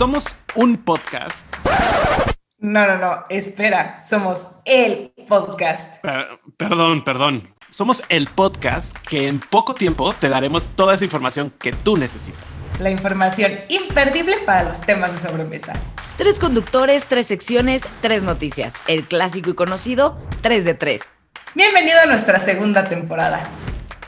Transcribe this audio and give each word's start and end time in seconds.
somos 0.00 0.24
un 0.54 0.78
podcast. 0.78 1.44
No, 2.56 2.86
no, 2.86 2.96
no, 2.96 3.24
espera, 3.28 4.00
somos 4.00 4.48
el 4.64 5.12
podcast. 5.28 6.02
perdón, 6.56 7.04
perdón. 7.04 7.54
Somos 7.68 8.02
el 8.08 8.26
podcast 8.26 8.96
que 9.06 9.28
en 9.28 9.40
poco 9.40 9.74
tiempo 9.74 10.14
te 10.14 10.30
daremos 10.30 10.64
toda 10.74 10.94
esa 10.94 11.04
información 11.04 11.50
que 11.50 11.74
tú 11.74 11.98
necesitas. 11.98 12.64
La 12.80 12.88
información 12.88 13.52
imperdible 13.68 14.38
para 14.46 14.62
los 14.62 14.80
temas 14.80 15.12
de 15.12 15.28
sobremesa. 15.28 15.74
Tres 16.16 16.40
conductores, 16.40 17.04
tres 17.04 17.26
secciones, 17.26 17.82
tres 18.00 18.22
noticias. 18.22 18.76
El 18.86 19.06
clásico 19.06 19.50
y 19.50 19.54
conocido, 19.54 20.16
tres 20.40 20.64
de 20.64 20.72
tres. 20.72 21.10
Bienvenido 21.54 22.00
a 22.02 22.06
nuestra 22.06 22.40
segunda 22.40 22.84
temporada. 22.84 23.50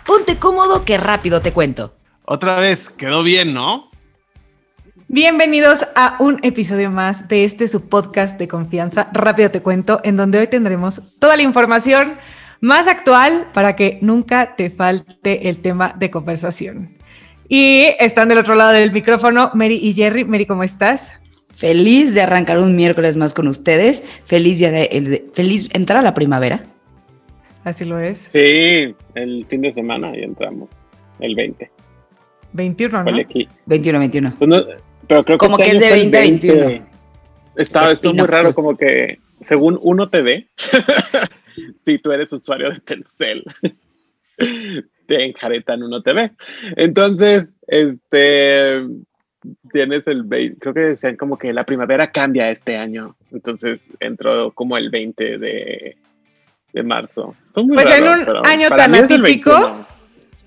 Ponte 0.07 0.39
cómodo 0.39 0.87
que 0.87 0.97
rápido 0.97 1.43
te 1.43 1.53
cuento. 1.53 1.95
Otra 2.25 2.55
vez, 2.55 2.89
quedó 2.89 3.23
bien, 3.23 3.53
¿no? 3.53 3.92
Bienvenidos 5.15 5.87
a 5.95 6.17
un 6.21 6.39
episodio 6.43 6.91
más 6.91 7.29
de 7.29 7.45
este 7.45 7.69
su 7.69 7.91
podcast 7.91 8.39
de 8.39 8.49
confianza. 8.49 9.11
Rápido 9.13 9.51
te 9.51 9.61
cuento, 9.61 10.01
en 10.05 10.17
donde 10.17 10.39
hoy 10.39 10.47
tendremos 10.47 11.03
toda 11.19 11.37
la 11.37 11.43
información 11.43 12.15
más 12.63 12.89
actual 12.89 13.49
para 13.53 13.77
que 13.77 13.99
nunca 14.01 14.57
te 14.57 14.71
falte 14.71 15.51
el 15.51 15.59
tema 15.59 15.95
de 15.99 16.11
conversación. 16.11 16.97
Y 17.47 17.89
están 18.01 18.31
del 18.31 18.39
otro 18.39 18.55
lado 18.55 18.73
del 18.73 18.91
micrófono 18.91 19.51
Mary 19.53 19.79
y 19.83 19.93
Jerry. 19.93 20.25
Mary, 20.25 20.47
¿cómo 20.47 20.63
estás? 20.63 21.13
Feliz 21.55 22.15
de 22.15 22.23
arrancar 22.23 22.59
un 22.59 22.75
miércoles 22.75 23.15
más 23.15 23.35
con 23.35 23.49
ustedes. 23.49 24.03
Feliz 24.25 24.61
día 24.61 24.71
de, 24.71 25.27
feliz 25.35 25.69
entrar 25.75 25.99
a 25.99 26.03
la 26.03 26.15
primavera. 26.15 26.61
Así 27.65 27.85
lo 27.85 27.99
es. 27.99 28.31
Sí, 28.33 28.95
el 29.15 29.45
fin 29.47 29.61
de 29.61 29.73
semana 29.73 30.17
y 30.17 30.23
entramos 30.23 30.71
el 31.21 31.35
20. 31.35 31.71
21, 32.55 33.05
¿no? 33.05 33.13
21, 33.67 33.99
21. 33.99 34.35
Pero 35.07 35.25
creo 35.25 35.39
que 35.39 35.47
como 35.47 35.59
este 35.59 35.71
que 35.71 35.77
es 35.77 35.81
de 35.81 35.89
2021. 35.89 36.87
Está, 37.57 37.91
esto 37.91 38.15
muy 38.15 38.27
raro, 38.27 38.55
como 38.55 38.77
que 38.77 39.19
según 39.41 39.79
uno 39.83 40.09
te 40.09 40.23
ve, 40.23 40.49
si 41.85 41.99
tú 41.99 42.13
eres 42.13 42.33
usuario 42.33 42.71
de 42.71 42.81
Telcel, 42.81 43.45
te 45.07 45.25
enjaretan 45.25 45.83
uno 45.83 46.03
te 46.03 46.13
ve. 46.13 46.31
Entonces, 46.77 47.55
este, 47.67 48.83
tienes 49.73 50.07
el 50.07 50.23
20, 50.23 50.59
creo 50.59 50.75
que 50.75 50.81
decían 50.81 51.17
como 51.17 51.37
que 51.37 51.53
la 51.53 51.65
primavera 51.65 52.11
cambia 52.11 52.51
este 52.51 52.77
año. 52.77 53.17
Entonces 53.31 53.87
entró 54.01 54.53
como 54.53 54.77
el 54.77 54.91
20 54.91 55.39
de, 55.39 55.97
de 56.73 56.83
marzo. 56.83 57.35
pues 57.53 57.99
en 57.99 58.09
un 58.09 58.47
año 58.47 58.69
tan 58.71 58.95
atípico 58.95 59.87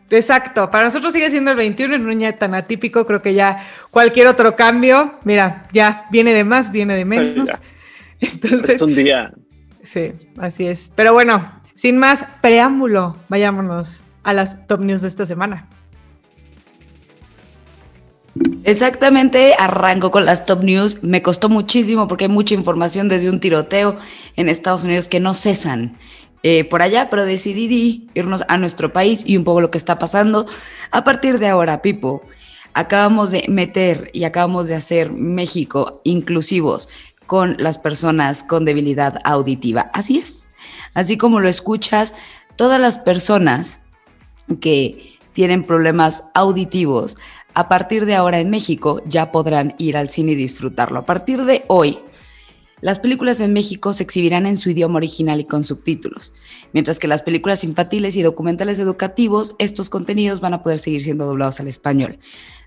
Exacto, 0.09 0.69
para 0.69 0.83
nosotros 0.83 1.13
sigue 1.13 1.29
siendo 1.31 1.51
el 1.51 1.57
21 1.57 1.95
en 1.95 2.05
un 2.05 2.11
año 2.11 2.35
tan 2.35 2.53
atípico, 2.53 3.05
creo 3.05 3.21
que 3.21 3.33
ya 3.33 3.65
cualquier 3.89 4.27
otro 4.27 4.55
cambio, 4.55 5.15
mira, 5.23 5.63
ya 5.73 6.05
viene 6.11 6.33
de 6.33 6.43
más, 6.43 6.71
viene 6.71 6.95
de 6.95 7.05
menos. 7.05 7.49
Entonces, 8.19 8.75
es 8.75 8.81
un 8.81 8.95
día. 8.95 9.33
Sí, 9.83 10.13
así 10.37 10.67
es. 10.67 10.91
Pero 10.95 11.13
bueno, 11.13 11.51
sin 11.73 11.97
más 11.97 12.23
preámbulo, 12.41 13.17
vayámonos 13.29 14.03
a 14.23 14.33
las 14.33 14.67
top 14.67 14.81
news 14.81 15.01
de 15.01 15.07
esta 15.07 15.25
semana. 15.25 15.67
Exactamente, 18.63 19.53
arranco 19.57 20.11
con 20.11 20.25
las 20.25 20.45
top 20.45 20.63
news. 20.63 21.03
Me 21.03 21.21
costó 21.21 21.49
muchísimo 21.49 22.07
porque 22.07 22.25
hay 22.25 22.31
mucha 22.31 22.53
información 22.53 23.07
desde 23.07 23.29
un 23.29 23.39
tiroteo 23.39 23.97
en 24.35 24.49
Estados 24.49 24.83
Unidos 24.83 25.07
que 25.07 25.19
no 25.19 25.35
cesan. 25.35 25.97
Eh, 26.43 26.63
por 26.65 26.81
allá, 26.81 27.09
pero 27.09 27.25
decidí 27.25 28.07
irnos 28.13 28.43
a 28.47 28.57
nuestro 28.57 28.93
país 28.93 29.23
y 29.25 29.35
un 29.35 29.43
poco 29.43 29.61
lo 29.61 29.71
que 29.71 29.77
está 29.77 29.97
pasando. 29.97 30.45
A 30.91 31.03
partir 31.03 31.39
de 31.39 31.47
ahora, 31.47 31.81
Pipo, 31.81 32.21
acabamos 32.73 33.31
de 33.31 33.45
meter 33.47 34.11
y 34.13 34.25
acabamos 34.25 34.67
de 34.67 34.75
hacer 34.75 35.11
México 35.11 36.01
inclusivos 36.03 36.89
con 37.25 37.55
las 37.57 37.77
personas 37.77 38.43
con 38.43 38.65
debilidad 38.65 39.19
auditiva. 39.23 39.89
Así 39.93 40.19
es. 40.19 40.51
Así 40.93 41.17
como 41.17 41.39
lo 41.39 41.49
escuchas, 41.49 42.13
todas 42.55 42.79
las 42.79 42.97
personas 42.97 43.79
que 44.61 45.17
tienen 45.33 45.63
problemas 45.63 46.25
auditivos, 46.33 47.17
a 47.53 47.67
partir 47.67 48.05
de 48.05 48.15
ahora 48.15 48.39
en 48.39 48.49
México 48.49 49.01
ya 49.05 49.31
podrán 49.31 49.73
ir 49.77 49.97
al 49.97 50.09
cine 50.09 50.33
y 50.33 50.35
disfrutarlo. 50.35 50.99
A 50.99 51.05
partir 51.05 51.45
de 51.45 51.63
hoy, 51.67 51.99
las 52.85 52.99
películas 52.99 53.39
en 53.39 53.51
México 53.51 53.93
se 53.93 54.03
exhibirán 54.03 54.45
en 54.45 54.57
su 54.57 54.69
idioma 54.69 54.97
original 54.97 55.39
y 55.39 55.45
con 55.45 55.65
subtítulos, 55.65 56.35
mientras 56.71 56.99
que 56.99 57.07
las 57.07 57.23
películas 57.23 57.63
infantiles 57.63 58.15
y 58.15 58.21
documentales 58.21 58.77
educativos, 58.77 59.55
estos 59.57 59.89
contenidos 59.89 60.39
van 60.39 60.53
a 60.53 60.61
poder 60.61 60.77
seguir 60.77 61.01
siendo 61.01 61.25
doblados 61.25 61.59
al 61.59 61.67
español. 61.67 62.19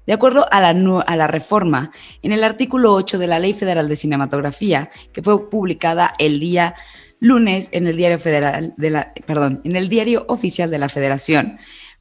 De 0.08 0.12
acuerdo 0.12 0.48
a 0.50 0.60
la, 0.60 1.26
reforma, 1.28 1.92
en 2.22 2.32
el 2.32 2.42
artículo 2.42 2.94
8 2.94 3.16
de 3.16 3.28
la 3.28 3.38
Ley 3.38 3.52
Federal 3.54 3.88
de 3.88 3.94
Cinematografía, 3.94 4.90
que 5.12 5.22
fue 5.22 5.48
publicada 5.48 6.12
el 6.18 6.40
día 6.40 6.74
lunes 7.20 7.68
en 7.70 7.86
el 7.86 7.96
Diario 7.96 8.18
Federal 8.18 8.74
de 8.76 8.90
la, 8.90 9.12
perdón, 9.24 9.60
en 9.62 9.76
el 9.76 9.88
Diario 9.88 10.24
Oficial 10.26 10.68
de 10.68 10.78
la 10.78 10.88
Federación, 10.88 11.58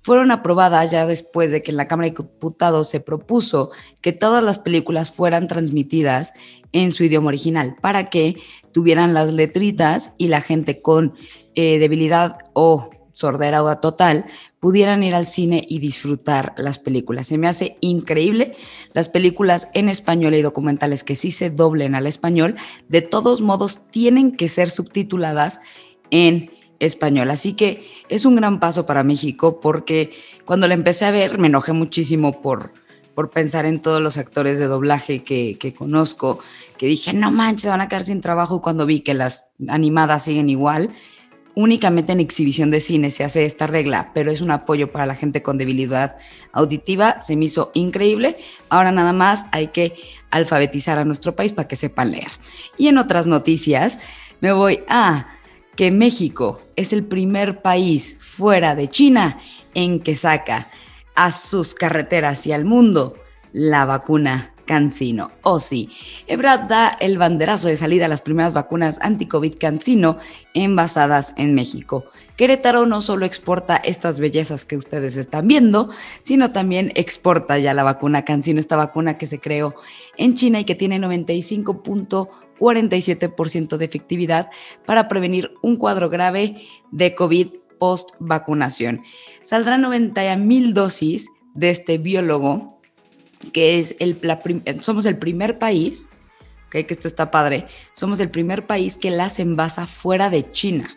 fueron 0.08 0.32
aprobadas 0.32 0.90
ya 0.90 1.06
después 1.06 1.52
de 1.52 1.62
que 1.62 1.72
en 1.72 1.76
la 1.76 1.90
Cámara 1.90 2.08
de 2.08 2.16
Diputados 2.16 2.88
se 2.88 3.02
propuso 3.02 3.72
que 4.00 4.14
todas 4.14 4.42
las 4.42 4.58
películas 4.58 5.12
fueran 5.12 5.50
transmitidas 5.50 6.32
en 6.72 6.94
su 6.94 7.04
idioma 7.04 7.28
original 7.28 7.76
para 7.82 8.10
que 8.10 8.38
tuvieran 8.72 9.14
las 9.14 9.34
letritas 9.34 10.14
y 10.18 10.30
la 10.30 10.40
gente 10.40 10.82
con 10.82 11.14
eh, 11.56 11.78
debilidad 11.78 12.38
o 12.54 12.90
sordera 13.12 13.82
total 13.82 14.28
pudieran 14.62 15.04
ir 15.04 15.14
al 15.14 15.28
cine 15.28 15.66
y 15.68 15.80
disfrutar 15.80 16.54
las 16.56 16.80
películas. 16.80 17.28
Se 17.28 17.38
me 17.38 17.50
hace 17.50 17.76
increíble 17.82 18.56
las 18.94 19.10
películas 19.10 19.68
en 19.74 19.90
español 19.90 20.36
y 20.36 20.42
documentales 20.42 21.04
que 21.04 21.16
sí 21.16 21.32
se 21.32 21.50
doblen 21.50 21.96
al 21.96 22.08
español, 22.08 22.56
de 22.88 23.02
todos 23.02 23.42
modos 23.42 23.92
tienen 23.92 24.38
que 24.38 24.48
ser 24.48 24.70
subtituladas 24.70 25.60
en 26.12 26.57
español. 26.80 27.32
Así 27.32 27.54
que 27.54 27.88
es 28.10 28.26
un 28.26 28.36
gran 28.36 28.60
paso 28.60 28.86
para 28.86 29.04
México 29.04 29.60
porque 29.62 30.12
cuando 30.46 30.68
la 30.68 30.74
empecé 30.74 31.06
a 31.06 31.12
ver 31.12 31.40
me 31.40 31.48
enojé 31.48 31.74
muchísimo 31.74 32.42
por, 32.42 32.72
por 33.16 33.30
pensar 33.30 33.66
en 33.66 33.80
todos 33.80 34.02
los 34.02 34.18
actores 34.18 34.60
de 34.60 34.68
doblaje 34.68 35.24
que, 35.24 35.58
que 35.58 35.74
conozco, 35.74 36.40
que 36.78 36.88
dije, 36.88 37.14
no 37.14 37.32
manches, 37.32 37.64
se 37.64 37.70
van 37.70 37.82
a 37.82 37.90
quedar 37.90 38.04
sin 38.04 38.22
trabajo 38.22 38.62
cuando 38.62 38.86
vi 38.86 39.02
que 39.02 39.14
las 39.14 39.50
animadas 39.68 40.24
siguen 40.24 40.50
igual. 40.50 40.92
Únicamente 41.56 42.12
en 42.12 42.20
exhibición 42.20 42.70
de 42.70 42.80
cine 42.80 43.10
se 43.10 43.24
hace 43.24 43.44
esta 43.44 43.66
regla, 43.66 44.12
pero 44.14 44.30
es 44.30 44.42
un 44.42 44.52
apoyo 44.52 44.92
para 44.92 45.08
la 45.08 45.16
gente 45.16 45.42
con 45.42 45.58
debilidad 45.58 46.18
auditiva. 46.52 47.20
Se 47.24 47.36
me 47.36 47.46
hizo 47.46 47.72
increíble. 47.74 48.38
Ahora 48.70 48.92
nada 48.92 49.12
más 49.12 49.48
hay 49.52 49.70
que 49.70 49.96
alfabetizar 50.30 51.00
a 51.00 51.06
nuestro 51.06 51.36
país 51.36 51.54
para 51.54 51.68
que 51.68 51.76
sepan 51.76 52.12
leer. 52.12 52.30
Y 52.78 52.90
en 52.90 53.00
otras 53.00 53.26
noticias, 53.26 54.00
me 54.40 54.52
voy 54.52 54.82
a 54.88 55.37
que 55.78 55.92
México 55.92 56.62
es 56.76 56.92
el 56.92 57.06
primer 57.06 57.62
país 57.62 58.18
fuera 58.20 58.76
de 58.76 58.90
China 58.90 59.40
en 59.74 60.02
que 60.02 60.18
saca 60.18 60.70
a 61.16 61.32
sus 61.32 61.74
carreteras 61.74 62.46
y 62.48 62.52
al 62.52 62.66
mundo 62.66 63.16
la 63.54 63.86
vacuna 63.86 64.54
Cancino. 64.68 65.32
Sí, 65.60 65.90
Ebrad 66.28 66.68
da 66.68 66.90
el 66.90 67.18
banderazo 67.18 67.68
de 67.68 67.78
salida 67.78 68.06
a 68.06 68.10
las 68.10 68.22
primeras 68.22 68.54
vacunas 68.54 69.00
anti-COVID 69.02 69.56
Cancino 69.58 70.20
envasadas 70.54 71.34
en 71.38 71.56
México. 71.56 72.06
Querétaro 72.36 72.86
no 72.86 73.02
solo 73.02 73.26
exporta 73.26 73.78
estas 73.78 74.20
bellezas 74.20 74.66
que 74.66 74.78
ustedes 74.78 75.18
están 75.18 75.48
viendo, 75.48 75.90
sino 76.22 76.52
también 76.52 76.92
exporta 76.94 77.58
ya 77.58 77.74
la 77.74 77.82
vacuna 77.82 78.24
Cancino, 78.26 78.60
esta 78.60 78.76
vacuna 78.76 79.18
que 79.18 79.26
se 79.26 79.40
creó 79.40 79.74
en 80.18 80.36
China 80.36 80.60
y 80.60 80.66
que 80.66 80.76
tiene 80.76 81.00
95.47% 81.00 83.78
de 83.78 83.86
efectividad 83.86 84.52
para 84.86 85.08
prevenir 85.08 85.56
un 85.64 85.78
cuadro 85.78 86.12
grave 86.12 86.58
de 86.92 87.16
COVID 87.16 87.48
post 87.80 88.12
vacunación. 88.20 89.02
Saldrán 89.42 89.82
90 89.82 90.38
mil 90.38 90.76
dosis 90.76 91.28
de 91.56 91.72
este 91.72 91.98
biólogo 91.98 92.77
que 93.54 93.80
es 93.80 93.96
el, 94.00 94.20
somos 94.82 95.06
el 95.06 95.18
primer 95.18 95.60
país, 95.60 96.10
que 96.70 96.86
esto 96.90 97.08
está 97.08 97.32
padre, 97.32 97.66
somos 97.94 98.20
el 98.20 98.30
primer 98.30 98.68
país 98.68 98.98
que 98.98 99.12
las 99.12 99.40
envasa 99.40 99.88
fuera 99.88 100.30
de 100.30 100.52
China. 100.52 100.96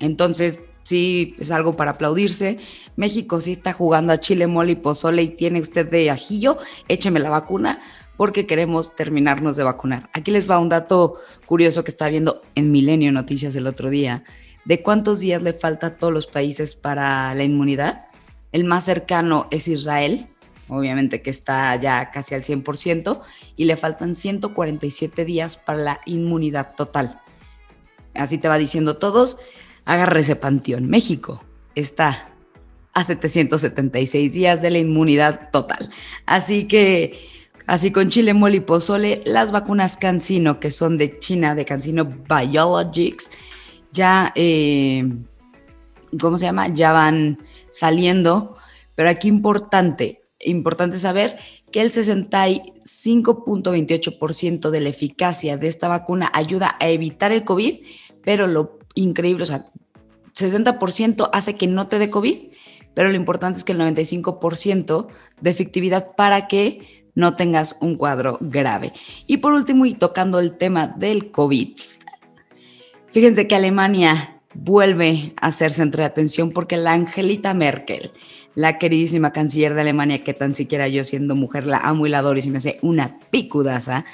Entonces, 0.00 0.60
sí, 0.82 1.36
es 1.38 1.50
algo 1.50 1.76
para 1.76 1.92
aplaudirse. 1.92 2.58
México 2.96 3.40
sí 3.40 3.52
está 3.52 3.72
jugando 3.72 4.12
a 4.12 4.20
chile, 4.20 4.46
mole 4.46 4.72
y 4.72 4.76
pozole 4.76 5.22
y 5.22 5.28
tiene 5.28 5.60
usted 5.60 5.88
de 5.88 6.10
ajillo, 6.10 6.58
écheme 6.88 7.20
la 7.20 7.30
vacuna 7.30 7.80
porque 8.16 8.46
queremos 8.46 8.94
terminarnos 8.94 9.56
de 9.56 9.64
vacunar. 9.64 10.08
Aquí 10.12 10.30
les 10.30 10.48
va 10.48 10.58
un 10.58 10.68
dato 10.68 11.16
curioso 11.46 11.84
que 11.84 11.90
está 11.90 12.08
viendo 12.08 12.42
en 12.54 12.70
Milenio 12.70 13.12
Noticias 13.12 13.56
el 13.56 13.66
otro 13.66 13.90
día, 13.90 14.24
de 14.64 14.82
cuántos 14.82 15.20
días 15.20 15.42
le 15.42 15.52
falta 15.52 15.88
a 15.88 15.96
todos 15.96 16.12
los 16.12 16.26
países 16.26 16.76
para 16.76 17.34
la 17.34 17.44
inmunidad. 17.44 18.06
El 18.52 18.64
más 18.64 18.84
cercano 18.84 19.48
es 19.50 19.66
Israel, 19.66 20.26
obviamente 20.68 21.22
que 21.22 21.30
está 21.30 21.74
ya 21.76 22.10
casi 22.10 22.34
al 22.34 22.42
100%, 22.42 23.20
y 23.56 23.64
le 23.64 23.76
faltan 23.76 24.14
147 24.14 25.24
días 25.24 25.56
para 25.56 25.78
la 25.78 26.00
inmunidad 26.06 26.74
total. 26.74 27.20
Así 28.14 28.38
te 28.38 28.48
va 28.48 28.58
diciendo 28.58 28.96
todos, 28.96 29.38
agárrese 29.84 30.36
panteón. 30.36 30.88
México 30.88 31.42
está 31.74 32.30
a 32.92 33.02
776 33.02 34.32
días 34.32 34.62
de 34.62 34.70
la 34.70 34.78
inmunidad 34.78 35.50
total. 35.50 35.90
Así 36.26 36.68
que 36.68 37.32
Así 37.66 37.90
con 37.90 38.10
chile, 38.10 38.34
mole 38.34 38.56
y 38.56 38.60
pozole, 38.60 39.22
las 39.24 39.50
vacunas 39.50 39.96
Cancino, 39.96 40.60
que 40.60 40.70
son 40.70 40.98
de 40.98 41.18
China, 41.18 41.54
de 41.54 41.64
Cancino 41.64 42.04
Biologics, 42.04 43.30
ya, 43.90 44.32
eh, 44.34 45.08
¿cómo 46.20 46.36
se 46.36 46.44
llama? 46.44 46.68
Ya 46.68 46.92
van 46.92 47.38
saliendo. 47.70 48.56
Pero 48.94 49.08
aquí 49.08 49.28
importante, 49.28 50.20
importante 50.44 50.96
saber 50.96 51.36
que 51.72 51.80
el 51.80 51.90
65.28% 51.90 54.70
de 54.70 54.80
la 54.80 54.88
eficacia 54.88 55.56
de 55.56 55.66
esta 55.68 55.88
vacuna 55.88 56.30
ayuda 56.32 56.76
a 56.80 56.88
evitar 56.88 57.32
el 57.32 57.44
COVID, 57.44 57.80
pero 58.22 58.46
lo 58.46 58.78
increíble, 58.94 59.42
o 59.42 59.46
sea, 59.46 59.66
60% 60.34 61.30
hace 61.32 61.56
que 61.56 61.66
no 61.66 61.88
te 61.88 61.98
dé 61.98 62.10
COVID, 62.10 62.38
pero 62.94 63.08
lo 63.08 63.16
importante 63.16 63.58
es 63.58 63.64
que 63.64 63.72
el 63.72 63.80
95% 63.80 65.08
de 65.40 65.50
efectividad 65.50 66.14
para 66.16 66.46
que 66.46 67.04
no 67.14 67.36
tengas 67.36 67.76
un 67.80 67.96
cuadro 67.96 68.38
grave. 68.40 68.92
Y 69.26 69.38
por 69.38 69.52
último, 69.52 69.86
y 69.86 69.94
tocando 69.94 70.38
el 70.38 70.56
tema 70.56 70.88
del 70.88 71.30
COVID, 71.30 71.76
fíjense 73.12 73.46
que 73.46 73.54
Alemania 73.54 74.40
vuelve 74.54 75.34
a 75.36 75.50
ser 75.50 75.72
centro 75.72 76.02
de 76.02 76.06
atención 76.06 76.50
porque 76.50 76.76
la 76.76 76.92
Angelita 76.92 77.54
Merkel, 77.54 78.12
la 78.54 78.78
queridísima 78.78 79.32
canciller 79.32 79.74
de 79.74 79.82
Alemania, 79.82 80.22
que 80.22 80.34
tan 80.34 80.54
siquiera 80.54 80.88
yo 80.88 81.04
siendo 81.04 81.34
mujer 81.34 81.66
la 81.66 81.78
amo 81.78 82.06
y 82.06 82.10
la 82.10 82.18
adoro 82.18 82.38
y 82.38 82.42
se 82.42 82.50
me 82.50 82.58
hace 82.58 82.78
una 82.82 83.18
picudaza, 83.30 84.04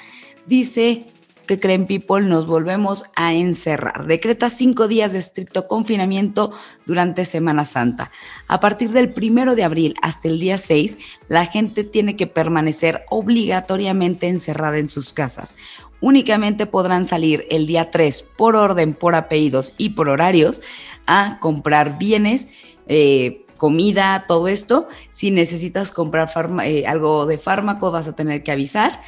dice 0.45 1.05
que 1.45 1.59
creen 1.59 1.85
people 1.85 2.21
nos 2.21 2.47
volvemos 2.47 3.05
a 3.15 3.33
encerrar. 3.33 4.05
Decreta 4.07 4.49
cinco 4.49 4.87
días 4.87 5.13
de 5.13 5.19
estricto 5.19 5.67
confinamiento 5.67 6.53
durante 6.85 7.25
Semana 7.25 7.65
Santa. 7.65 8.11
A 8.47 8.59
partir 8.59 8.91
del 8.91 9.11
primero 9.11 9.55
de 9.55 9.63
abril 9.63 9.95
hasta 10.01 10.27
el 10.27 10.39
día 10.39 10.57
6, 10.57 10.97
la 11.27 11.45
gente 11.45 11.83
tiene 11.83 12.15
que 12.15 12.27
permanecer 12.27 13.03
obligatoriamente 13.09 14.27
encerrada 14.27 14.77
en 14.77 14.87
sus 14.87 15.13
casas. 15.13 15.55
Únicamente 15.99 16.65
podrán 16.65 17.05
salir 17.05 17.45
el 17.49 17.67
día 17.67 17.91
3 17.91 18.23
por 18.37 18.55
orden, 18.55 18.93
por 18.93 19.15
apellidos 19.15 19.75
y 19.77 19.89
por 19.89 20.09
horarios 20.09 20.61
a 21.05 21.37
comprar 21.39 21.97
bienes. 21.99 22.47
Eh, 22.87 23.45
comida, 23.61 24.25
todo 24.27 24.47
esto. 24.47 24.87
Si 25.11 25.29
necesitas 25.29 25.91
comprar 25.91 26.31
eh, 26.63 26.87
algo 26.87 27.27
de 27.27 27.37
fármaco, 27.37 27.91
vas 27.91 28.07
a 28.07 28.15
tener 28.15 28.41
que 28.41 28.51
avisar. 28.51 29.03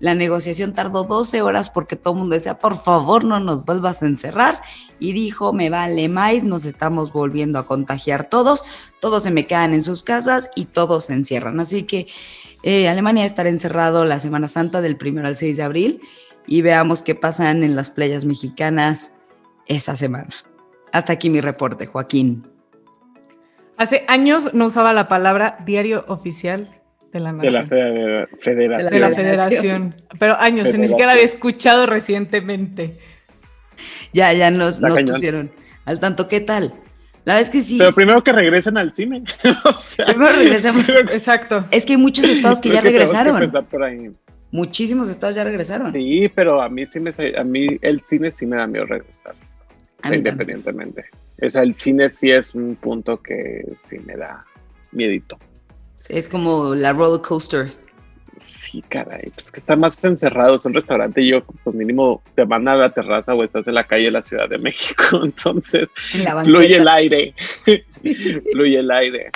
La 0.00 0.16
negociación 0.16 0.74
tardó 0.74 1.04
12 1.04 1.40
horas 1.40 1.70
porque 1.70 1.94
todo 1.94 2.14
el 2.14 2.18
mundo 2.18 2.34
decía, 2.34 2.58
por 2.58 2.82
favor, 2.82 3.22
no 3.22 3.38
nos 3.38 3.64
vuelvas 3.64 4.02
a 4.02 4.06
encerrar. 4.06 4.60
Y 4.98 5.12
dijo, 5.12 5.52
me 5.52 5.70
vale 5.70 6.08
más, 6.08 6.42
nos 6.42 6.64
estamos 6.64 7.12
volviendo 7.12 7.60
a 7.60 7.66
contagiar 7.68 8.28
todos, 8.28 8.64
todos 9.00 9.22
se 9.22 9.30
me 9.30 9.46
quedan 9.46 9.72
en 9.72 9.84
sus 9.84 10.02
casas 10.02 10.50
y 10.56 10.64
todos 10.64 11.04
se 11.04 11.14
encierran. 11.14 11.60
Así 11.60 11.84
que 11.84 12.08
eh, 12.64 12.88
Alemania 12.88 13.24
estará 13.24 13.50
encerrado 13.50 14.04
la 14.04 14.18
Semana 14.18 14.48
Santa 14.48 14.80
del 14.80 14.98
1 15.00 15.24
al 15.24 15.36
6 15.36 15.58
de 15.58 15.62
abril 15.62 16.00
y 16.44 16.62
veamos 16.62 17.02
qué 17.02 17.14
pasan 17.14 17.62
en 17.62 17.76
las 17.76 17.88
playas 17.88 18.24
mexicanas 18.24 19.12
esa 19.66 19.94
semana. 19.94 20.34
Hasta 20.90 21.12
aquí 21.12 21.30
mi 21.30 21.40
reporte, 21.40 21.86
Joaquín. 21.86 22.51
Hace 23.76 24.04
años 24.08 24.54
no 24.54 24.66
usaba 24.66 24.92
la 24.92 25.08
palabra 25.08 25.56
diario 25.64 26.04
oficial 26.08 26.68
de 27.12 27.20
la 27.20 27.32
nación. 27.32 27.52
De 27.52 27.58
la 27.58 27.66
federación. 27.66 28.56
De 28.90 28.98
la 28.98 29.10
federación. 29.10 29.94
Pero 30.18 30.38
años, 30.38 30.74
ni 30.76 30.88
siquiera 30.88 31.12
había 31.12 31.24
escuchado 31.24 31.86
recientemente. 31.86 32.96
Ya, 34.12 34.32
ya 34.32 34.50
nos, 34.50 34.80
pusieron 34.80 35.50
al 35.84 36.00
tanto. 36.00 36.28
¿Qué 36.28 36.40
tal? 36.40 36.74
La 37.24 37.34
verdad 37.34 37.42
es 37.42 37.50
que 37.50 37.62
sí. 37.62 37.78
Pero 37.78 37.92
primero 37.92 38.24
que 38.24 38.32
regresen 38.32 38.76
al 38.76 38.92
cine. 38.92 39.22
primero 40.06 40.32
regresemos. 40.36 40.88
Exacto. 40.88 41.66
Es 41.70 41.86
que 41.86 41.92
hay 41.92 41.98
muchos 41.98 42.24
estados 42.24 42.60
que 42.60 42.70
ya 42.70 42.80
regresaron. 42.80 43.52
Muchísimos 44.50 45.08
estados 45.08 45.34
ya 45.34 45.44
regresaron. 45.44 45.92
Sí, 45.92 46.30
pero 46.34 46.60
a 46.60 46.68
mí 46.68 46.84
sí 46.86 47.00
me, 47.00 47.10
a 47.10 47.44
mí 47.44 47.78
el 47.80 48.00
cine 48.02 48.30
sí 48.30 48.44
me 48.44 48.56
da 48.56 48.66
miedo 48.66 48.84
regresar. 48.84 49.34
Independientemente. 50.04 51.06
O 51.44 51.48
sea, 51.48 51.62
el 51.62 51.74
cine 51.74 52.08
sí 52.08 52.30
es 52.30 52.54
un 52.54 52.76
punto 52.76 53.20
que 53.20 53.64
sí 53.74 53.98
me 54.06 54.16
da 54.16 54.44
miedito. 54.92 55.36
Es 56.08 56.28
como 56.28 56.74
la 56.74 56.92
roller 56.92 57.20
coaster. 57.20 57.72
Sí, 58.40 58.82
caray, 58.88 59.30
pues 59.34 59.52
que 59.52 59.60
está 59.60 59.76
más 59.76 60.02
encerrado, 60.02 60.54
es 60.54 60.64
un 60.66 60.74
restaurante 60.74 61.22
y 61.22 61.28
yo, 61.28 61.44
pues 61.62 61.76
mínimo 61.76 62.22
te 62.34 62.44
van 62.44 62.66
a 62.66 62.74
la 62.74 62.90
terraza 62.90 63.34
o 63.34 63.44
estás 63.44 63.68
en 63.68 63.74
la 63.74 63.86
calle 63.86 64.06
de 64.06 64.10
la 64.10 64.22
Ciudad 64.22 64.48
de 64.48 64.58
México, 64.58 65.04
entonces 65.24 65.88
fluye 66.44 66.76
el 66.76 66.88
aire, 66.88 67.34
fluye 68.52 68.78
el 68.78 68.90
aire. 68.90 69.30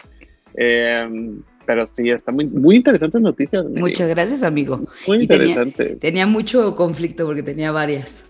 Em, 0.54 1.40
pero 1.66 1.86
sí, 1.86 2.10
está 2.10 2.32
muy, 2.32 2.46
muy 2.46 2.76
interesantes 2.76 3.20
noticias. 3.20 3.64
Muchas 3.66 4.08
gracias, 4.08 4.42
amigo. 4.42 4.86
Muy 5.06 5.22
interesante. 5.22 5.96
tenía, 5.96 6.26
mucho 6.26 6.74
conflicto 6.74 7.26
porque 7.26 7.42
tenía 7.42 7.70
varias 7.70 8.24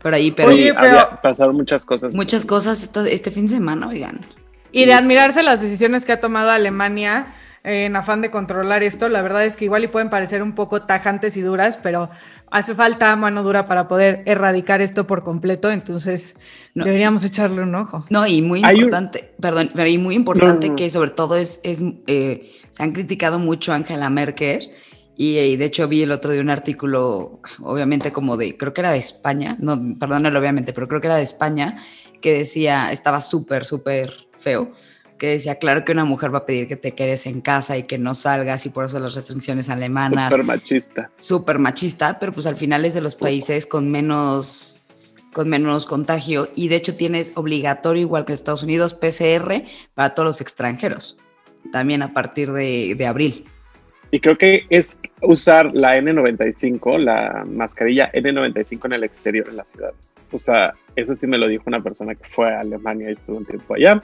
por 0.00 0.14
ahí, 0.14 0.30
pero, 0.30 0.48
Oye, 0.50 0.72
había 0.76 1.20
pasado 1.22 1.52
muchas 1.52 1.84
cosas. 1.84 2.14
Muchas 2.14 2.44
cosas 2.44 2.90
este 3.06 3.30
fin 3.30 3.46
de 3.46 3.54
semana, 3.54 3.88
oigan. 3.88 4.20
Y 4.72 4.84
de 4.84 4.92
admirarse 4.92 5.42
las 5.42 5.60
decisiones 5.60 6.04
que 6.04 6.12
ha 6.12 6.20
tomado 6.20 6.50
Alemania 6.50 7.34
en 7.64 7.96
afán 7.96 8.20
de 8.20 8.30
controlar 8.30 8.82
esto, 8.82 9.08
la 9.08 9.22
verdad 9.22 9.44
es 9.44 9.56
que 9.56 9.64
igual 9.64 9.82
y 9.82 9.88
pueden 9.88 10.08
parecer 10.08 10.42
un 10.42 10.54
poco 10.54 10.82
tajantes 10.82 11.36
y 11.36 11.40
duras, 11.40 11.78
pero 11.82 12.10
hace 12.50 12.74
falta 12.74 13.14
mano 13.16 13.42
dura 13.42 13.66
para 13.66 13.88
poder 13.88 14.22
erradicar 14.26 14.80
esto 14.80 15.06
por 15.06 15.24
completo, 15.24 15.70
entonces 15.70 16.36
deberíamos 16.74 17.24
echarle 17.24 17.62
un 17.62 17.74
ojo. 17.74 18.04
No, 18.08 18.26
y 18.26 18.40
muy 18.40 18.64
importante, 18.64 19.32
perdón, 19.40 19.70
pero 19.74 19.88
y 19.88 19.98
muy 19.98 20.14
importante 20.14 20.74
que 20.76 20.88
sobre 20.90 21.10
todo 21.10 21.36
es, 21.36 21.60
es 21.64 21.82
eh, 22.06 22.52
se 22.70 22.82
han 22.82 22.92
criticado 22.92 23.40
mucho 23.40 23.72
a 23.72 23.76
Angela 23.76 24.10
Merkel 24.10 24.70
y, 25.16 25.56
de 25.56 25.64
hecho 25.64 25.88
vi 25.88 26.02
el 26.02 26.12
otro 26.12 26.30
día 26.30 26.42
un 26.42 26.50
artículo, 26.50 27.40
obviamente 27.62 28.12
como 28.12 28.36
de, 28.36 28.56
creo 28.56 28.74
que 28.74 28.82
era 28.82 28.92
de 28.92 28.98
España, 28.98 29.56
no, 29.58 29.96
perdónenlo 29.98 30.38
obviamente, 30.38 30.74
pero 30.74 30.88
creo 30.88 31.00
que 31.00 31.06
era 31.06 31.16
de 31.16 31.22
España, 31.22 31.78
que 32.20 32.34
decía, 32.34 32.92
estaba 32.92 33.20
súper, 33.20 33.64
súper 33.64 34.28
feo, 34.38 34.72
que 35.18 35.28
decía, 35.28 35.54
claro 35.54 35.84
que 35.84 35.92
una 35.92 36.04
mujer 36.04 36.34
va 36.34 36.38
a 36.38 36.46
pedir 36.46 36.68
que 36.68 36.76
te 36.76 36.90
quedes 36.90 37.26
en 37.26 37.40
casa 37.40 37.78
y 37.78 37.82
que 37.82 37.96
no 37.96 38.14
salgas 38.14 38.66
y 38.66 38.68
por 38.68 38.84
eso 38.84 38.98
las 39.00 39.14
restricciones 39.14 39.70
alemanas. 39.70 40.30
Súper 40.30 40.44
machista. 40.44 41.10
Súper 41.18 41.58
machista, 41.58 42.18
pero 42.18 42.32
pues 42.32 42.46
al 42.46 42.56
final 42.56 42.84
es 42.84 42.92
de 42.92 43.00
los 43.00 43.14
países 43.14 43.66
con 43.66 43.90
menos 43.90 44.74
con 45.32 45.50
menos 45.50 45.84
contagio 45.84 46.48
y 46.54 46.68
de 46.68 46.76
hecho 46.76 46.96
tienes 46.96 47.32
obligatorio, 47.34 48.00
igual 48.00 48.24
que 48.24 48.32
Estados 48.32 48.62
Unidos, 48.62 48.94
PCR 48.94 49.64
para 49.94 50.14
todos 50.14 50.26
los 50.26 50.40
extranjeros, 50.40 51.18
también 51.72 52.02
a 52.02 52.14
partir 52.14 52.52
de, 52.52 52.94
de 52.96 53.06
abril. 53.06 53.44
Y 54.10 54.20
creo 54.20 54.38
que 54.38 54.64
es 54.70 54.96
usar 55.22 55.74
la 55.74 55.96
N95, 55.98 56.98
la 56.98 57.44
mascarilla 57.46 58.10
N95 58.12 58.86
en 58.86 58.92
el 58.92 59.04
exterior 59.04 59.48
en 59.48 59.56
la 59.56 59.64
ciudad. 59.64 59.92
O 60.32 60.38
sea, 60.38 60.74
eso 60.96 61.14
sí 61.14 61.26
me 61.26 61.38
lo 61.38 61.48
dijo 61.48 61.64
una 61.66 61.82
persona 61.82 62.14
que 62.14 62.24
fue 62.24 62.52
a 62.52 62.60
Alemania 62.60 63.10
y 63.10 63.12
estuvo 63.12 63.38
un 63.38 63.46
tiempo 63.46 63.74
allá. 63.74 64.02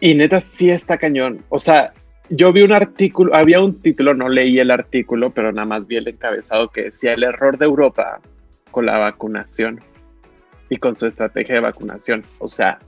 Y 0.00 0.14
neta, 0.14 0.40
sí 0.40 0.70
está 0.70 0.98
cañón. 0.98 1.42
O 1.48 1.58
sea, 1.58 1.92
yo 2.28 2.52
vi 2.52 2.62
un 2.62 2.72
artículo, 2.72 3.34
había 3.34 3.60
un 3.60 3.80
título, 3.80 4.14
no 4.14 4.28
leí 4.28 4.58
el 4.58 4.70
artículo, 4.70 5.30
pero 5.30 5.52
nada 5.52 5.66
más 5.66 5.86
vi 5.86 5.96
el 5.96 6.08
encabezado 6.08 6.68
que 6.68 6.84
decía 6.84 7.14
el 7.14 7.22
error 7.22 7.56
de 7.56 7.66
Europa 7.66 8.20
con 8.70 8.84
la 8.86 8.98
vacunación 8.98 9.80
y 10.68 10.76
con 10.76 10.96
su 10.96 11.06
estrategia 11.06 11.54
de 11.54 11.60
vacunación. 11.60 12.24
O 12.38 12.48
sea, 12.48 12.78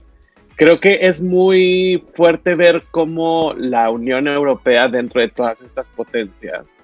creo 0.55 0.77
que 0.77 0.99
es 1.01 1.21
muy 1.21 2.03
fuerte 2.15 2.55
ver 2.55 2.83
cómo 2.91 3.53
la 3.55 3.89
Unión 3.89 4.27
Europea, 4.27 4.87
dentro 4.87 5.21
de 5.21 5.29
todas 5.29 5.61
estas 5.61 5.89
potencias, 5.89 6.83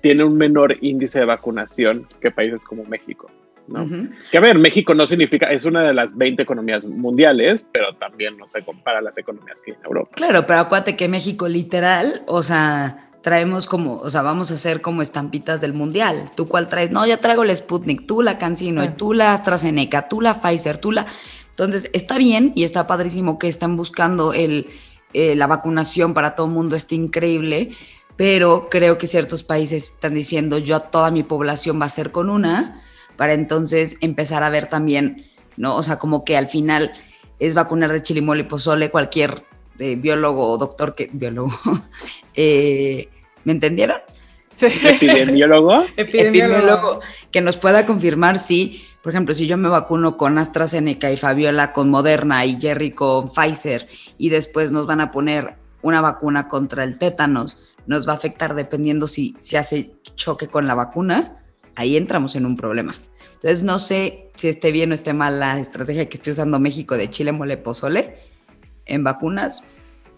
tiene 0.00 0.24
un 0.24 0.36
menor 0.36 0.76
índice 0.80 1.20
de 1.20 1.24
vacunación 1.24 2.06
que 2.20 2.30
países 2.30 2.64
como 2.64 2.84
México. 2.84 3.30
¿no? 3.68 3.88
Que 4.30 4.38
a 4.38 4.40
ver, 4.40 4.58
México 4.58 4.94
no 4.94 5.06
significa, 5.06 5.50
es 5.50 5.64
una 5.64 5.82
de 5.82 5.94
las 5.94 6.16
20 6.16 6.42
economías 6.42 6.84
mundiales, 6.84 7.64
pero 7.70 7.94
también 7.94 8.36
no 8.36 8.48
se 8.48 8.62
compara 8.62 8.98
a 8.98 9.02
las 9.02 9.16
economías 9.16 9.62
que 9.62 9.72
hay 9.72 9.76
en 9.78 9.86
Europa. 9.86 10.10
Claro, 10.16 10.46
pero 10.46 10.60
acuérdate 10.60 10.96
que 10.96 11.08
México 11.08 11.46
literal, 11.46 12.22
o 12.26 12.42
sea, 12.42 13.10
traemos 13.22 13.66
como, 13.66 13.98
o 13.98 14.10
sea, 14.10 14.22
vamos 14.22 14.50
a 14.50 14.54
hacer 14.54 14.80
como 14.80 15.02
estampitas 15.02 15.60
del 15.60 15.72
mundial. 15.72 16.30
¿Tú 16.34 16.48
cuál 16.48 16.68
traes? 16.68 16.90
No, 16.90 17.06
ya 17.06 17.18
traigo 17.18 17.42
el 17.42 17.54
Sputnik, 17.54 18.06
tú 18.06 18.22
la 18.22 18.38
Cancino, 18.38 18.94
tú 18.94 19.12
la 19.12 19.34
AstraZeneca, 19.34 20.08
tú 20.08 20.20
la 20.20 20.40
Pfizer, 20.40 20.78
tú 20.78 20.92
la... 20.92 21.06
Entonces, 21.50 21.90
está 21.92 22.16
bien 22.16 22.52
y 22.54 22.64
está 22.64 22.86
padrísimo 22.86 23.38
que 23.38 23.48
están 23.48 23.76
buscando 23.76 24.32
el, 24.32 24.68
eh, 25.12 25.36
la 25.36 25.46
vacunación 25.46 26.14
para 26.14 26.34
todo 26.34 26.46
el 26.46 26.52
mundo, 26.52 26.74
está 26.74 26.94
increíble, 26.94 27.72
pero 28.20 28.68
creo 28.68 28.98
que 28.98 29.06
ciertos 29.06 29.42
países 29.42 29.94
están 29.94 30.12
diciendo, 30.12 30.58
yo 30.58 30.76
a 30.76 30.80
toda 30.80 31.10
mi 31.10 31.22
población 31.22 31.80
va 31.80 31.86
a 31.86 31.88
ser 31.88 32.12
con 32.12 32.28
una, 32.28 32.82
para 33.16 33.32
entonces 33.32 33.96
empezar 34.02 34.42
a 34.42 34.50
ver 34.50 34.68
también, 34.68 35.24
¿no? 35.56 35.74
O 35.74 35.82
sea, 35.82 35.98
como 35.98 36.22
que 36.22 36.36
al 36.36 36.46
final 36.46 36.92
es 37.38 37.54
vacunar 37.54 37.90
de 37.90 38.02
chilimol 38.02 38.38
y 38.38 38.42
pozole 38.42 38.90
cualquier 38.90 39.42
eh, 39.78 39.96
biólogo 39.96 40.50
o 40.50 40.58
doctor 40.58 40.94
que, 40.94 41.08
biólogo, 41.10 41.50
eh, 42.34 43.08
¿me 43.44 43.52
entendieron? 43.52 43.96
¿Epidemiólogo? 44.60 45.86
Epidemiólogo. 45.96 47.00
Que 47.30 47.40
nos 47.40 47.56
pueda 47.56 47.86
confirmar 47.86 48.38
si 48.38 48.84
por 49.00 49.12
ejemplo, 49.12 49.34
si 49.34 49.46
yo 49.46 49.56
me 49.56 49.70
vacuno 49.70 50.18
con 50.18 50.36
AstraZeneca 50.36 51.10
y 51.10 51.16
Fabiola 51.16 51.72
con 51.72 51.88
Moderna 51.88 52.44
y 52.44 52.60
Jerry 52.60 52.90
con 52.90 53.32
Pfizer 53.32 53.88
y 54.18 54.28
después 54.28 54.72
nos 54.72 54.86
van 54.86 55.00
a 55.00 55.10
poner 55.10 55.54
una 55.80 56.02
vacuna 56.02 56.48
contra 56.48 56.84
el 56.84 56.98
tétanos, 56.98 57.58
nos 57.90 58.06
va 58.06 58.12
a 58.12 58.14
afectar 58.14 58.54
dependiendo 58.54 59.08
si 59.08 59.34
se 59.40 59.58
hace 59.58 59.90
choque 60.14 60.46
con 60.46 60.68
la 60.68 60.76
vacuna, 60.76 61.42
ahí 61.74 61.96
entramos 61.96 62.36
en 62.36 62.46
un 62.46 62.54
problema. 62.54 62.94
Entonces 63.32 63.64
no 63.64 63.80
sé 63.80 64.30
si 64.36 64.46
esté 64.46 64.70
bien 64.70 64.92
o 64.92 64.94
esté 64.94 65.12
mal 65.12 65.40
la 65.40 65.58
estrategia 65.58 66.08
que 66.08 66.16
esté 66.16 66.30
usando 66.30 66.60
México 66.60 66.96
de 66.96 67.10
chile 67.10 67.32
mole 67.32 67.56
pozole 67.56 68.14
en 68.86 69.02
vacunas, 69.02 69.64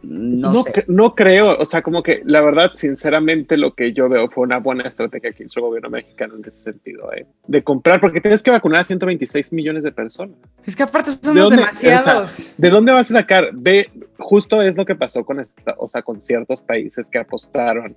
no, 0.03 0.55
sé. 0.55 0.85
no, 0.89 1.15
creo, 1.15 1.57
o 1.59 1.65
sea, 1.65 1.83
como 1.83 2.03
que 2.03 2.23
la 2.25 2.41
verdad, 2.41 2.73
sinceramente, 2.75 3.57
lo 3.57 3.75
que 3.75 3.93
yo 3.93 4.09
veo 4.09 4.29
fue 4.29 4.45
una 4.45 4.59
buena 4.59 4.85
estrategia 4.85 5.33
que 5.33 5.45
hizo 5.45 5.61
el 5.61 5.67
gobierno 5.67 5.91
mexicano 5.91 6.35
en 6.35 6.43
ese 6.43 6.73
sentido, 6.73 7.13
¿eh? 7.13 7.27
de 7.47 7.63
comprar, 7.63 8.01
porque 8.01 8.21
tienes 8.21 8.43
que 8.43 8.51
vacunar 8.51 8.81
a 8.81 8.85
126 8.85 9.53
millones 9.53 9.85
de 9.85 9.93
personas. 9.93 10.37
Es 10.67 10.75
que 10.75 10.83
aparte 10.83 11.13
somos 11.13 11.51
demasiados. 11.51 12.51
¿De 12.57 12.71
dónde 12.71 12.93
vas 12.93 13.11
a 13.11 13.15
sacar? 13.15 13.51
Ve, 13.53 13.91
justo 14.19 14.61
es 14.63 14.77
lo 14.77 14.85
que 14.85 14.95
pasó 14.95 15.25
con, 15.25 15.41
esta, 15.41 15.75
o 15.79 15.89
sea, 15.89 16.03
con 16.03 16.21
ciertos 16.21 16.61
países 16.61 17.09
que 17.09 17.19
apostaron 17.19 17.97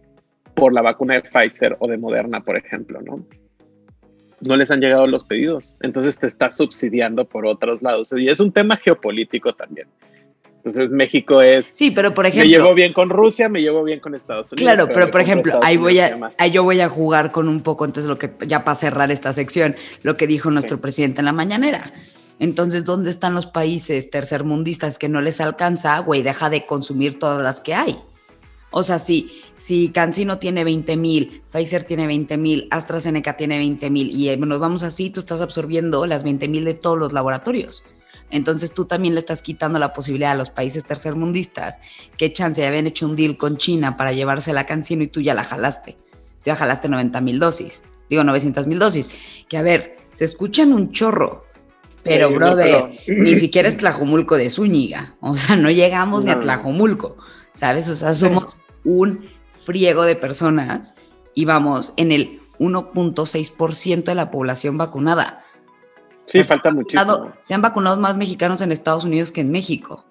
por 0.54 0.74
la 0.74 0.82
vacuna 0.82 1.16
de 1.16 1.22
Pfizer 1.22 1.76
o 1.80 1.88
de 1.88 1.98
Moderna, 1.98 2.42
por 2.42 2.56
ejemplo, 2.56 3.02
¿no? 3.02 3.26
No 4.42 4.56
les 4.56 4.70
han 4.70 4.80
llegado 4.80 5.08
los 5.08 5.24
pedidos, 5.24 5.76
entonces 5.82 6.18
te 6.18 6.28
está 6.28 6.52
subsidiando 6.52 7.26
por 7.26 7.46
otros 7.46 7.82
lados. 7.82 8.14
Y 8.18 8.30
es 8.30 8.40
un 8.40 8.52
tema 8.52 8.78
geopolítico 8.78 9.54
también. 9.54 9.88
Entonces 10.66 10.90
México 10.90 11.44
es... 11.44 11.72
Sí, 11.76 11.92
pero 11.92 12.16
por 12.16 12.26
ejemplo... 12.26 12.50
Me 12.50 12.58
llevo 12.58 12.74
bien 12.74 12.92
con 12.92 13.10
Rusia, 13.10 13.48
me 13.50 13.62
llevo 13.62 13.84
bien 13.84 14.00
con 14.00 14.16
Estados 14.16 14.52
Unidos. 14.52 14.74
Claro, 14.74 14.92
pero, 14.92 15.12
por 15.12 15.22
ejemplo, 15.22 15.60
ahí 15.62 15.78
voy 15.78 16.00
a, 16.00 16.18
ahí 16.40 16.50
yo 16.50 16.64
voy 16.64 16.82
a 16.82 16.90
jugar 16.90 17.32
con 17.32 17.48
un 17.48 17.62
poco, 17.62 17.86
entonces 17.86 18.10
lo 18.10 18.18
que, 18.18 18.32
ya 18.48 18.64
para 18.64 18.74
cerrar 18.74 19.12
esta 19.12 19.32
sección, 19.32 19.76
lo 20.02 20.18
que 20.18 20.26
dijo 20.26 20.50
nuestro 20.50 20.82
presidente 20.82 21.22
en 21.22 21.26
la 21.26 21.34
mañanera. 21.34 21.94
Entonces, 22.40 22.84
¿dónde 22.84 23.12
están 23.12 23.36
los 23.36 23.46
países 23.46 24.10
tercermundistas 24.10 24.98
que 24.98 25.08
no 25.08 25.22
les 25.22 25.40
alcanza? 25.40 26.00
Güey, 26.00 26.24
deja 26.24 26.50
de 26.50 26.66
consumir 26.66 27.20
todas 27.20 27.44
las 27.44 27.62
que 27.62 27.76
hay. 27.76 27.96
O 28.72 28.82
sea, 28.82 28.98
si, 28.98 29.44
si 29.54 29.90
Cancino 29.90 30.40
tiene 30.40 30.64
20 30.64 30.98
mil, 30.98 31.44
Pfizer 31.52 31.84
tiene 31.84 32.08
20 32.08 32.38
mil, 32.38 32.68
AstraZeneca 32.72 33.38
tiene 33.38 33.60
20 33.60 33.90
mil 33.92 34.10
y 34.10 34.30
eh, 34.30 34.38
nos 34.38 34.60
vamos 34.60 34.82
así, 34.82 35.12
tú 35.12 35.20
estás 35.20 35.42
absorbiendo 35.42 36.08
las 36.08 36.24
20 36.24 36.48
mil 36.48 36.66
de 36.66 36.74
todos 36.74 36.98
los 36.98 37.14
laboratorios. 37.14 37.84
Entonces 38.30 38.74
tú 38.74 38.86
también 38.86 39.14
le 39.14 39.20
estás 39.20 39.42
quitando 39.42 39.80
la 39.80 39.94
posibilidad 39.94 40.32
a 40.32 40.36
los 40.36 40.50
países 40.50 40.86
tercermundistas 40.86 41.80
que 42.18 42.34
chance 42.34 42.66
habían 42.66 42.88
hecho 42.88 43.06
un 43.06 43.16
deal 43.16 43.38
con 43.38 43.58
China 43.58 43.98
para 43.98 44.12
llevarse 44.12 44.52
la 44.54 44.66
cancino 44.66 45.04
y 45.04 45.08
tú 45.08 45.22
ya 45.22 45.34
la 45.34 45.44
jalaste. 45.44 45.94
Tú 45.94 46.46
ya 46.46 46.56
jalaste 46.56 46.90
90 46.90 47.22
mil 47.22 47.40
dosis, 47.40 47.84
digo 48.10 48.24
900 48.24 48.68
mil 48.68 48.80
dosis. 48.80 49.10
Que 49.48 49.58
a 49.58 49.62
ver, 49.62 49.98
se 50.12 50.26
escuchan 50.26 50.74
un 50.74 50.92
chorro, 50.92 51.46
pero 52.04 52.32
brother, 52.32 52.92
ni 53.08 53.36
siquiera 53.36 53.68
es 53.68 53.78
Tlajomulco 53.78 54.38
de 54.38 54.50
Zúñiga. 54.50 55.16
O 55.22 55.38
sea, 55.38 55.56
no 55.56 55.72
llegamos 55.72 56.24
ni 56.24 56.32
a 56.32 56.40
Tlajomulco, 56.40 57.18
¿sabes? 57.54 57.88
O 57.90 57.96
sea, 57.96 58.14
somos 58.14 58.58
un 58.84 59.30
friego 59.66 60.04
de 60.04 60.16
personas 60.16 60.96
y 61.34 61.46
vamos 61.46 61.94
en 61.98 62.12
el 62.12 62.40
1.6% 62.60 64.04
de 64.04 64.16
la 64.16 64.32
población 64.32 64.78
vacunada. 64.78 65.45
Sí, 66.28 66.44
falta 66.44 66.72
muchísimo. 66.72 67.34
Se 67.44 67.54
han 67.54 67.62
vacunado 67.62 67.98
más 68.00 68.18
mexicanos 68.18 68.62
en 68.62 68.72
Estados 68.72 69.06
Unidos 69.06 69.32
que 69.32 69.42
en 69.42 69.52
México. 69.52 70.06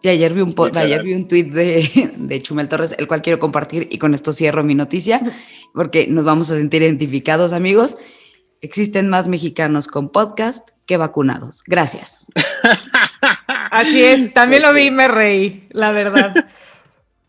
Y 0.00 0.08
ayer 0.08 0.32
vi 0.32 0.42
un, 0.42 0.54
ayer 0.76 1.02
vi 1.02 1.14
un 1.14 1.26
tweet 1.26 1.44
de, 1.44 2.12
de, 2.16 2.42
Chumel 2.42 2.68
Torres, 2.68 2.94
el 2.98 3.08
cual 3.08 3.20
quiero 3.20 3.40
compartir 3.40 3.88
y 3.90 3.98
con 3.98 4.14
esto 4.14 4.32
cierro 4.32 4.62
mi 4.62 4.76
noticia, 4.76 5.20
porque 5.74 6.06
nos 6.06 6.24
vamos 6.24 6.50
a 6.50 6.56
sentir 6.56 6.82
identificados, 6.82 7.52
amigos. 7.52 7.98
Existen 8.60 9.08
más 9.08 9.28
mexicanos 9.28 9.88
con 9.88 10.10
podcast 10.10 10.70
que 10.86 10.96
vacunados. 10.96 11.62
Gracias. 11.66 12.24
Así 13.70 14.02
es, 14.02 14.32
también 14.32 14.62
lo 14.62 14.72
vi 14.72 14.84
y 14.84 14.90
me 14.90 15.08
reí, 15.08 15.68
la 15.70 15.92
verdad. 15.92 16.34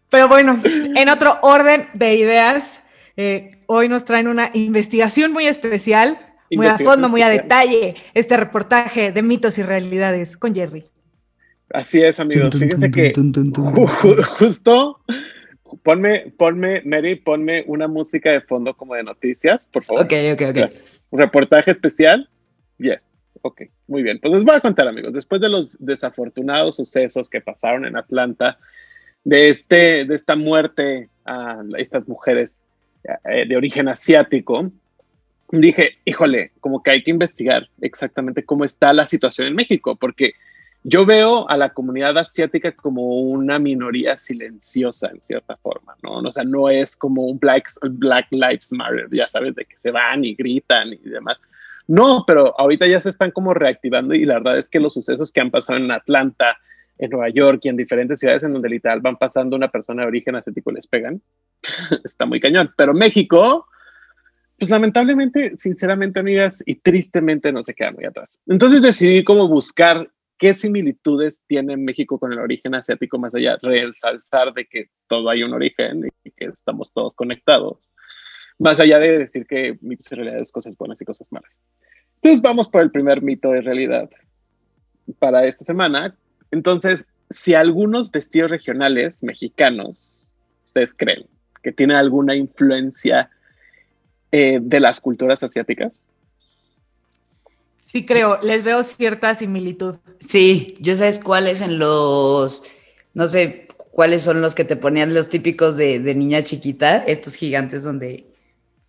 Pero 0.10 0.28
bueno, 0.28 0.60
en 0.64 1.10
otro 1.10 1.40
orden 1.42 1.90
de 1.94 2.16
ideas, 2.16 2.82
eh, 3.18 3.64
hoy 3.68 3.90
nos 3.90 4.06
traen 4.06 4.28
una 4.28 4.50
investigación 4.54 5.32
muy 5.34 5.48
especial 5.48 6.29
muy 6.52 6.68
a 6.68 6.78
fondo, 6.78 7.10
muy 7.10 7.22
a 7.22 7.30
detalle, 7.30 7.96
este 8.14 8.38
reportaje 8.38 9.12
de 9.12 9.22
mitos 9.22 9.58
y 9.58 9.64
realidades 9.64 10.38
con 10.38 10.54
Jerry. 10.54 10.84
Así 11.72 12.02
es, 12.02 12.20
amigos. 12.20 12.58
Fíjense 12.58 12.90
que 12.92 13.14
justo, 14.40 15.00
ponme, 15.84 16.34
ponme, 16.38 16.82
Mary, 16.84 17.16
ponme 17.16 17.64
una 17.68 17.88
música 17.88 18.32
de 18.32 18.42
fondo 18.42 18.76
como 18.76 18.96
de 18.96 19.04
noticias, 19.04 19.66
por 19.68 19.84
favor. 19.84 20.04
Ok, 20.04 20.14
ok, 20.34 20.42
ok. 20.50 20.72
Reportaje 21.12 21.72
especial. 21.72 22.30
Yes. 22.78 23.08
Ok, 23.42 23.62
muy 23.88 24.04
bien. 24.04 24.20
Pues 24.20 24.34
les 24.34 24.44
voy 24.44 24.56
a 24.56 24.60
contar, 24.60 24.88
amigos, 24.88 25.14
después 25.14 25.40
de 25.42 25.50
los 25.50 25.78
desafortunados 25.80 26.76
sucesos 26.76 27.30
que 27.30 27.42
pasaron 27.42 27.86
en 27.86 27.96
Atlanta, 27.96 28.58
de, 29.24 29.50
este, 29.50 30.06
de 30.06 30.16
esta 30.16 30.36
muerte 30.36 31.10
a 31.26 31.62
estas 31.78 32.08
mujeres 32.08 32.56
eh, 33.04 33.46
de 33.48 33.56
origen 33.56 33.88
asiático, 33.88 34.72
dije, 35.52 35.98
híjole, 36.06 36.52
como 36.60 36.84
que 36.84 36.92
hay 36.92 37.04
que 37.04 37.12
investigar 37.12 37.70
exactamente 37.82 38.46
cómo 38.46 38.66
está 38.66 38.94
la 38.94 39.08
situación 39.08 39.48
en 39.48 39.56
México, 39.56 39.96
porque 39.96 40.34
yo 40.84 41.06
veo 41.06 41.50
a 41.50 41.58
la 41.58 41.70
comunidad 41.70 42.18
asiática 42.18 42.72
como 42.72 43.20
una 43.20 43.60
minoría 43.60 44.16
silenciosa 44.16 45.10
en 45.12 45.20
cierta 45.20 45.58
forma, 45.58 45.96
¿no? 46.04 46.20
O 46.20 46.32
sea, 46.32 46.44
no 46.44 46.70
es 46.70 46.96
como 46.96 47.26
un 47.26 47.38
Black, 47.38 47.68
Black 47.82 48.28
Lives 48.32 48.72
Matter, 48.72 49.08
ya 49.12 49.28
sabes, 49.28 49.56
de 49.56 49.66
que 49.66 49.78
se 49.78 49.92
van 49.92 50.24
y 50.24 50.36
gritan 50.36 50.94
y 50.94 51.10
demás. 51.10 51.42
No, 51.88 52.24
pero 52.26 52.58
ahorita 52.58 52.88
ya 52.88 53.00
se 53.02 53.10
están 53.10 53.32
como 53.32 53.54
reactivando 53.54 54.14
y 54.14 54.24
la 54.24 54.36
verdad 54.36 54.58
es 54.58 54.70
que 54.70 54.80
los 54.80 54.94
sucesos 54.94 55.32
que 55.32 55.42
han 55.42 55.52
pasado 55.52 55.80
en 55.80 55.92
Atlanta, 55.92 56.58
en 56.98 57.10
Nueva 57.10 57.30
York 57.30 57.62
y 57.64 57.70
en 57.70 57.78
diferentes 57.78 58.20
ciudades 58.20 58.44
en 58.44 58.54
donde 58.54 58.70
literal 58.70 59.02
van 59.02 59.18
pasando 59.18 59.56
una 59.56 59.70
persona 59.70 60.04
de 60.04 60.10
origen 60.10 60.36
asiático 60.36 60.72
les 60.72 60.88
pegan, 60.88 61.22
está 62.06 62.26
muy 62.26 62.40
cañón. 62.40 62.72
Pero 62.78 62.94
México, 62.94 63.68
pues 64.60 64.70
lamentablemente, 64.70 65.56
sinceramente, 65.58 66.20
amigas, 66.20 66.62
y 66.66 66.76
tristemente 66.76 67.52
no 67.52 67.64
se 67.64 67.74
queda 67.74 67.92
muy 67.92 68.06
atrás. 68.06 68.40
Entonces 68.46 68.82
decidí 68.82 69.24
como 69.24 69.48
buscar 69.48 70.12
qué 70.38 70.54
similitudes 70.54 71.42
tiene 71.48 71.78
México 71.78 72.20
con 72.20 72.34
el 72.34 72.40
origen 72.40 72.76
asiático, 72.76 73.18
más 73.18 73.36
allá 73.36 73.58
de 73.62 73.82
ensalzar 73.82 74.54
de 74.54 74.66
que 74.66 74.90
todo 75.08 75.30
hay 75.30 75.44
un 75.44 75.54
origen 75.54 76.10
y 76.24 76.32
que 76.32 76.46
estamos 76.46 76.92
todos 76.94 77.16
conectados, 77.16 77.92
más 78.58 78.80
allá 78.80 79.00
de 79.00 79.20
decir 79.20 79.46
que 79.46 79.78
mitos 79.82 80.12
y 80.12 80.16
realidades, 80.16 80.52
cosas 80.52 80.78
buenas 80.78 81.02
y 81.02 81.06
cosas 81.06 81.32
malas. 81.32 81.62
Entonces 82.16 82.42
vamos 82.42 82.68
por 82.68 82.82
el 82.82 82.92
primer 82.92 83.22
mito 83.22 83.52
de 83.52 83.62
realidad 83.62 84.10
para 85.20 85.46
esta 85.46 85.64
semana. 85.66 86.16
Entonces, 86.52 87.08
si 87.30 87.54
algunos 87.54 88.12
vestidos 88.12 88.52
regionales 88.52 89.24
mexicanos, 89.24 90.26
ustedes 90.66 90.94
creen 90.96 91.26
que 91.64 91.72
tienen 91.72 91.98
alguna 91.98 92.36
influencia 92.36 93.30
eh, 94.32 94.60
de 94.62 94.80
las 94.80 95.00
culturas 95.00 95.44
asiáticas? 95.44 96.04
Sí, 97.92 98.06
creo, 98.06 98.40
les 98.44 98.64
veo 98.64 98.84
cierta 98.84 99.34
similitud. 99.34 99.96
Sí, 100.20 100.78
yo 100.80 100.96
sabes 100.96 101.20
cuáles 101.20 101.62
en 101.62 101.80
los, 101.80 102.64
no 103.16 103.26
sé 103.26 103.68
cuáles 103.92 104.22
son 104.22 104.42
los 104.42 104.54
que 104.54 104.64
te 104.64 104.76
ponían 104.76 105.14
los 105.14 105.30
típicos 105.30 105.76
de, 105.76 106.00
niña 106.00 106.44
chiquita, 106.44 106.98
estos 106.98 107.36
gigantes 107.36 107.84
donde 107.84 108.28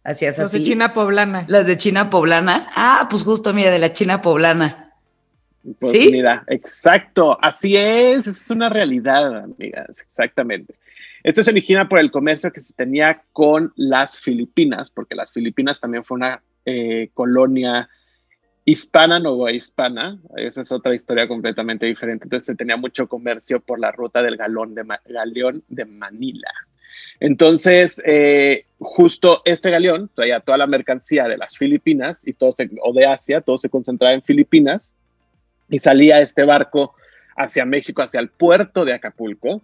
hacías 0.04 0.38
así. 0.38 0.42
Los 0.42 0.52
de 0.52 0.62
China 0.70 0.92
poblana. 0.92 1.46
Los 1.48 1.66
de 1.66 1.76
China 1.78 2.10
poblana. 2.10 2.68
Ah, 2.76 3.08
pues 3.10 3.22
justo, 3.22 3.54
mira, 3.54 3.70
de 3.70 3.78
la 3.78 3.92
China 3.92 4.20
poblana. 4.20 4.94
Pues 5.78 5.92
¿Sí? 5.92 6.10
mira, 6.12 6.44
exacto, 6.46 7.38
así 7.42 7.76
es, 7.76 8.26
es 8.26 8.50
una 8.50 8.68
realidad, 8.68 9.44
amigas, 9.44 10.00
exactamente. 10.00 10.74
Esto 11.22 11.42
se 11.42 11.50
origina 11.50 11.88
por 11.88 11.98
el 11.98 12.10
comercio 12.10 12.52
que 12.52 12.60
se 12.60 12.72
tenía 12.72 13.22
con 13.32 13.72
las 13.76 14.20
Filipinas, 14.20 14.90
porque 14.90 15.14
las 15.14 15.32
Filipinas 15.32 15.80
también 15.80 16.04
fue 16.04 16.16
una 16.16 16.42
eh, 16.64 17.10
colonia 17.14 17.88
hispana, 18.64 19.18
no 19.18 19.48
hispana. 19.48 20.18
Esa 20.36 20.60
es 20.62 20.72
otra 20.72 20.94
historia 20.94 21.28
completamente 21.28 21.86
diferente. 21.86 22.24
Entonces 22.24 22.46
se 22.46 22.54
tenía 22.54 22.76
mucho 22.76 23.08
comercio 23.08 23.60
por 23.60 23.78
la 23.78 23.92
ruta 23.92 24.22
del 24.22 24.36
galón 24.36 24.74
de 24.74 24.84
galeón 25.06 25.62
de 25.68 25.84
Manila. 25.84 26.50
Entonces, 27.18 28.00
eh, 28.04 28.64
justo 28.78 29.42
este 29.44 29.70
galeón 29.70 30.10
traía 30.14 30.40
toda 30.40 30.56
la 30.58 30.66
mercancía 30.66 31.28
de 31.28 31.36
las 31.36 31.56
Filipinas 31.58 32.26
y 32.26 32.32
todo 32.32 32.52
o 32.82 32.92
de 32.92 33.06
Asia, 33.06 33.42
todo 33.42 33.58
se 33.58 33.68
concentraba 33.68 34.14
en 34.14 34.22
Filipinas 34.22 34.94
y 35.68 35.78
salía 35.78 36.18
este 36.20 36.44
barco 36.44 36.94
hacia 37.36 37.64
México, 37.64 38.02
hacia 38.02 38.20
el 38.20 38.28
puerto 38.28 38.84
de 38.84 38.94
Acapulco, 38.94 39.62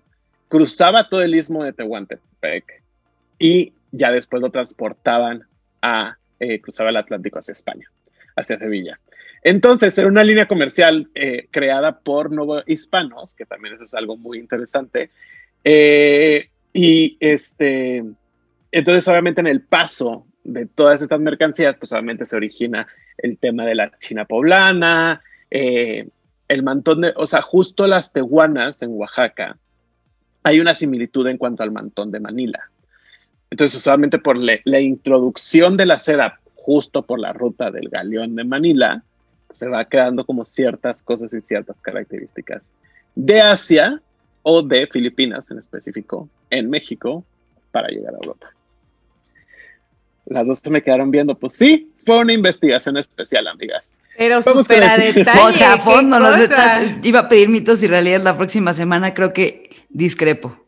cruzaba 0.48 1.08
todo 1.08 1.22
el 1.22 1.34
istmo 1.34 1.64
de 1.64 1.72
Tehuantepec 1.72 2.82
y 3.38 3.72
ya 3.90 4.12
después 4.12 4.42
lo 4.42 4.50
transportaban 4.50 5.44
a, 5.82 6.16
eh, 6.40 6.60
cruzaba 6.60 6.90
el 6.90 6.96
Atlántico 6.96 7.38
hacia 7.38 7.52
España, 7.52 7.90
hacia 8.36 8.58
Sevilla. 8.58 8.98
Entonces, 9.42 9.96
era 9.96 10.08
una 10.08 10.24
línea 10.24 10.48
comercial 10.48 11.08
eh, 11.14 11.46
creada 11.50 12.00
por 12.00 12.32
nuevos 12.32 12.64
hispanos, 12.66 13.34
que 13.34 13.46
también 13.46 13.74
eso 13.74 13.84
es 13.84 13.94
algo 13.94 14.16
muy 14.16 14.38
interesante. 14.38 15.10
Eh, 15.62 16.48
y 16.72 17.16
este, 17.20 18.04
entonces, 18.72 19.08
obviamente, 19.08 19.40
en 19.40 19.46
el 19.46 19.62
paso 19.62 20.26
de 20.42 20.66
todas 20.66 21.02
estas 21.02 21.20
mercancías, 21.20 21.76
pues 21.78 21.92
obviamente 21.92 22.24
se 22.24 22.36
origina 22.36 22.86
el 23.18 23.38
tema 23.38 23.64
de 23.64 23.74
la 23.74 23.96
China 23.98 24.24
poblana, 24.24 25.22
el 25.50 26.62
mantón 26.62 27.00
de, 27.00 27.12
o 27.16 27.26
sea, 27.26 27.42
justo 27.42 27.86
las 27.86 28.12
tehuanas 28.12 28.82
en 28.82 28.90
Oaxaca, 28.92 29.56
hay 30.46 30.60
una 30.60 30.76
similitud 30.76 31.26
en 31.26 31.38
cuanto 31.38 31.64
al 31.64 31.72
mantón 31.72 32.12
de 32.12 32.20
Manila. 32.20 32.70
Entonces, 33.50 33.78
usualmente 33.78 34.20
por 34.20 34.38
la 34.38 34.78
introducción 34.78 35.76
de 35.76 35.86
la 35.86 35.98
seda 35.98 36.38
justo 36.54 37.02
por 37.02 37.18
la 37.18 37.32
ruta 37.32 37.72
del 37.72 37.88
galeón 37.88 38.36
de 38.36 38.44
Manila, 38.44 39.02
pues, 39.48 39.58
se 39.58 39.66
va 39.66 39.84
quedando 39.86 40.24
como 40.24 40.44
ciertas 40.44 41.02
cosas 41.02 41.34
y 41.34 41.40
ciertas 41.40 41.74
características 41.82 42.72
de 43.16 43.40
Asia 43.40 44.00
o 44.42 44.62
de 44.62 44.86
Filipinas 44.86 45.50
en 45.50 45.58
específico 45.58 46.28
en 46.50 46.70
México 46.70 47.24
para 47.72 47.88
llegar 47.88 48.14
a 48.14 48.18
Europa. 48.18 48.46
Las 50.26 50.46
dos 50.46 50.58
se 50.58 50.70
me 50.70 50.80
quedaron 50.80 51.10
viendo, 51.10 51.36
pues 51.36 51.54
sí, 51.54 51.92
fue 52.04 52.20
una 52.20 52.34
investigación 52.34 52.96
especial, 52.98 53.48
amigas. 53.48 53.98
Pero 54.16 54.42
súper 54.42 54.84
a 54.84 54.96
detalle. 54.96 55.40
O 55.40 55.50
sea, 55.50 55.74
a 55.74 55.78
fondo 55.78 56.20
nos 56.20 56.38
estás. 56.38 56.84
Iba 57.02 57.20
a 57.20 57.28
pedir 57.28 57.48
mitos 57.48 57.82
y 57.82 57.88
realidades 57.88 58.22
la 58.22 58.36
próxima 58.36 58.72
semana, 58.72 59.12
creo 59.12 59.32
que 59.32 59.65
discrepo. 59.88 60.66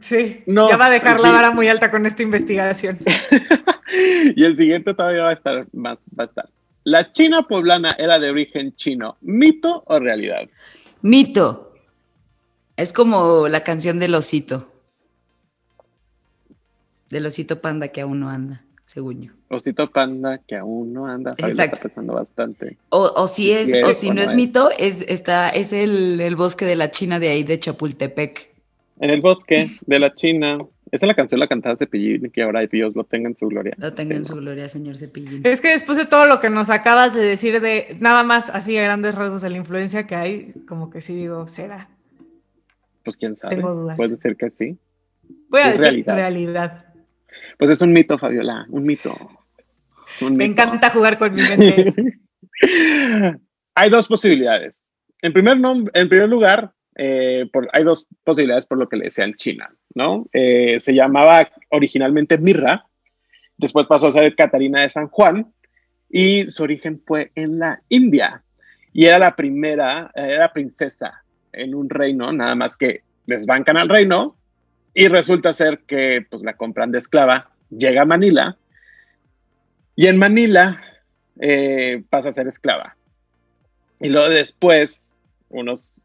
Sí, 0.00 0.42
no, 0.46 0.68
ya 0.68 0.76
va 0.76 0.86
a 0.86 0.90
dejar 0.90 1.20
la 1.20 1.30
vara 1.30 1.50
muy 1.52 1.68
alta 1.68 1.90
con 1.90 2.04
esta 2.04 2.22
investigación. 2.22 2.98
y 4.36 4.44
el 4.44 4.56
siguiente 4.56 4.92
todavía 4.92 5.22
va 5.22 5.30
a 5.30 5.34
estar 5.34 5.66
más, 5.72 6.00
va 6.18 6.24
a 6.24 6.26
estar. 6.26 6.48
¿La 6.82 7.12
China 7.12 7.46
poblana 7.46 7.92
era 7.92 8.18
de 8.18 8.30
origen 8.30 8.74
chino? 8.74 9.16
¿Mito 9.20 9.84
o 9.86 9.98
realidad? 9.98 10.48
Mito. 11.00 11.74
Es 12.76 12.92
como 12.92 13.46
la 13.48 13.62
canción 13.62 14.00
del 14.00 14.14
osito. 14.16 14.70
Del 17.08 17.26
osito 17.26 17.60
panda 17.60 17.88
que 17.88 18.00
aún 18.00 18.18
no 18.18 18.28
anda, 18.28 18.64
según 18.84 19.22
yo. 19.22 19.32
Osito 19.48 19.90
panda 19.90 20.38
que 20.38 20.56
aún 20.56 20.92
no 20.92 21.06
anda. 21.06 21.30
Exacto. 21.38 21.76
Está 21.76 21.82
pensando 21.82 22.14
bastante. 22.14 22.76
O, 22.88 23.26
si 23.28 23.52
es, 23.52 23.72
o 23.84 23.92
si 23.92 24.10
no, 24.10 24.20
es, 24.20 24.34
mito, 24.34 24.70
es, 24.76 25.02
está, 25.02 25.50
es 25.50 25.72
el, 25.72 26.20
el 26.20 26.34
bosque 26.34 26.64
de 26.64 26.74
la 26.74 26.90
China 26.90 27.20
de 27.20 27.28
ahí 27.28 27.44
de 27.44 27.60
Chapultepec. 27.60 28.53
En 29.04 29.10
el 29.10 29.20
bosque 29.20 29.68
de 29.84 29.98
la 29.98 30.14
China. 30.14 30.66
Esa 30.90 31.04
es 31.04 31.08
la 31.08 31.14
canción 31.14 31.38
la 31.38 31.46
cantaba 31.46 31.76
Cepillín, 31.76 32.30
que 32.30 32.40
ahora 32.40 32.66
Dios 32.66 32.96
lo 32.96 33.04
tenga 33.04 33.28
en 33.28 33.36
su 33.36 33.48
gloria. 33.48 33.74
Lo 33.76 33.92
tenga 33.92 34.16
en 34.16 34.24
su 34.24 34.34
gloria, 34.34 34.66
señor 34.66 34.96
Cepillín. 34.96 35.42
Es 35.44 35.60
que 35.60 35.68
después 35.68 35.98
de 35.98 36.06
todo 36.06 36.24
lo 36.24 36.40
que 36.40 36.48
nos 36.48 36.70
acabas 36.70 37.12
de 37.12 37.22
decir 37.22 37.60
de 37.60 37.98
nada 38.00 38.22
más 38.22 38.48
así 38.48 38.78
a 38.78 38.82
grandes 38.84 39.14
rasgos 39.14 39.42
de 39.42 39.50
la 39.50 39.58
influencia 39.58 40.06
que 40.06 40.14
hay, 40.14 40.54
como 40.66 40.88
que 40.88 41.02
sí 41.02 41.14
digo, 41.14 41.46
será. 41.48 41.90
Pues 43.02 43.18
quién 43.18 43.36
sabe. 43.36 43.56
Tengo 43.56 43.74
dudas. 43.74 43.98
Puede 43.98 44.16
ser 44.16 44.36
que 44.38 44.48
sí. 44.48 44.78
Voy 45.50 45.60
a 45.60 45.72
decir 45.72 46.06
realidad. 46.06 46.86
Pues 47.58 47.72
es 47.72 47.82
un 47.82 47.92
mito, 47.92 48.16
Fabiola, 48.16 48.64
un 48.70 48.84
mito. 48.84 49.14
Me 50.22 50.46
encanta 50.46 50.88
jugar 50.88 51.18
con 51.18 51.34
mi 51.34 51.42
mente. 51.58 52.20
hay 53.74 53.90
dos 53.90 54.08
posibilidades. 54.08 54.90
En 55.20 55.34
primer, 55.34 55.58
en 55.92 56.08
primer 56.08 56.28
lugar, 56.30 56.72
eh, 56.96 57.48
hay 57.72 57.84
dos 57.84 58.06
posibilidades 58.22 58.66
por 58.66 58.78
lo 58.78 58.88
que 58.88 58.96
le 58.96 59.04
decían 59.06 59.34
China, 59.34 59.74
¿no? 59.94 60.26
Eh, 60.32 60.78
se 60.80 60.94
llamaba 60.94 61.48
originalmente 61.70 62.38
Mirra, 62.38 62.86
después 63.56 63.86
pasó 63.86 64.08
a 64.08 64.12
ser 64.12 64.34
Catarina 64.34 64.82
de 64.82 64.90
San 64.90 65.08
Juan 65.08 65.52
y 66.08 66.50
su 66.50 66.62
origen 66.62 67.02
fue 67.04 67.32
en 67.34 67.58
la 67.58 67.82
India 67.88 68.42
y 68.92 69.06
era 69.06 69.18
la 69.18 69.34
primera, 69.34 70.10
era 70.14 70.52
princesa 70.52 71.24
en 71.52 71.74
un 71.74 71.90
reino, 71.90 72.32
nada 72.32 72.54
más 72.54 72.76
que 72.76 73.02
desbancan 73.26 73.76
al 73.76 73.88
reino 73.88 74.36
y 74.92 75.08
resulta 75.08 75.52
ser 75.52 75.80
que 75.86 76.24
pues 76.30 76.42
la 76.42 76.56
compran 76.56 76.92
de 76.92 76.98
esclava, 76.98 77.50
llega 77.70 78.02
a 78.02 78.06
Manila 78.06 78.56
y 79.96 80.06
en 80.06 80.16
Manila 80.16 80.80
eh, 81.40 82.02
pasa 82.10 82.28
a 82.28 82.32
ser 82.32 82.46
esclava. 82.46 82.96
Y 84.00 84.08
luego 84.08 84.28
después, 84.28 85.14
unos 85.48 86.02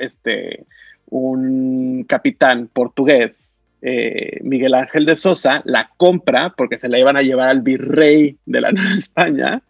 este, 0.00 0.64
un 1.10 2.04
capitán 2.08 2.68
portugués, 2.72 3.48
eh, 3.80 4.40
Miguel 4.42 4.74
Ángel 4.74 5.06
de 5.06 5.16
Sosa, 5.16 5.62
la 5.64 5.90
compra 5.96 6.52
porque 6.56 6.76
se 6.76 6.88
la 6.88 6.98
iban 6.98 7.16
a 7.16 7.22
llevar 7.22 7.48
al 7.48 7.62
virrey 7.62 8.36
de 8.44 8.60
la 8.60 8.72
Nueva 8.72 8.94
España, 8.94 9.62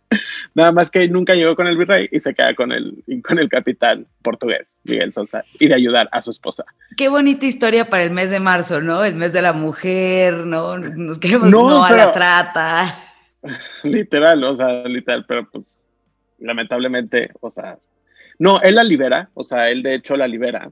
nada 0.54 0.72
más 0.72 0.90
que 0.90 1.06
nunca 1.08 1.34
llegó 1.34 1.54
con 1.54 1.66
el 1.66 1.76
virrey 1.76 2.08
y 2.10 2.20
se 2.20 2.34
queda 2.34 2.54
con 2.54 2.72
el, 2.72 3.04
con 3.26 3.38
el 3.38 3.48
capitán 3.48 4.06
portugués, 4.22 4.66
Miguel 4.84 5.12
Sosa, 5.12 5.44
y 5.58 5.68
de 5.68 5.74
ayudar 5.74 6.08
a 6.12 6.22
su 6.22 6.30
esposa. 6.30 6.64
Qué 6.96 7.08
bonita 7.08 7.44
historia 7.46 7.90
para 7.90 8.02
el 8.02 8.10
mes 8.10 8.30
de 8.30 8.40
marzo, 8.40 8.80
¿no? 8.80 9.04
El 9.04 9.14
mes 9.14 9.32
de 9.32 9.42
la 9.42 9.52
mujer, 9.52 10.34
¿no? 10.34 10.78
Nos 10.78 11.18
queremos 11.18 11.50
no, 11.50 11.84
a 11.84 11.92
la 11.92 12.12
trata. 12.12 13.04
Literal, 13.84 14.42
o 14.44 14.54
sea, 14.54 14.82
literal, 14.84 15.24
pero 15.28 15.48
pues 15.48 15.80
lamentablemente, 16.38 17.30
o 17.40 17.50
sea, 17.50 17.78
no, 18.38 18.60
él 18.60 18.76
la 18.76 18.84
libera, 18.84 19.30
o 19.34 19.42
sea, 19.42 19.70
él 19.70 19.82
de 19.82 19.94
hecho 19.94 20.16
la 20.16 20.28
libera, 20.28 20.70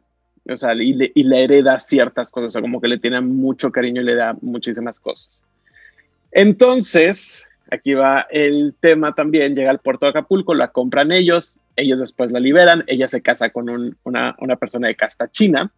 o 0.48 0.56
sea, 0.56 0.74
y 0.74 0.92
le, 0.92 1.44
hereda 1.44 1.80
ciertas 1.80 2.30
cosas, 2.30 2.50
o 2.50 2.52
sea, 2.52 2.62
como 2.62 2.80
que 2.80 2.88
le 2.88 2.98
tiene 2.98 3.20
mucho 3.20 3.72
cariño 3.72 4.02
y 4.02 4.04
le 4.04 4.14
da 4.14 4.36
muchísimas 4.40 5.00
cosas. 5.00 5.42
Entonces, 6.30 7.48
aquí 7.70 7.94
va 7.94 8.26
el 8.30 8.74
tema 8.80 9.14
también, 9.14 9.56
llega 9.56 9.70
al 9.70 9.80
puerto 9.80 10.06
de 10.06 10.10
Acapulco, 10.10 10.54
la 10.54 10.68
compran 10.68 11.10
ellos, 11.10 11.58
ellos 11.74 11.98
después 11.98 12.30
la 12.30 12.38
liberan, 12.38 12.84
ella 12.86 13.08
se 13.08 13.22
casa 13.22 13.50
con 13.50 13.96
una, 14.04 14.56
persona 14.60 14.86
de 14.86 14.94
casta 14.94 15.28
china, 15.28 15.72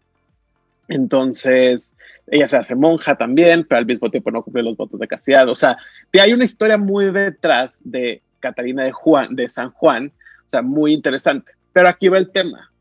entonces 0.88 1.94
ella 2.26 2.46
se 2.46 2.58
hace 2.58 2.74
monja 2.74 3.16
también, 3.16 3.64
pero 3.66 3.78
al 3.78 3.86
mismo 3.86 4.10
tiempo 4.10 4.30
no 4.30 4.42
cumple 4.42 4.62
los 4.62 4.76
votos 4.76 5.00
de 5.00 5.08
castidad, 5.08 5.48
o 5.48 5.54
sea, 5.54 5.78
hay 6.20 6.34
una 6.34 6.44
historia 6.44 6.76
muy 6.76 7.10
detrás 7.10 7.78
de 7.82 8.20
Catalina 8.40 8.84
de, 8.84 8.92
Juan, 8.92 9.34
de 9.34 9.48
San 9.48 9.70
Juan, 9.70 10.12
o 10.46 10.50
sea, 10.50 10.60
muy 10.60 10.92
interesante. 10.92 11.57
Pero 11.78 11.90
aquí 11.90 12.08
va 12.08 12.18
el 12.18 12.32
tema. 12.32 12.72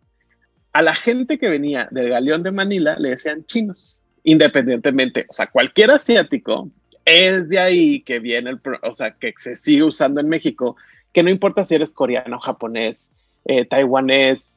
A 0.73 0.81
la 0.81 0.95
gente 0.95 1.37
que 1.37 1.47
venía 1.47 1.87
del 1.91 2.09
galeón 2.09 2.41
de 2.41 2.49
Manila 2.49 2.97
le 2.97 3.09
decían 3.09 3.45
chinos, 3.45 4.01
independientemente, 4.23 5.27
o 5.29 5.33
sea, 5.33 5.45
cualquier 5.45 5.91
asiático 5.91 6.71
es 7.05 7.47
de 7.47 7.59
ahí 7.59 8.01
que 8.01 8.17
viene 8.17 8.49
el, 8.49 8.59
o 8.81 8.93
sea, 8.95 9.11
que 9.11 9.35
se 9.37 9.55
sigue 9.55 9.83
usando 9.83 10.19
en 10.19 10.27
México, 10.27 10.77
que 11.13 11.21
no 11.21 11.29
importa 11.29 11.63
si 11.63 11.75
eres 11.75 11.91
coreano, 11.91 12.39
japonés, 12.39 13.07
eh, 13.45 13.65
taiwanés, 13.65 14.49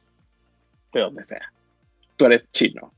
de 0.91 1.01
donde 1.01 1.23
sea, 1.23 1.53
tú 2.17 2.25
eres 2.25 2.51
chino. 2.51 2.91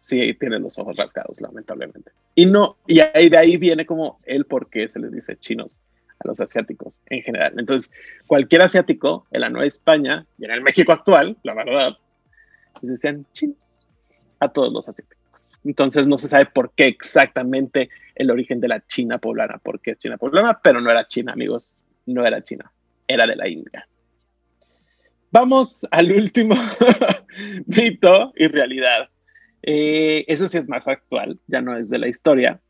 Sí, 0.00 0.34
tienes 0.34 0.62
los 0.62 0.76
ojos 0.80 0.96
rasgados, 0.96 1.40
lamentablemente. 1.40 2.10
Y 2.34 2.46
no, 2.46 2.76
y 2.88 2.98
ahí 2.98 3.28
de 3.28 3.38
ahí 3.38 3.56
viene 3.56 3.86
como 3.86 4.18
el 4.24 4.46
por 4.46 4.68
qué 4.68 4.88
se 4.88 4.98
les 4.98 5.12
dice 5.12 5.36
chinos 5.36 5.78
a 6.18 6.28
los 6.28 6.40
asiáticos 6.40 7.00
en 7.06 7.22
general. 7.22 7.54
Entonces, 7.58 7.92
cualquier 8.26 8.62
asiático 8.62 9.26
en 9.30 9.42
la 9.42 9.50
Nueva 9.50 9.66
España 9.66 10.26
y 10.38 10.44
en 10.44 10.50
el 10.50 10.62
México 10.62 10.92
actual, 10.92 11.36
la 11.42 11.54
verdad, 11.54 11.96
les 12.80 12.90
decían 12.90 13.26
chinos 13.32 13.86
a 14.40 14.48
todos 14.48 14.72
los 14.72 14.88
asiáticos. 14.88 15.16
Entonces, 15.64 16.06
no 16.06 16.16
se 16.16 16.28
sabe 16.28 16.46
por 16.46 16.72
qué 16.72 16.86
exactamente 16.86 17.90
el 18.14 18.30
origen 18.30 18.60
de 18.60 18.68
la 18.68 18.84
China 18.86 19.18
poblana, 19.18 19.58
porque 19.62 19.92
es 19.92 19.98
China 19.98 20.16
poblana, 20.16 20.60
pero 20.62 20.80
no 20.80 20.90
era 20.90 21.06
China, 21.06 21.32
amigos, 21.32 21.82
no 22.06 22.24
era 22.26 22.42
China, 22.42 22.72
era 23.06 23.26
de 23.26 23.36
la 23.36 23.48
India. 23.48 23.86
Vamos 25.30 25.86
al 25.90 26.12
último 26.12 26.54
mito 27.66 28.32
y 28.36 28.46
realidad. 28.48 29.10
Eh, 29.62 30.24
eso 30.28 30.46
sí 30.46 30.56
es 30.58 30.68
más 30.68 30.86
actual, 30.88 31.38
ya 31.46 31.60
no 31.60 31.76
es 31.76 31.90
de 31.90 31.98
la 31.98 32.08
historia 32.08 32.60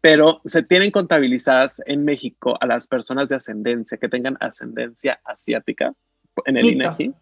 pero 0.00 0.40
se 0.44 0.62
tienen 0.62 0.90
contabilizadas 0.90 1.82
en 1.86 2.04
México 2.04 2.56
a 2.60 2.66
las 2.66 2.86
personas 2.86 3.28
de 3.28 3.36
ascendencia 3.36 3.98
que 3.98 4.08
tengan 4.08 4.36
ascendencia 4.40 5.20
asiática 5.24 5.92
en 6.46 6.56
el 6.56 6.66
INEGI. 6.66 7.12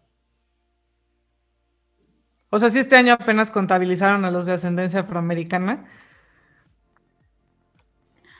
O 2.49 2.59
sea, 2.59 2.69
si 2.69 2.79
este 2.79 2.95
año 2.95 3.13
apenas 3.13 3.51
contabilizaron 3.51 4.25
a 4.25 4.31
los 4.31 4.45
de 4.45 4.53
ascendencia 4.53 5.01
afroamericana. 5.01 5.85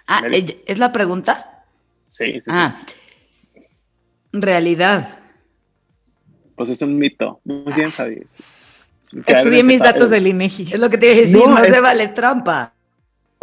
Ah, 0.07 0.23
¿es 0.29 0.79
la 0.79 0.91
pregunta? 0.91 1.65
Sí, 2.09 2.41
sí. 2.41 2.49
Ah, 2.49 2.79
realidad. 4.33 5.19
Pues 6.55 6.69
es 6.69 6.81
un 6.81 6.97
mito. 6.97 7.39
Muy 7.45 7.73
bien, 7.73 7.89
Javi. 7.89 8.21
Estudié 9.25 9.63
mis 9.63 9.79
datos 9.79 10.09
del 10.09 10.27
INEGI. 10.27 10.73
Es 10.73 10.79
lo 10.79 10.89
que 10.89 10.97
te 10.97 11.07
iba 11.07 11.15
a 11.15 11.19
decir, 11.19 11.47
no, 11.47 11.63
se 11.63 11.81
vale 11.81 12.07
trampa 12.09 12.73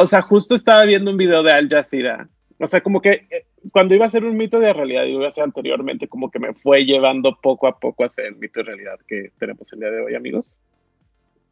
o 0.01 0.07
sea, 0.07 0.23
justo 0.23 0.55
estaba 0.55 0.85
viendo 0.85 1.11
un 1.11 1.17
video 1.17 1.43
de 1.43 1.51
Al 1.51 1.69
Jazeera. 1.69 2.29
O 2.61 2.67
sea, 2.69 2.81
como 2.81 3.03
que 3.03 3.11
eh, 3.11 3.47
cuando 3.73 3.97
iba 3.97 4.07
a 4.07 4.11
ser 4.11 4.25
un 4.25 4.37
mito 4.37 4.61
de 4.61 4.73
realidad, 4.73 5.05
iba 5.05 5.27
a 5.27 5.31
ser 5.31 5.43
anteriormente, 5.43 6.07
como 6.07 6.31
que 6.31 6.39
me 6.39 6.55
fue 6.55 6.85
llevando 6.85 7.37
poco 7.43 7.67
a 7.67 7.81
poco 7.81 8.05
a 8.05 8.09
ser 8.09 8.27
el 8.27 8.37
mito 8.37 8.61
de 8.61 8.67
realidad 8.67 8.97
que 9.09 9.33
tenemos 9.41 9.73
el 9.73 9.81
día 9.81 9.91
de 9.91 10.01
hoy, 10.01 10.15
amigos. 10.15 10.55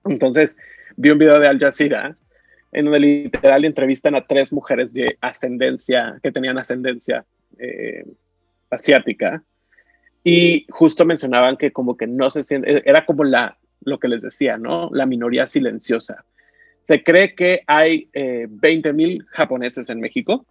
Entonces, 0.05 0.57
vi 0.97 1.11
un 1.11 1.19
video 1.19 1.41
de 1.41 1.49
Al 1.49 1.59
Jazeera 1.59 2.17
en 2.71 2.85
donde 2.85 3.01
literal 3.01 3.65
entrevistan 3.65 4.15
a 4.15 4.25
tres 4.25 4.53
mujeres 4.53 4.93
de 4.93 5.19
ascendencia, 5.21 6.21
que 6.23 6.31
tenían 6.31 6.57
ascendencia 6.57 7.25
eh, 7.59 8.05
asiática, 8.71 9.43
y 10.23 10.67
justo 10.71 11.05
mencionaban 11.05 11.57
que 11.57 11.73
como 11.73 11.97
que 11.97 12.07
no 12.07 12.31
se 12.31 12.43
siente, 12.43 12.89
era 12.89 13.07
como 13.07 13.25
la, 13.25 13.59
lo 13.83 13.99
que 13.99 14.07
les 14.07 14.23
decía, 14.23 14.57
¿no? 14.57 14.89
La 14.93 15.07
minoría 15.07 15.49
silenciosa 15.49 16.25
se 16.87 17.03
cree 17.03 17.35
que 17.35 17.63
hay 17.67 18.09
eh, 18.13 18.47
20 18.49 18.93
mil 18.93 19.27
japoneses 19.31 19.91
en 19.91 19.99
México, 19.99 20.47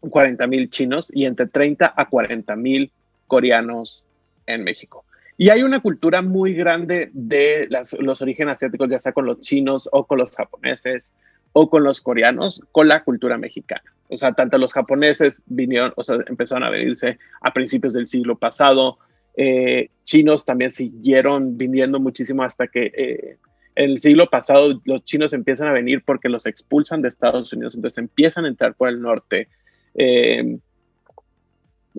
40 0.00 0.46
mil 0.48 0.68
chinos 0.68 1.10
y 1.14 1.24
entre 1.24 1.46
30 1.46 1.94
a 1.96 2.08
40 2.10 2.54
mil 2.56 2.92
coreanos 3.26 4.04
en 4.44 4.64
México. 4.64 5.06
Y 5.38 5.48
hay 5.48 5.62
una 5.62 5.80
cultura 5.80 6.20
muy 6.20 6.52
grande 6.52 7.08
de 7.14 7.68
los 7.70 8.20
orígenes 8.20 8.52
asiáticos, 8.56 8.90
ya 8.90 8.98
sea 8.98 9.12
con 9.12 9.24
los 9.24 9.40
chinos 9.40 9.88
o 9.92 10.04
con 10.04 10.18
los 10.18 10.36
japoneses 10.36 11.14
o 11.54 11.70
con 11.70 11.84
los 11.84 12.02
coreanos, 12.02 12.62
con 12.70 12.86
la 12.86 13.02
cultura 13.02 13.38
mexicana. 13.38 13.94
O 14.10 14.16
sea, 14.18 14.34
tanto 14.34 14.58
los 14.58 14.74
japoneses 14.74 15.42
vinieron, 15.46 15.94
o 15.96 16.02
sea, 16.02 16.18
empezaron 16.26 16.64
a 16.64 16.70
venirse 16.70 17.18
a 17.40 17.54
principios 17.54 17.94
del 17.94 18.06
siglo 18.06 18.36
pasado, 18.36 18.98
eh, 19.38 19.88
chinos 20.04 20.44
también 20.44 20.70
siguieron 20.70 21.56
viniendo 21.56 21.98
muchísimo 21.98 22.42
hasta 22.42 22.66
que 22.66 22.92
eh, 22.94 23.36
el 23.76 24.00
siglo 24.00 24.28
pasado 24.28 24.80
los 24.84 25.04
chinos 25.04 25.32
empiezan 25.32 25.68
a 25.68 25.72
venir 25.72 26.02
porque 26.04 26.28
los 26.28 26.46
expulsan 26.46 27.02
de 27.02 27.08
Estados 27.08 27.52
Unidos, 27.52 27.76
entonces 27.76 27.98
empiezan 27.98 28.44
a 28.44 28.48
entrar 28.48 28.74
por 28.74 28.88
el 28.88 29.00
norte. 29.00 29.48
Eh, 29.94 30.58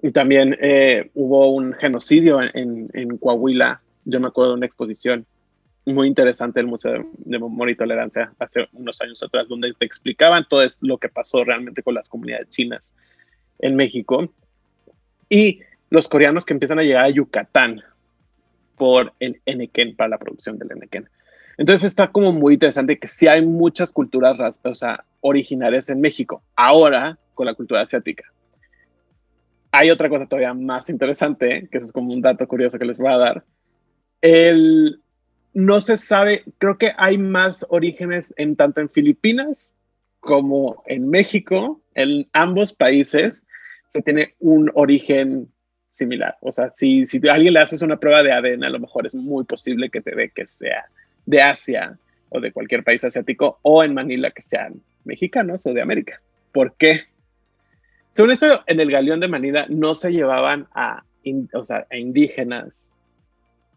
y 0.02 0.12
también 0.12 0.56
hubo 1.16 1.52
un 1.52 1.74
genocidio 1.74 2.42
en, 2.42 2.88
en, 2.94 3.18
Coahuila, 3.18 3.82
yo 4.06 4.20
me 4.20 4.28
acuerdo 4.28 4.52
de 4.52 4.58
una 4.58 4.66
exposición 4.68 5.26
muy 5.94 6.08
interesante 6.08 6.60
del 6.60 6.68
Museo 6.68 7.06
de, 7.18 7.40
Memoria 7.40 7.74
y 7.74 7.78
Tolerancia 7.78 8.34
hace 8.40 8.68
unos 8.74 9.00
años 9.02 9.24
atrás, 9.24 9.48
donde 9.48 9.74
te 9.74 9.86
explicaban 9.86 10.46
todo 10.48 10.66
lo 10.82 10.98
que 10.98 11.10
pasó 11.10 11.44
realmente 11.44 11.82
con 11.82 11.94
las 11.94 12.10
comunidades 12.10 12.50
chinas 12.50 12.94
en 13.60 13.76
México. 13.76 14.32
Y 15.30 15.62
los 15.90 16.08
coreanos 16.08 16.46
que 16.46 16.54
empiezan 16.54 16.80
a 16.80 16.84
llegar 16.84 17.06
a 17.06 17.10
Yucatán 17.10 17.82
por 18.76 19.14
el 19.20 19.42
Enequén, 19.46 19.96
para 19.96 20.10
la 20.10 20.18
producción 20.18 20.58
del 20.58 20.72
Enequén. 20.72 21.10
Entonces 21.58 21.86
está 21.86 22.12
como 22.12 22.32
muy 22.32 22.54
interesante 22.54 23.00
que 23.00 23.08
sí 23.08 23.28
hay 23.28 23.44
muchas 23.44 23.92
culturas 23.92 24.62
o 24.64 24.76
sea, 24.76 25.04
originarias 25.22 25.90
en 25.90 26.00
México, 26.00 26.44
ahora 26.56 27.18
con 27.34 27.48
la 27.48 27.56
cultura 27.56 27.82
asiática. 27.82 28.26
Hay 29.72 29.90
otra 29.90 30.08
cosa 30.08 30.28
todavía 30.28 30.54
más 30.54 30.90
interesante, 30.90 31.68
que 31.72 31.80
es 31.80 31.92
como 31.92 32.14
un 32.14 32.22
dato 32.22 32.48
curioso 32.48 32.78
que 32.78 32.86
les 32.86 32.98
voy 32.98 33.12
a 33.12 33.18
dar. 33.18 33.44
El, 34.22 35.02
no 35.54 35.82
se 35.82 35.98
sabe, 35.98 36.44
creo 36.60 36.78
que 36.78 36.92
hay 36.96 37.18
más 37.18 37.66
orígenes 37.70 38.34
en 38.38 38.56
tanto 38.56 38.80
en 38.80 38.90
Filipinas 38.90 39.74
como 40.20 40.84
en 40.86 41.10
México, 41.10 41.82
en 41.96 42.28
ambos 42.34 42.74
países 42.74 43.44
se 43.90 44.02
tiene 44.02 44.36
un 44.40 44.72
origen 44.76 45.52
similar. 45.90 46.38
O 46.42 46.52
sea, 46.52 46.72
si, 46.76 47.06
si 47.06 47.20
alguien 47.28 47.54
le 47.54 47.60
haces 47.60 47.82
una 47.82 47.98
prueba 47.98 48.22
de 48.22 48.32
ADN, 48.32 48.64
a 48.64 48.70
lo 48.70 48.80
mejor 48.80 49.08
es 49.08 49.16
muy 49.16 49.44
posible 49.46 49.90
que 49.90 50.02
te 50.02 50.16
dé 50.16 50.30
que 50.30 50.46
sea 50.46 50.86
de 51.28 51.42
Asia 51.42 52.00
o 52.30 52.40
de 52.40 52.52
cualquier 52.52 52.84
país 52.84 53.04
asiático 53.04 53.60
o 53.62 53.84
en 53.84 53.94
Manila 53.94 54.32
que 54.32 54.42
sean 54.42 54.82
mexicanos 55.06 55.66
o 55.68 55.74
de 55.74 55.82
América. 55.82 56.20
¿Por 56.52 56.74
qué? 56.76 57.02
Según 58.10 58.32
eso, 58.32 58.64
en 58.66 58.80
el 58.80 58.90
galeón 58.90 59.20
de 59.20 59.28
Manila 59.28 59.68
no 59.70 59.94
se 59.94 60.12
llevaban 60.12 60.68
a, 60.74 61.04
a 61.04 61.98
indígenas 61.98 62.74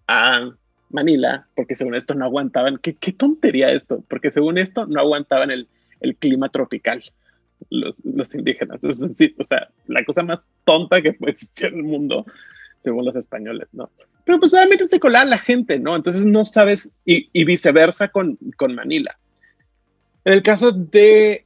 a 0.08 0.50
Manila, 0.88 1.46
porque 1.54 1.76
según 1.76 1.94
esto 1.94 2.14
no 2.14 2.24
aguantaban, 2.24 2.78
qué, 2.78 2.94
qué 2.94 3.12
tontería 3.12 3.70
esto, 3.70 4.02
porque 4.08 4.30
según 4.30 4.56
esto 4.56 4.86
no 4.86 5.00
aguantaban 5.00 5.50
el, 5.50 5.68
el 6.00 6.16
clima 6.16 6.48
tropical 6.48 7.02
los, 7.68 7.94
los 8.02 8.34
indígenas. 8.34 8.82
Es 8.82 9.00
o 9.00 9.44
sea, 9.44 9.68
la 9.86 10.04
cosa 10.04 10.22
más 10.22 10.40
tonta 10.64 11.02
que 11.02 11.12
puede 11.12 11.32
existir 11.32 11.66
en 11.66 11.76
el 11.76 11.82
mundo, 11.82 12.24
según 12.82 13.04
los 13.04 13.16
españoles, 13.16 13.68
¿no? 13.72 13.90
Pero 14.24 14.38
pues 14.38 14.54
obviamente 14.54 14.86
se 14.86 15.00
colaba 15.00 15.24
la 15.24 15.38
gente, 15.38 15.78
¿no? 15.78 15.96
Entonces 15.96 16.24
no 16.24 16.44
sabes, 16.44 16.90
y, 17.04 17.28
y 17.32 17.44
viceversa 17.44 18.08
con, 18.08 18.38
con 18.56 18.74
Manila. 18.74 19.18
En 20.24 20.32
el 20.34 20.42
caso 20.42 20.72
de 20.72 21.44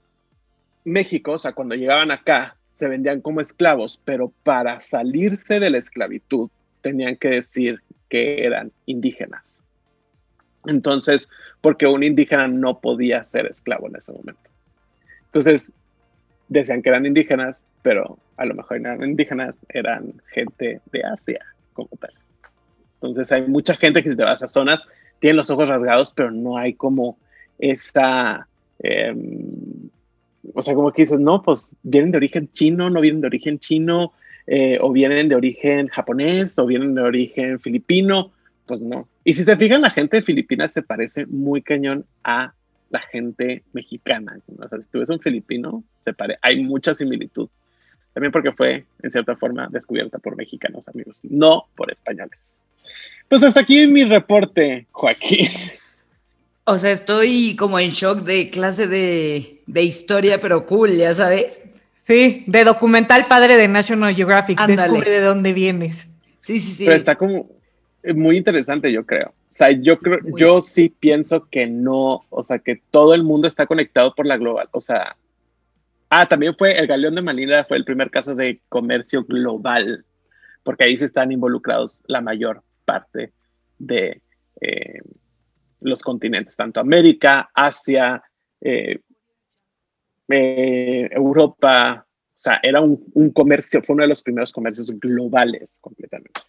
México, 0.84 1.32
o 1.32 1.38
sea, 1.38 1.52
cuando 1.52 1.74
llegaban 1.74 2.10
acá, 2.10 2.56
se 2.72 2.88
vendían 2.88 3.20
como 3.20 3.40
esclavos, 3.40 4.00
pero 4.04 4.32
para 4.42 4.80
salirse 4.80 5.60
de 5.60 5.70
la 5.70 5.78
esclavitud 5.78 6.50
tenían 6.82 7.16
que 7.16 7.28
decir 7.28 7.80
que 8.08 8.44
eran 8.44 8.72
indígenas. 8.86 9.60
Entonces, 10.66 11.28
porque 11.60 11.86
un 11.86 12.02
indígena 12.02 12.48
no 12.48 12.80
podía 12.80 13.22
ser 13.24 13.46
esclavo 13.46 13.88
en 13.88 13.96
ese 13.96 14.12
momento. 14.12 14.50
Entonces, 15.26 15.72
decían 16.48 16.82
que 16.82 16.90
eran 16.90 17.06
indígenas, 17.06 17.62
pero 17.82 18.18
a 18.36 18.44
lo 18.44 18.54
mejor 18.54 18.78
eran 18.78 19.02
indígenas, 19.02 19.56
eran 19.68 20.14
gente 20.32 20.80
de 20.92 21.04
Asia 21.04 21.44
como 21.72 21.88
tal. 22.00 22.12
Entonces 22.94 23.30
hay 23.32 23.42
mucha 23.42 23.76
gente 23.76 24.02
que 24.02 24.10
si 24.10 24.16
te 24.16 24.22
vas 24.22 24.42
a 24.42 24.48
zonas, 24.48 24.86
tienen 25.20 25.36
los 25.36 25.50
ojos 25.50 25.68
rasgados, 25.68 26.12
pero 26.12 26.30
no 26.30 26.56
hay 26.56 26.74
como 26.74 27.18
esa, 27.58 28.48
em, 28.80 29.90
o 30.54 30.62
sea, 30.62 30.74
como 30.74 30.92
que 30.92 31.02
dices, 31.02 31.20
no, 31.20 31.42
pues 31.42 31.74
vienen 31.82 32.10
de 32.10 32.18
origen 32.18 32.50
chino, 32.52 32.90
no 32.90 33.00
vienen 33.00 33.20
de 33.20 33.26
origen 33.26 33.58
chino, 33.58 34.12
eh, 34.46 34.78
o 34.80 34.92
vienen 34.92 35.28
de 35.28 35.36
origen 35.36 35.88
japonés, 35.88 36.58
o 36.58 36.66
vienen 36.66 36.94
de 36.94 37.02
origen 37.02 37.60
filipino, 37.60 38.32
pues 38.66 38.80
no. 38.80 39.08
Y 39.24 39.34
si 39.34 39.44
se 39.44 39.56
fijan, 39.56 39.80
la 39.80 39.90
gente 39.90 40.18
de 40.18 40.22
Filipinas 40.22 40.72
se 40.72 40.82
parece 40.82 41.26
muy 41.26 41.62
cañón 41.62 42.04
a 42.22 42.52
la 42.90 43.00
gente 43.00 43.62
mexicana. 43.72 44.38
O 44.58 44.68
sea, 44.68 44.80
si 44.80 44.88
tú 44.88 44.98
ves 44.98 45.10
un 45.10 45.20
filipino, 45.20 45.82
se 46.00 46.12
pare, 46.12 46.36
hay 46.42 46.62
mucha 46.62 46.92
similitud. 46.92 47.48
También 48.14 48.32
porque 48.32 48.52
fue, 48.52 48.84
en 49.02 49.10
cierta 49.10 49.36
forma, 49.36 49.68
descubierta 49.70 50.18
por 50.18 50.36
mexicanos, 50.36 50.88
amigos, 50.88 51.20
no 51.24 51.64
por 51.76 51.90
españoles. 51.90 52.56
Pues 53.28 53.42
hasta 53.42 53.60
aquí 53.60 53.86
mi 53.86 54.04
reporte, 54.04 54.86
Joaquín. 54.90 55.48
O 56.66 56.78
sea, 56.78 56.92
estoy 56.92 57.56
como 57.56 57.78
en 57.78 57.90
shock 57.90 58.20
de 58.20 58.48
clase 58.48 58.88
de, 58.88 59.60
de 59.66 59.82
historia, 59.82 60.40
pero 60.40 60.64
cool, 60.64 60.96
ya 60.96 61.12
sabes. 61.12 61.62
Sí, 62.00 62.42
de 62.46 62.64
documental 62.64 63.26
padre 63.26 63.58
de 63.58 63.68
National 63.68 64.14
Geographic. 64.14 64.58
Descubre 64.66 65.10
de 65.10 65.20
dónde 65.20 65.52
vienes. 65.52 66.08
Sí, 66.40 66.60
sí, 66.60 66.72
sí. 66.72 66.86
Pero 66.86 66.96
está 66.96 67.16
como 67.16 67.50
muy 68.14 68.38
interesante, 68.38 68.90
yo 68.90 69.04
creo. 69.04 69.28
O 69.28 69.32
sea, 69.50 69.72
yo 69.72 69.98
creo, 69.98 70.20
yo 70.38 70.62
sí 70.62 70.88
pienso 70.88 71.46
que 71.50 71.66
no, 71.66 72.24
o 72.30 72.42
sea, 72.42 72.58
que 72.58 72.80
todo 72.90 73.12
el 73.12 73.24
mundo 73.24 73.46
está 73.46 73.66
conectado 73.66 74.14
por 74.14 74.24
la 74.24 74.38
global, 74.38 74.68
o 74.72 74.80
sea, 74.80 75.16
ah, 76.20 76.26
también 76.26 76.54
fue 76.56 76.78
el 76.78 76.86
Galeón 76.86 77.14
de 77.14 77.22
Manila 77.22 77.64
fue 77.64 77.76
el 77.76 77.84
primer 77.84 78.10
caso 78.10 78.34
de 78.34 78.60
comercio 78.68 79.24
global, 79.24 80.04
porque 80.62 80.84
ahí 80.84 80.96
se 80.96 81.06
están 81.06 81.32
involucrados 81.32 82.02
la 82.06 82.20
mayor 82.20 82.62
parte 82.84 83.32
de 83.78 84.20
eh, 84.60 85.00
los 85.80 86.02
continentes, 86.02 86.56
tanto 86.56 86.80
América, 86.80 87.50
Asia, 87.54 88.22
eh, 88.60 89.00
eh, 90.28 91.08
Europa, 91.12 92.06
o 92.06 92.32
sea, 92.32 92.58
era 92.62 92.80
un, 92.80 93.04
un 93.14 93.30
comercio, 93.30 93.82
fue 93.82 93.94
uno 93.94 94.02
de 94.02 94.08
los 94.08 94.22
primeros 94.22 94.52
comercios 94.52 94.90
globales 94.98 95.78
completamente. 95.80 96.40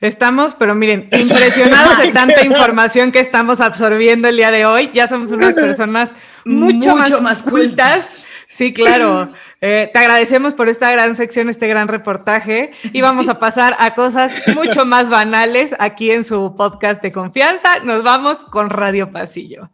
Estamos, 0.00 0.54
pero 0.54 0.74
miren, 0.74 1.10
impresionados 1.12 1.98
de 1.98 2.10
tanta 2.10 2.44
información 2.46 3.12
que 3.12 3.20
estamos 3.20 3.60
absorbiendo 3.60 4.28
el 4.28 4.36
día 4.36 4.50
de 4.50 4.64
hoy. 4.64 4.90
Ya 4.94 5.06
somos 5.06 5.30
unas 5.30 5.54
personas 5.54 6.14
mucho, 6.46 6.96
más, 6.96 7.42
cultas. 7.42 8.26
Sí, 8.48 8.72
claro. 8.72 9.32
Eh, 9.62 9.90
te 9.92 9.98
agradecemos 9.98 10.54
por 10.54 10.70
esta 10.70 10.90
gran 10.90 11.14
sección, 11.14 11.50
este 11.50 11.68
gran 11.68 11.86
reportaje. 11.86 12.70
Y 12.94 13.02
vamos 13.02 13.28
a 13.28 13.38
pasar 13.38 13.76
a 13.78 13.94
cosas 13.94 14.32
mucho 14.54 14.86
más 14.86 15.10
banales 15.10 15.76
aquí 15.78 16.10
en 16.10 16.24
su 16.24 16.56
podcast 16.56 17.02
de 17.02 17.12
confianza. 17.12 17.80
Nos 17.80 18.02
vamos 18.02 18.42
con 18.42 18.70
Radio 18.70 19.12
Pasillo. 19.12 19.68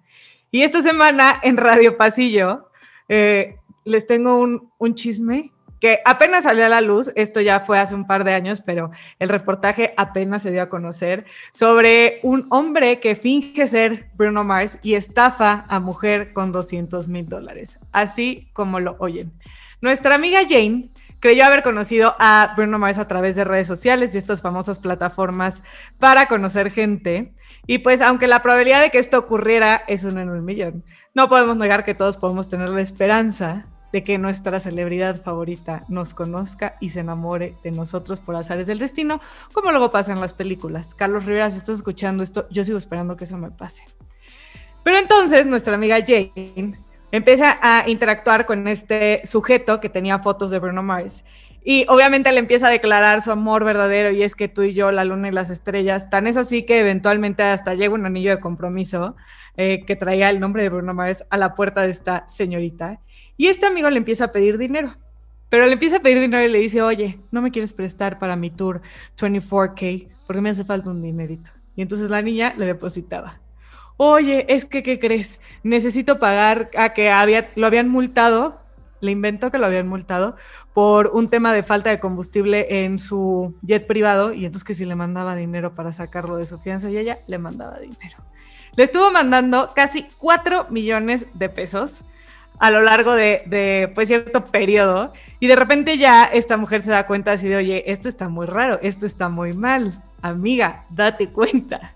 Y 0.51 0.63
esta 0.63 0.83
semana 0.83 1.39
en 1.41 1.57
Radio 1.57 1.97
Pasillo 1.97 2.69
eh, 3.09 3.59
les 3.85 4.09
tengo 4.09 4.41
un, 4.41 4.73
un 4.77 4.97
chisme 4.97 5.53
que 5.81 6.01
apenas 6.05 6.45
salió 6.45 6.65
a 6.65 6.69
la 6.69 6.81
luz, 6.81 7.13
esto 7.17 7.41
ya 7.41 7.61
fue 7.61 7.79
hace 7.79 7.95
un 7.95 8.07
par 8.07 8.25
de 8.25 8.35
años, 8.35 8.63
pero 8.65 8.91
el 9.19 9.29
reportaje 9.29 9.95
apenas 9.97 10.43
se 10.43 10.51
dio 10.51 10.63
a 10.63 10.69
conocer 10.69 11.27
sobre 11.53 12.21
un 12.23 12.47
hombre 12.51 13.01
que 13.01 13.17
finge 13.17 13.67
ser 13.67 14.09
Bruno 14.15 14.45
Mars 14.45 14.79
y 14.83 14.95
estafa 14.95 15.67
a 15.69 15.81
mujer 15.81 16.33
con 16.33 16.53
200 16.53 17.09
mil 17.09 17.29
dólares, 17.29 17.79
así 17.93 18.49
como 18.53 18.81
lo 18.81 18.97
oyen. 18.99 19.33
Nuestra 19.81 20.15
amiga 20.15 20.41
Jane 20.49 20.91
creyó 21.21 21.45
haber 21.45 21.63
conocido 21.63 22.15
a 22.19 22.55
Bruno 22.57 22.79
Mars 22.79 22.99
a 22.99 23.09
través 23.09 23.37
de 23.37 23.45
redes 23.45 23.67
sociales 23.67 24.15
y 24.15 24.19
estas 24.19 24.43
famosas 24.43 24.79
plataformas 24.79 25.63
para 25.99 26.29
conocer 26.29 26.71
gente. 26.71 27.33
Y 27.67 27.79
pues 27.79 28.01
aunque 28.01 28.29
la 28.29 28.43
probabilidad 28.43 28.81
de 28.81 28.91
que 28.91 28.99
esto 28.99 29.19
ocurriera 29.19 29.83
es 29.89 30.05
uno 30.05 30.21
en 30.21 30.31
un 30.31 30.45
millón, 30.45 30.85
no 31.15 31.29
podemos 31.29 31.57
negar 31.57 31.85
que 31.85 31.95
todos 31.95 32.17
podemos 32.17 32.49
tener 32.49 32.69
la 32.69 32.81
esperanza 32.81 33.67
de 33.93 34.05
que 34.05 34.19
nuestra 34.19 34.61
celebridad 34.61 35.23
favorita 35.23 35.85
nos 35.89 36.15
conozca 36.15 36.77
y 36.81 36.91
se 36.91 37.01
enamore 37.01 37.55
de 37.63 37.71
nosotros 37.71 38.21
por 38.21 38.37
azares 38.37 38.67
del 38.67 38.79
destino, 38.79 39.21
como 39.53 39.71
luego 39.71 39.91
pasa 39.91 40.13
en 40.13 40.21
las 40.21 40.33
películas. 40.33 40.95
Carlos 40.95 41.25
Rivera, 41.25 41.51
si 41.51 41.59
estás 41.59 41.77
escuchando 41.77 42.23
esto, 42.23 42.47
yo 42.51 42.65
sigo 42.65 42.79
esperando 42.79 43.17
que 43.17 43.25
eso 43.25 43.39
me 43.39 43.51
pase. 43.51 43.85
Pero 44.83 44.99
entonces 44.99 45.47
nuestra 45.47 45.75
amiga 45.75 45.99
Jane 46.01 46.79
empieza 47.11 47.59
a 47.61 47.89
interactuar 47.89 48.47
con 48.47 48.69
este 48.69 49.23
sujeto 49.25 49.81
que 49.81 49.89
tenía 49.89 50.19
fotos 50.19 50.51
de 50.51 50.59
Bruno 50.59 50.83
Mars 50.83 51.25
y 51.69 51.85
obviamente 51.89 52.31
le 52.31 52.39
empieza 52.39 52.69
a 52.69 52.71
declarar 52.71 53.23
su 53.23 53.33
amor 53.33 53.65
verdadero 53.65 54.13
y 54.13 54.23
es 54.23 54.37
que 54.37 54.47
tú 54.47 54.63
y 54.63 54.73
yo, 54.73 54.93
la 54.93 55.05
luna 55.05 55.27
y 55.27 55.33
las 55.33 55.51
estrellas, 55.51 56.11
tan 56.11 56.29
es 56.29 56.37
así 56.37 56.63
que 56.63 56.79
eventualmente 56.79 57.43
hasta 57.43 57.75
llega 57.75 57.95
un 57.95 58.07
anillo 58.07 58.31
de 58.31 58.39
compromiso 58.39 59.17
eh, 59.57 59.85
que 59.85 59.97
traía 59.97 60.31
el 60.31 60.39
nombre 60.39 60.63
de 60.63 60.69
Bruno 60.69 60.95
Mars 60.95 61.27
a 61.29 61.37
la 61.37 61.55
puerta 61.55 61.83
de 61.83 61.91
esta 61.91 62.25
señorita 62.29 63.01
y 63.37 63.47
este 63.47 63.67
amigo 63.67 63.91
le 63.91 63.99
empieza 63.99 64.27
a 64.27 64.33
pedir 64.33 64.59
dinero. 64.59 64.93
pero 65.49 65.67
le 65.67 65.75
empieza 65.75 65.99
a 65.99 66.01
pedir 66.01 66.21
dinero 66.21 66.45
y 66.45 66.51
le 66.51 66.59
dice, 66.59 66.83
oye, 66.83 67.21
no 67.31 67.41
me 67.41 67.53
quieres 67.53 67.73
prestar 67.73 68.19
para 68.19 68.35
mi 68.35 68.51
tour 68.51 68.83
24K 69.17 70.09
porque 70.27 70.43
me 70.43 70.51
hace 70.51 70.65
falta 70.65 70.91
un 70.91 71.03
dinerito. 71.03 71.51
Y 71.77 71.83
entonces 71.83 72.11
la 72.11 72.21
niña 72.21 72.55
le 72.57 72.67
depositaba. 72.67 73.41
Oye, 73.97 74.45
es 74.49 74.65
que, 74.65 74.83
¿qué 74.83 74.99
crees? 74.99 75.41
Necesito 75.63 76.19
pagar 76.19 76.71
a 76.77 76.93
que 76.93 77.11
había, 77.11 77.51
lo 77.55 77.67
habían 77.67 77.89
multado, 77.89 78.61
le 79.01 79.13
inventó 79.13 79.51
que 79.51 79.59
lo 79.59 79.67
habían 79.67 79.89
multado 79.89 80.37
por 80.75 81.09
un 81.09 81.31
tema 81.31 81.53
de 81.53 81.63
falta 81.63 81.91
de 81.91 82.01
combustible 82.01 82.85
en 82.85 82.99
su 82.99 83.55
jet 83.63 83.87
privado 83.87 84.33
y 84.33 84.45
entonces 84.47 84.65
que 84.65 84.75
si 84.75 84.85
le 84.85 84.97
mandaba 84.97 85.37
dinero 85.37 85.75
para 85.75 85.93
sacarlo 85.93 86.37
de 86.37 86.47
su 86.47 86.59
fianza 86.59 86.91
y 86.91 86.99
ella 86.99 87.21
le 87.27 87.39
mandaba 87.39 87.79
dinero. 87.79 88.19
Le 88.75 88.85
estuvo 88.85 89.11
mandando 89.11 89.71
casi 89.75 90.07
4 90.19 90.67
millones 90.71 91.27
de 91.35 91.49
pesos 91.49 92.03
a 92.59 92.71
lo 92.71 92.83
largo 92.83 93.15
de, 93.15 93.43
de, 93.47 93.91
pues 93.95 94.09
cierto 94.09 94.47
periodo 94.47 95.13
y 95.41 95.47
de 95.47 95.57
repente 95.57 95.99
ya 95.99 96.25
esta 96.25 96.57
mujer 96.57 96.83
se 96.83 96.91
da 96.91 97.07
cuenta 97.07 97.33
así 97.33 97.49
de, 97.49 97.57
oye, 97.57 97.91
esto 97.91 98.09
está 98.09 98.29
muy 98.29 98.47
raro, 98.47 98.79
esto 98.83 99.07
está 99.07 99.29
muy 99.29 99.53
mal, 99.53 100.03
amiga, 100.23 100.85
date 100.91 101.29
cuenta. 101.29 101.95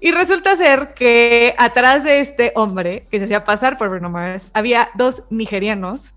Y 0.00 0.10
resulta 0.10 0.56
ser 0.56 0.92
que 0.94 1.54
atrás 1.58 2.04
de 2.04 2.20
este 2.20 2.52
hombre 2.54 3.06
que 3.10 3.18
se 3.18 3.24
hacía 3.24 3.44
pasar 3.44 3.78
por 3.78 3.88
Bruno 3.88 4.10
Mars 4.10 4.48
había 4.52 4.90
dos 4.94 5.24
nigerianos 5.30 6.14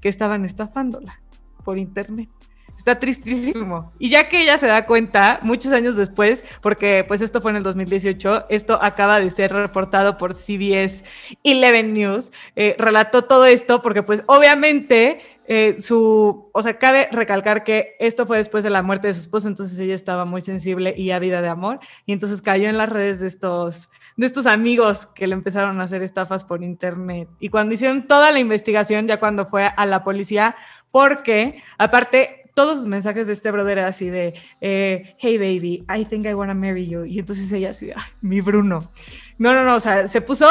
que 0.00 0.08
estaban 0.08 0.44
estafándola 0.44 1.20
por 1.64 1.78
internet. 1.78 2.28
Está 2.76 2.98
tristísimo. 2.98 3.92
Y 3.98 4.10
ya 4.10 4.28
que 4.28 4.42
ella 4.42 4.58
se 4.58 4.66
da 4.66 4.86
cuenta, 4.86 5.40
muchos 5.42 5.72
años 5.72 5.96
después, 5.96 6.44
porque 6.60 7.04
pues 7.06 7.20
esto 7.20 7.40
fue 7.40 7.50
en 7.50 7.58
el 7.58 7.62
2018, 7.62 8.46
esto 8.48 8.78
acaba 8.80 9.18
de 9.18 9.30
ser 9.30 9.52
reportado 9.52 10.16
por 10.16 10.34
CBS 10.34 11.02
11 11.44 11.82
News, 11.84 12.32
eh, 12.54 12.76
relató 12.78 13.24
todo 13.24 13.46
esto 13.46 13.82
porque 13.82 14.02
pues 14.02 14.22
obviamente 14.26 15.20
eh, 15.48 15.76
su, 15.78 16.50
o 16.52 16.62
sea, 16.62 16.78
cabe 16.78 17.08
recalcar 17.12 17.62
que 17.62 17.94
esto 18.00 18.26
fue 18.26 18.38
después 18.38 18.64
de 18.64 18.70
la 18.70 18.82
muerte 18.82 19.08
de 19.08 19.14
su 19.14 19.20
esposo, 19.20 19.46
entonces 19.46 19.78
ella 19.78 19.94
estaba 19.94 20.24
muy 20.24 20.40
sensible 20.40 20.92
y 20.96 21.12
ávida 21.12 21.40
de 21.40 21.48
amor, 21.48 21.78
y 22.04 22.12
entonces 22.12 22.42
cayó 22.42 22.68
en 22.68 22.76
las 22.76 22.88
redes 22.88 23.20
de 23.20 23.28
estos, 23.28 23.90
de 24.16 24.26
estos 24.26 24.46
amigos 24.46 25.06
que 25.06 25.26
le 25.26 25.34
empezaron 25.34 25.80
a 25.80 25.84
hacer 25.84 26.02
estafas 26.02 26.44
por 26.44 26.64
internet. 26.64 27.28
Y 27.38 27.48
cuando 27.48 27.74
hicieron 27.74 28.08
toda 28.08 28.32
la 28.32 28.40
investigación, 28.40 29.06
ya 29.06 29.20
cuando 29.20 29.46
fue 29.46 29.66
a 29.66 29.86
la 29.86 30.02
policía, 30.02 30.56
porque 30.90 31.62
aparte 31.78 32.45
todos 32.56 32.78
los 32.78 32.86
mensajes 32.86 33.26
de 33.26 33.34
este 33.34 33.50
brother 33.50 33.76
era 33.76 33.88
así 33.88 34.08
de, 34.08 34.32
eh, 34.62 35.14
hey 35.18 35.36
baby, 35.36 35.84
I 35.94 36.06
think 36.06 36.24
I 36.24 36.32
want 36.32 36.50
to 36.50 36.54
marry 36.54 36.88
you. 36.88 37.04
Y 37.04 37.18
entonces 37.18 37.52
ella 37.52 37.68
así, 37.68 37.90
mi 38.22 38.40
Bruno. 38.40 38.90
No, 39.36 39.52
no, 39.52 39.62
no, 39.62 39.74
o 39.76 39.80
sea, 39.80 40.08
se 40.08 40.22
puso 40.22 40.48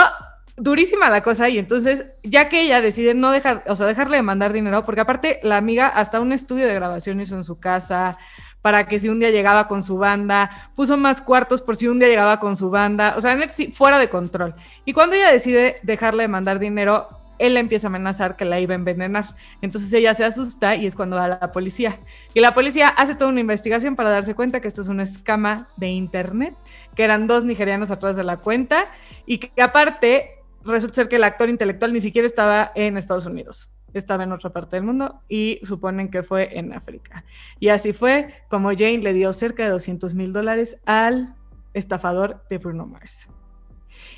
durísima 0.55 1.09
la 1.09 1.23
cosa 1.23 1.49
y 1.49 1.57
entonces 1.57 2.05
ya 2.21 2.47
que 2.47 2.61
ella 2.61 2.79
decide 2.79 3.15
no 3.15 3.31
dejar, 3.31 3.63
o 3.65 3.75
sea, 3.75 3.87
dejarle 3.87 4.17
de 4.17 4.21
mandar 4.21 4.53
dinero, 4.53 4.85
porque 4.85 5.01
aparte 5.01 5.39
la 5.41 5.57
amiga 5.57 5.87
hasta 5.87 6.19
un 6.21 6.31
estudio 6.31 6.67
de 6.67 6.75
grabación 6.75 7.19
hizo 7.21 7.35
en 7.37 7.43
su 7.43 7.59
casa 7.59 8.19
para 8.61 8.87
que 8.87 8.99
si 8.99 9.09
un 9.09 9.19
día 9.19 9.31
llegaba 9.31 9.67
con 9.67 9.81
su 9.81 9.97
banda, 9.97 10.69
puso 10.75 10.97
más 10.97 11.23
cuartos 11.23 11.63
por 11.63 11.75
si 11.75 11.87
un 11.87 11.97
día 11.97 12.07
llegaba 12.07 12.39
con 12.39 12.55
su 12.55 12.69
banda, 12.69 13.15
o 13.17 13.21
sea, 13.21 13.35
fuera 13.71 13.97
de 13.97 14.09
control. 14.09 14.53
Y 14.85 14.93
cuando 14.93 15.15
ella 15.15 15.31
decide 15.31 15.77
dejarle 15.81 16.21
de 16.21 16.27
mandar 16.27 16.59
dinero, 16.59 17.24
él 17.39 17.53
le 17.55 17.59
empieza 17.59 17.87
a 17.87 17.89
amenazar 17.89 18.35
que 18.35 18.45
la 18.45 18.59
iba 18.59 18.73
a 18.73 18.75
envenenar. 18.75 19.35
Entonces 19.61 19.91
ella 19.93 20.13
se 20.13 20.25
asusta 20.25 20.75
y 20.75 20.85
es 20.85 20.95
cuando 20.95 21.15
va 21.15 21.25
a 21.25 21.27
la 21.27 21.51
policía. 21.51 21.99
Y 22.33 22.39
la 22.39 22.53
policía 22.53 22.87
hace 22.87 23.15
toda 23.15 23.29
una 23.29 23.41
investigación 23.41 23.95
para 23.95 24.09
darse 24.09 24.35
cuenta 24.35 24.59
que 24.59 24.67
esto 24.67 24.81
es 24.81 24.87
una 24.87 25.03
escama 25.03 25.67
de 25.77 25.89
internet, 25.89 26.55
que 26.95 27.03
eran 27.03 27.27
dos 27.27 27.45
nigerianos 27.45 27.91
atrás 27.91 28.15
de 28.15 28.23
la 28.23 28.37
cuenta 28.37 28.85
y 29.25 29.37
que 29.39 29.61
aparte 29.61 30.39
resulta 30.63 30.95
ser 30.95 31.09
que 31.09 31.17
el 31.17 31.23
actor 31.23 31.49
intelectual 31.49 31.93
ni 31.93 31.99
siquiera 31.99 32.27
estaba 32.27 32.71
en 32.75 32.97
Estados 32.97 33.25
Unidos. 33.25 33.71
Estaba 33.93 34.23
en 34.23 34.33
otra 34.33 34.49
parte 34.49 34.75
del 34.75 34.83
mundo 34.83 35.21
y 35.29 35.59
suponen 35.63 36.09
que 36.09 36.21
fue 36.21 36.57
en 36.57 36.73
África. 36.73 37.23
Y 37.59 37.69
así 37.69 37.93
fue 37.93 38.33
como 38.49 38.71
Jane 38.71 38.97
le 38.97 39.13
dio 39.13 39.31
cerca 39.31 39.63
de 39.63 39.69
200 39.69 40.15
mil 40.15 40.33
dólares 40.33 40.77
al 40.85 41.35
estafador 41.73 42.43
de 42.49 42.57
Bruno 42.57 42.85
Mars. 42.85 43.29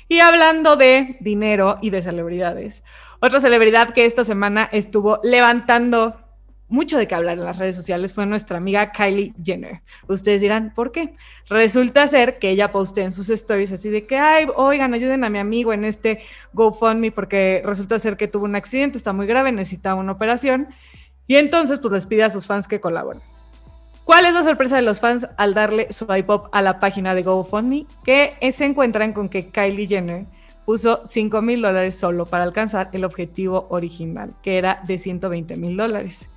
Y 0.08 0.20
hablando 0.20 0.76
de 0.76 1.18
dinero 1.20 1.78
y 1.82 1.90
de 1.90 2.02
celebridades, 2.02 2.82
otra 3.20 3.40
celebridad 3.40 3.92
que 3.92 4.04
esta 4.04 4.24
semana 4.24 4.68
estuvo 4.72 5.20
levantando 5.22 6.16
mucho 6.68 6.98
de 6.98 7.08
qué 7.08 7.14
hablar 7.14 7.38
en 7.38 7.44
las 7.44 7.56
redes 7.56 7.74
sociales 7.74 8.12
fue 8.12 8.26
nuestra 8.26 8.58
amiga 8.58 8.92
Kylie 8.92 9.32
Jenner. 9.42 9.80
Ustedes 10.06 10.42
dirán, 10.42 10.72
¿por 10.74 10.92
qué? 10.92 11.14
Resulta 11.48 12.06
ser 12.06 12.38
que 12.38 12.50
ella 12.50 12.70
postea 12.70 13.06
en 13.06 13.12
sus 13.12 13.30
stories 13.30 13.72
así 13.72 13.88
de 13.88 14.06
que, 14.06 14.18
ay, 14.18 14.46
oigan, 14.54 14.92
ayuden 14.92 15.24
a 15.24 15.30
mi 15.30 15.38
amigo 15.38 15.72
en 15.72 15.84
este 15.84 16.20
GoFundMe 16.52 17.10
porque 17.10 17.62
resulta 17.64 17.98
ser 17.98 18.16
que 18.16 18.28
tuvo 18.28 18.44
un 18.44 18.54
accidente, 18.54 18.98
está 18.98 19.14
muy 19.14 19.26
grave, 19.26 19.50
necesita 19.50 19.94
una 19.94 20.12
operación. 20.12 20.68
Y 21.26 21.36
entonces, 21.36 21.78
pues 21.80 21.92
les 21.92 22.06
pide 22.06 22.24
a 22.24 22.30
sus 22.30 22.46
fans 22.46 22.68
que 22.68 22.80
colaboren. 22.80 23.22
¿Cuál 24.04 24.26
es 24.26 24.32
la 24.32 24.42
sorpresa 24.42 24.76
de 24.76 24.82
los 24.82 25.00
fans 25.00 25.28
al 25.36 25.54
darle 25.54 25.90
su 25.90 26.06
iPop 26.12 26.48
a 26.52 26.62
la 26.62 26.80
página 26.80 27.14
de 27.14 27.22
GoFundMe? 27.22 27.86
Que 28.04 28.36
se 28.52 28.64
encuentran 28.64 29.12
con 29.12 29.28
que 29.28 29.48
Kylie 29.48 29.86
Jenner 29.86 30.26
puso 30.68 31.00
5 31.02 31.40
mil 31.40 31.62
dólares 31.62 31.94
solo 31.94 32.26
para 32.26 32.44
alcanzar 32.44 32.90
el 32.92 33.06
objetivo 33.06 33.68
original, 33.70 34.34
que 34.42 34.58
era 34.58 34.82
de 34.86 34.98
120 34.98 35.56
mil 35.56 35.78
dólares. 35.78 36.28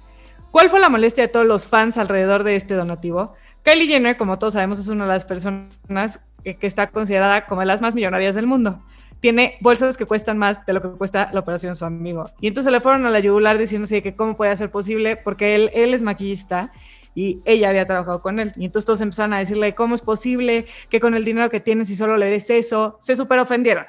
¿Cuál 0.51 0.69
fue 0.69 0.79
la 0.79 0.87
molestia 0.87 1.25
de 1.25 1.27
todos 1.27 1.45
los 1.45 1.67
fans 1.67 1.97
alrededor 1.97 2.45
de 2.45 2.55
este 2.55 2.75
donativo? 2.75 3.33
Kylie 3.61 3.87
Jenner, 3.87 4.15
como 4.15 4.39
todos 4.39 4.53
sabemos, 4.53 4.79
es 4.79 4.87
una 4.87 5.03
de 5.03 5.09
las 5.09 5.25
personas 5.25 6.21
que, 6.45 6.55
está 6.61 6.87
considerada 6.91 7.45
como 7.45 7.59
de 7.59 7.67
las 7.67 7.81
más 7.81 7.93
millonarias 7.93 8.33
del 8.33 8.47
mundo. 8.47 8.81
Tiene 9.19 9.57
bolsas 9.59 9.97
que 9.97 10.05
cuestan 10.05 10.37
más 10.37 10.65
de 10.65 10.71
lo 10.71 10.81
que 10.81 10.87
cuesta 10.97 11.29
la 11.33 11.41
operación 11.41 11.75
su 11.75 11.83
amigo. 11.83 12.31
Y 12.39 12.47
entonces 12.47 12.71
le 12.71 12.79
fueron 12.79 13.05
a 13.05 13.09
la 13.09 13.19
yugular 13.19 13.57
diciéndose 13.57 14.01
que 14.01 14.15
cómo 14.15 14.37
puede 14.37 14.55
ser 14.55 14.71
posible, 14.71 15.17
porque 15.17 15.55
él, 15.55 15.71
él 15.73 15.93
es 15.93 16.03
maquillista 16.03 16.71
y 17.13 17.41
ella 17.43 17.67
había 17.67 17.85
trabajado 17.85 18.21
con 18.21 18.39
él. 18.39 18.53
Y 18.55 18.63
entonces 18.63 18.85
todos 18.85 19.01
empezaron 19.01 19.33
a 19.33 19.39
decirle, 19.39 19.75
¿cómo 19.75 19.93
es 19.93 20.01
posible 20.01 20.67
que 20.89 21.01
con 21.01 21.15
el 21.15 21.25
dinero 21.25 21.49
que 21.49 21.59
tienes 21.59 21.89
y 21.89 21.97
solo 21.97 22.15
le 22.15 22.27
des 22.27 22.49
eso? 22.49 22.97
Se 23.01 23.17
super 23.17 23.37
ofendieron. 23.37 23.87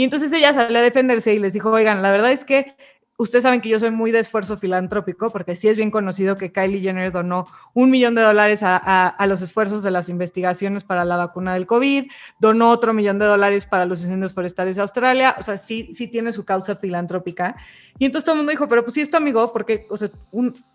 Y 0.00 0.04
entonces 0.04 0.32
ella 0.32 0.54
salió 0.54 0.78
a 0.78 0.80
defenderse 0.80 1.34
y 1.34 1.38
les 1.38 1.52
dijo, 1.52 1.70
oigan, 1.70 2.00
la 2.00 2.10
verdad 2.10 2.32
es 2.32 2.46
que 2.46 2.74
ustedes 3.18 3.42
saben 3.42 3.60
que 3.60 3.68
yo 3.68 3.78
soy 3.78 3.90
muy 3.90 4.12
de 4.12 4.20
esfuerzo 4.20 4.56
filantrópico, 4.56 5.28
porque 5.28 5.54
sí 5.54 5.68
es 5.68 5.76
bien 5.76 5.90
conocido 5.90 6.38
que 6.38 6.52
Kylie 6.52 6.80
Jenner 6.80 7.12
donó 7.12 7.46
un 7.74 7.90
millón 7.90 8.14
de 8.14 8.22
dólares 8.22 8.60
a, 8.62 9.14
los 9.28 9.42
esfuerzos 9.42 9.82
de 9.82 9.90
las 9.90 10.08
investigaciones 10.08 10.84
para 10.84 11.04
la 11.04 11.18
vacuna 11.18 11.52
del 11.52 11.66
COVID, 11.66 12.10
donó 12.38 12.70
otro 12.70 12.94
millón 12.94 13.18
de 13.18 13.26
dólares 13.26 13.66
para 13.66 13.84
los 13.84 14.00
incendios 14.00 14.32
forestales 14.32 14.76
de 14.76 14.80
Australia, 14.80 15.36
o 15.38 15.42
sea, 15.42 15.58
sí, 15.58 15.90
sí 15.92 16.08
tiene 16.08 16.32
su 16.32 16.46
causa 16.46 16.76
filantrópica. 16.76 17.56
Y 17.98 18.06
entonces 18.06 18.24
todo 18.24 18.36
el 18.36 18.38
mundo 18.38 18.52
dijo, 18.52 18.68
pero 18.68 18.82
pues 18.82 18.94
sí 18.94 19.02
es 19.02 19.10
tu 19.10 19.18
amigo, 19.18 19.52
porque, 19.52 19.86
o 19.90 19.98
sea, 19.98 20.08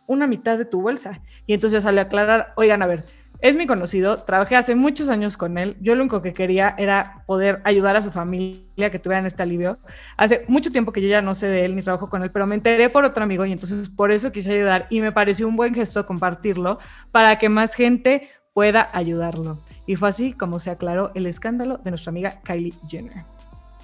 una 0.05 0.27
mitad 0.27 0.59
de 0.59 0.65
tu 0.65 0.83
bolsa. 0.83 1.19
Y 1.47 1.55
entonces 1.55 1.79
ya 1.79 1.81
salió 1.81 2.01
a 2.01 2.03
aclarar, 2.03 2.53
oigan, 2.57 2.83
a 2.83 2.85
ver, 2.85 3.05
es 3.39 3.55
mi 3.55 3.67
conocido, 3.67 4.17
trabajé 4.23 4.55
hace 4.55 4.75
muchos 4.75 5.09
años 5.09 5.37
con 5.37 5.57
él. 5.57 5.77
Yo 5.81 5.95
lo 5.95 6.01
único 6.01 6.21
que 6.21 6.33
quería 6.33 6.75
era 6.77 7.23
poder 7.25 7.61
ayudar 7.63 7.95
a 7.95 8.01
su 8.01 8.11
familia 8.11 8.89
que 8.91 8.99
tuvieran 8.99 9.25
este 9.25 9.43
alivio. 9.43 9.77
Hace 10.17 10.45
mucho 10.47 10.71
tiempo 10.71 10.91
que 10.91 11.01
yo 11.01 11.07
ya 11.07 11.21
no 11.21 11.33
sé 11.33 11.47
de 11.47 11.65
él 11.65 11.75
ni 11.75 11.81
trabajo 11.81 12.09
con 12.09 12.23
él, 12.23 12.31
pero 12.31 12.47
me 12.47 12.55
enteré 12.55 12.89
por 12.89 13.05
otro 13.05 13.23
amigo 13.23 13.45
y 13.45 13.51
entonces 13.51 13.89
por 13.89 14.11
eso 14.11 14.31
quise 14.31 14.53
ayudar 14.53 14.87
y 14.89 15.01
me 15.01 15.11
pareció 15.11 15.47
un 15.47 15.55
buen 15.55 15.73
gesto 15.73 16.05
compartirlo 16.05 16.79
para 17.11 17.37
que 17.37 17.49
más 17.49 17.75
gente 17.75 18.29
pueda 18.53 18.89
ayudarlo. 18.93 19.59
Y 19.85 19.95
fue 19.97 20.09
así 20.09 20.33
como 20.33 20.59
se 20.59 20.71
aclaró 20.71 21.11
el 21.13 21.25
escándalo 21.25 21.77
de 21.77 21.91
nuestra 21.91 22.09
amiga 22.09 22.41
Kylie 22.43 22.73
Jenner. 22.87 23.25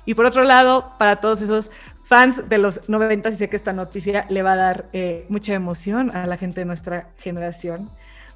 Y 0.06 0.16
por 0.16 0.26
otro 0.26 0.44
lado, 0.44 0.94
para 0.98 1.18
todos 1.18 1.42
esos 1.42 1.72
fans 2.04 2.50
de 2.50 2.58
los 2.58 2.90
90, 2.90 3.30
y 3.30 3.32
sé 3.34 3.50
que 3.50 3.56
esta 3.56 3.74
noticia 3.74 4.26
le 4.30 4.42
va 4.42 4.54
a 4.54 4.56
dar 4.56 4.90
eh, 4.94 5.26
mucha 5.30 5.54
emoción 5.54 6.10
a 6.16 6.26
la 6.26 6.38
gente 6.38 6.62
de 6.62 6.66
nuestra 6.66 7.10
generación 7.18 7.90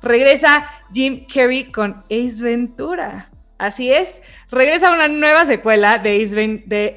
regresa 0.05 0.69
Jim 0.93 1.25
Carrey 1.31 1.71
con 1.71 2.03
Ace 2.09 2.41
Ventura. 2.41 3.29
Así 3.57 3.91
es, 3.91 4.21
regresa 4.51 4.91
una 4.91 5.07
nueva 5.07 5.45
secuela 5.45 5.97
de 5.97 6.21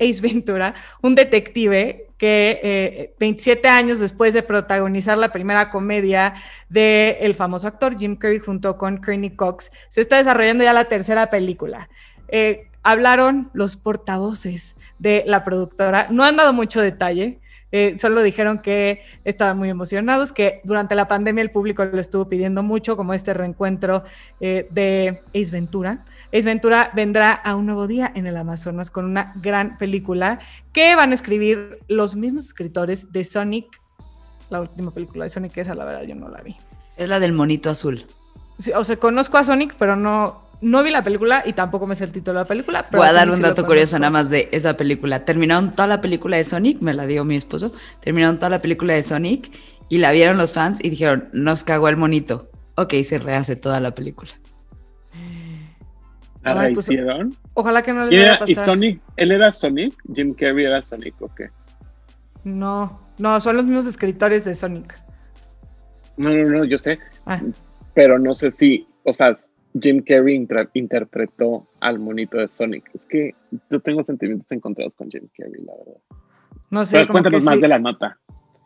Ace, 0.01 0.21
Ventura, 0.21 0.75
un 1.01 1.15
detective 1.15 2.07
que 2.19 3.15
27 3.21 3.67
eh, 3.67 3.71
años 3.71 4.01
después 4.01 4.35
de 4.35 4.43
protagonizar 4.43 5.17
la 5.19 5.31
primera 5.31 5.71
comedia 5.71 6.35
del 6.69 7.37
famoso 7.37 7.69
actor 7.69 7.97
Jim 7.97 8.17
Carrey 8.17 8.41
junto 8.41 8.77
con 8.77 9.01
Kearney 9.01 9.31
Cox, 9.31 9.71
se 9.89 10.01
está 10.01 10.17
desarrollando 10.17 10.65
ya 10.65 10.73
la 10.73 10.87
tercera 10.87 11.31
película. 11.31 11.89
Eh, 12.27 12.67
hablaron 12.83 13.51
los 13.53 13.77
portavoces 13.77 14.77
de 14.99 15.23
la 15.27 15.45
productora, 15.45 16.09
no 16.11 16.25
han 16.25 16.37
dado 16.37 16.53
mucho 16.53 16.81
detalle, 16.81 17.39
eh, 17.71 17.97
solo 17.99 18.23
dijeron 18.23 18.61
que 18.61 19.03
estaban 19.25 19.59
muy 19.59 19.69
emocionados, 19.69 20.33
que 20.33 20.61
durante 20.65 20.95
la 20.95 21.07
pandemia 21.09 21.43
el 21.43 21.51
público 21.51 21.85
lo 21.85 22.01
estuvo 22.01 22.29
pidiendo 22.29 22.63
mucho, 22.63 22.97
como 22.97 23.13
este 23.13 23.35
reencuentro 23.35 24.05
eh, 24.41 24.67
de 24.71 25.23
Ace 25.35 25.51
Ventura. 25.51 26.05
Ace 26.29 26.43
Ventura 26.43 26.91
vendrá 26.95 27.31
a 27.31 27.57
un 27.57 27.67
nuevo 27.67 27.87
día 27.87 28.11
en 28.15 28.27
el 28.27 28.37
Amazonas 28.37 28.91
con 28.91 29.05
una 29.05 29.33
gran 29.37 29.77
película 29.79 30.39
que 30.73 30.95
van 30.97 31.11
a 31.11 31.15
escribir 31.15 31.81
los 31.89 32.17
mismos 32.17 32.47
escritores 32.47 33.13
de 33.13 33.25
Sonic. 33.25 33.81
La 34.51 34.61
última 34.61 34.93
película 34.93 35.25
de 35.25 35.29
Sonic, 35.29 35.57
esa 35.59 35.75
la 35.75 35.85
verdad 35.85 36.03
yo 36.03 36.15
no 36.15 36.29
la 36.29 36.41
vi. 36.41 36.57
Es 36.97 37.09
la 37.09 37.21
del 37.21 37.33
monito 37.33 37.71
azul. 37.71 38.07
o 38.75 38.85
sea, 38.85 38.97
conozco 38.97 39.37
a 39.37 39.45
Sonic, 39.45 39.75
pero 39.79 39.95
no, 39.95 40.48
no 40.61 40.83
vi 40.83 40.91
la 40.91 41.05
película 41.05 41.43
y 41.47 41.53
tampoco 41.53 41.87
me 41.87 41.95
sé 41.95 42.05
el 42.05 42.13
título 42.13 42.39
de 42.39 42.45
la 42.45 42.49
película. 42.49 42.87
Voy 42.91 43.07
a 43.07 43.13
dar 43.13 43.31
un 43.31 43.41
dato 43.41 43.65
curioso 43.65 43.99
nada 43.99 44.11
más 44.11 44.31
de 44.31 44.49
esa 44.53 44.77
película. 44.77 45.25
Terminaron 45.25 45.73
toda 45.73 45.87
la 45.87 46.01
película 46.01 46.37
de 46.37 46.45
Sonic, 46.45 46.81
me 46.81 46.95
la 46.95 47.07
dio 47.07 47.25
mi 47.25 47.37
esposo. 47.37 47.73
Terminaron 48.01 48.39
toda 48.39 48.51
la 48.51 48.61
película 48.61 48.95
de 48.95 49.03
Sonic 49.03 49.51
y 49.89 49.99
la 49.99 50.13
vieron 50.13 50.37
los 50.37 50.53
fans 50.53 50.81
y 50.83 50.91
dijeron, 50.91 51.29
nos 51.33 51.65
cagó 51.65 51.89
el 51.89 51.97
monito. 51.97 52.51
Ok, 52.77 52.95
se 53.03 53.19
rehace 53.19 53.57
toda 53.57 53.81
la 53.81 53.95
película. 53.95 54.33
¿La 56.43 56.71
pues, 56.73 56.89
hicieron? 56.89 57.37
Ojalá 57.55 57.83
que 57.83 57.93
no 57.93 58.05
les 58.05 58.19
vaya 58.19 58.35
a 58.35 58.39
pasar. 58.39 58.51
¿Y 58.51 58.55
Sonic? 58.55 59.01
¿Él 59.17 59.33
era 59.33 59.53
Sonic? 59.53 59.95
¿Jim 60.15 60.35
Carrey 60.35 60.65
era 60.65 60.83
Sonic 60.83 61.15
o 61.21 61.33
qué? 61.35 61.51
No, 62.45 63.01
no, 63.19 63.41
son 63.41 63.57
los 63.57 63.65
mismos 63.65 63.87
escritores 63.87 64.45
de 64.45 64.55
Sonic. 64.55 64.99
No, 66.17 66.31
no, 66.31 66.45
no, 66.49 66.65
yo 66.65 66.79
sé. 66.79 66.99
Ah. 67.27 67.41
Pero 67.95 68.19
no 68.19 68.35
sé 68.35 68.51
si, 68.51 68.87
o 69.05 69.13
sea, 69.13 69.35
Jim 69.81 70.03
Carrey 70.03 70.47
interpretó 70.75 71.69
al 71.81 71.99
monito 71.99 72.39
de 72.39 72.49
Sonic. 72.49 72.91
Es 72.95 73.05
que 73.05 73.35
yo 73.71 73.81
tengo 73.81 74.03
sentimientos 74.03 74.51
encontrados 74.53 74.95
con 74.95 75.11
Jim 75.11 75.29
Carrey, 75.37 75.63
la 75.65 75.73
verdad. 75.77 76.01
No 76.71 76.85
sé. 76.85 77.07
cuéntanos 77.07 77.43
más 77.43 77.61
de 77.61 77.69
la 77.69 77.79
nota. 77.79 78.19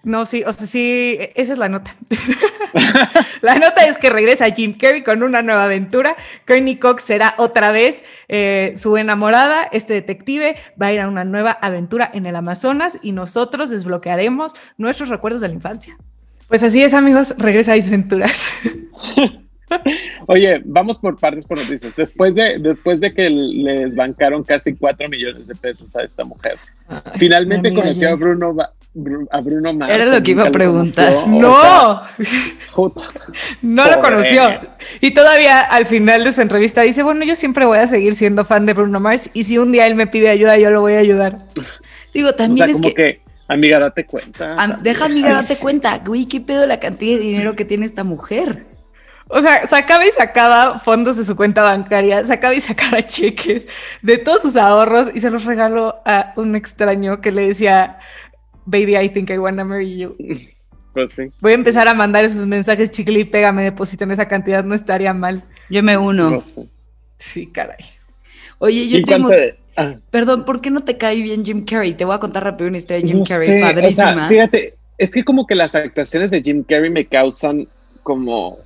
No, 0.05 0.27
sí, 0.27 0.42
o 0.44 0.53
sea, 0.53 0.66
sí, 0.66 1.16
esa 1.37 1.53
es 1.53 1.59
la 1.59 1.68
nota. 1.68 1.94
la 3.40 3.55
nota 3.61 3.87
es 3.87 3.98
que 3.98 4.11
regresa 4.11 4.51
Jim 4.51 4.77
Carrey 4.77 5.05
con 5.05 5.22
una 5.22 5.42
nueva 5.42 5.64
aventura. 5.64 6.16
Courtney 6.44 6.77
Cox 6.77 7.05
será 7.05 7.35
otra 7.38 7.70
vez 7.70 8.05
eh, 8.27 8.72
su 8.77 8.96
enamorada. 8.96 9.62
Este 9.70 9.94
detective 9.94 10.57
va 10.81 10.87
a 10.87 10.92
ir 10.92 11.01
a 11.01 11.09
una 11.09 11.25
nueva 11.25 11.53
aventura 11.53 12.11
en 12.12 12.27
el 12.27 12.35
Amazonas 12.35 12.98
y 13.01 13.12
nosotros 13.12 13.70
desbloquearemos 13.70 14.55
nuestros 14.77 15.09
recuerdos 15.09 15.40
de 15.40 15.48
la 15.48 15.55
infancia. 15.55 15.96
Pues 16.48 16.64
así 16.64 16.83
es, 16.83 16.94
amigos, 16.94 17.35
regresa 17.38 17.72
a 17.72 17.77
Aventuras. 17.77 18.44
Oye, 20.26 20.62
vamos 20.64 20.98
por 20.98 21.18
partes 21.18 21.46
por 21.46 21.58
noticias. 21.58 21.94
Después 21.96 22.35
de, 22.35 22.58
después 22.58 23.00
de 23.00 23.12
que 23.12 23.28
les 23.30 23.94
bancaron 23.94 24.42
casi 24.42 24.74
4 24.74 25.08
millones 25.08 25.46
de 25.46 25.54
pesos 25.54 25.94
a 25.96 26.02
esta 26.02 26.24
mujer, 26.24 26.58
finalmente 27.16 27.72
conoció 27.72 28.11
a 28.11 28.14
Bruno, 28.14 28.56
a 29.30 29.40
Bruno 29.40 29.72
Mars. 29.72 29.92
Era 29.92 30.06
lo 30.06 30.22
que 30.22 30.32
iba 30.32 30.44
a 30.44 30.50
preguntar. 30.50 31.26
no, 31.28 32.02
no 33.62 33.90
lo 33.90 34.00
conoció. 34.00 34.61
Y 35.00 35.12
todavía 35.12 35.61
al 35.61 35.87
final 35.87 36.24
de 36.24 36.32
su 36.32 36.40
entrevista 36.40 36.82
dice, 36.82 37.02
bueno, 37.02 37.24
yo 37.24 37.35
siempre 37.35 37.64
voy 37.64 37.78
a 37.78 37.87
seguir 37.87 38.14
siendo 38.14 38.44
fan 38.44 38.66
de 38.66 38.74
Bruno 38.74 39.00
Mars 39.00 39.30
y 39.32 39.44
si 39.44 39.58
un 39.58 39.72
día 39.72 39.87
él 39.87 39.94
me 39.94 40.06
pide 40.06 40.28
ayuda, 40.28 40.58
yo 40.58 40.70
lo 40.70 40.80
voy 40.80 40.94
a 40.94 40.98
ayudar. 40.98 41.38
Digo, 42.14 42.35
también 42.35 42.70
es 42.70 42.80
que... 42.80 43.22
Amiga, 43.48 43.78
date 43.78 44.06
cuenta. 44.06 44.78
deja, 44.80 45.04
amiga, 45.04 45.32
date 45.32 45.56
cuenta. 45.56 45.98
Güey, 45.98 46.24
¿qué 46.24 46.40
pedo 46.40 46.66
la 46.66 46.80
cantidad 46.80 47.18
de 47.18 47.24
dinero 47.24 47.54
que 47.54 47.66
tiene 47.66 47.85
esta 47.85 48.02
mujer? 48.02 48.71
O 49.28 49.40
sea, 49.40 49.66
sacaba 49.66 50.06
y 50.06 50.11
sacaba 50.11 50.78
fondos 50.78 51.16
de 51.16 51.24
su 51.24 51.37
cuenta 51.37 51.62
bancaria, 51.62 52.24
sacaba 52.24 52.54
y 52.54 52.61
sacaba 52.61 53.02
cheques 53.06 53.66
de 54.02 54.18
todos 54.18 54.42
sus 54.42 54.56
ahorros 54.56 55.11
y 55.14 55.20
se 55.20 55.30
los 55.30 55.44
regaló 55.44 56.00
a 56.04 56.32
un 56.37 56.56
extraño 56.56 57.20
que 57.20 57.32
le 57.32 57.48
decía, 57.48 57.98
baby, 58.64 58.96
I 58.96 59.08
think 59.08 59.30
I 59.30 59.38
wanna 59.38 59.64
marry 59.64 59.96
you. 59.96 60.16
Pues 60.92 61.11
sí. 61.16 61.22
Voy 61.40 61.52
a 61.52 61.54
empezar 61.54 61.88
a 61.88 61.94
mandar 61.94 62.22
esos 62.22 62.46
mensajes, 62.46 62.90
chicle 62.90 63.20
y 63.20 63.24
pégame, 63.24 63.64
depositen 63.64 64.11
esa 64.11 64.28
cantidad, 64.28 64.62
no 64.62 64.74
estaría 64.74 65.14
mal. 65.14 65.42
Yo 65.70 65.82
me 65.82 65.96
uno. 65.96 66.38
Sí, 67.16 67.46
caray. 67.46 67.78
Oye, 68.58 68.88
yo 68.88 68.98
estoy 68.98 69.54
ah. 69.76 69.94
Perdón, 70.11 70.44
¿por 70.44 70.61
qué 70.61 70.70
no 70.70 70.85
te 70.85 70.98
cae 70.98 71.22
bien 71.22 71.46
Jim 71.46 71.64
Carrey? 71.64 71.94
Te 71.94 72.04
voy 72.04 72.14
a 72.14 72.18
contar 72.18 72.44
rápido 72.44 72.68
una 72.68 72.76
historia 72.76 73.02
de 73.02 73.11
Jim 73.11 73.24
Carrey, 73.24 73.61
padrísima. 73.61 74.28
fíjate, 74.28 74.74
es 74.98 75.12
que 75.12 75.24
como 75.24 75.46
que 75.46 75.54
las 75.54 75.74
actuaciones 75.74 76.30
de 76.30 76.42
Jim 76.42 76.62
Carrey 76.62 76.90
me 76.90 77.06
causan 77.06 77.66
como 78.02 78.58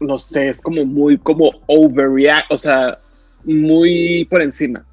no 0.00 0.18
sé, 0.18 0.48
es 0.48 0.60
como 0.60 0.84
muy 0.84 1.18
como 1.18 1.50
overreact, 1.66 2.50
o 2.50 2.58
sea, 2.58 2.98
muy 3.44 4.26
por 4.30 4.42
encima. 4.42 4.84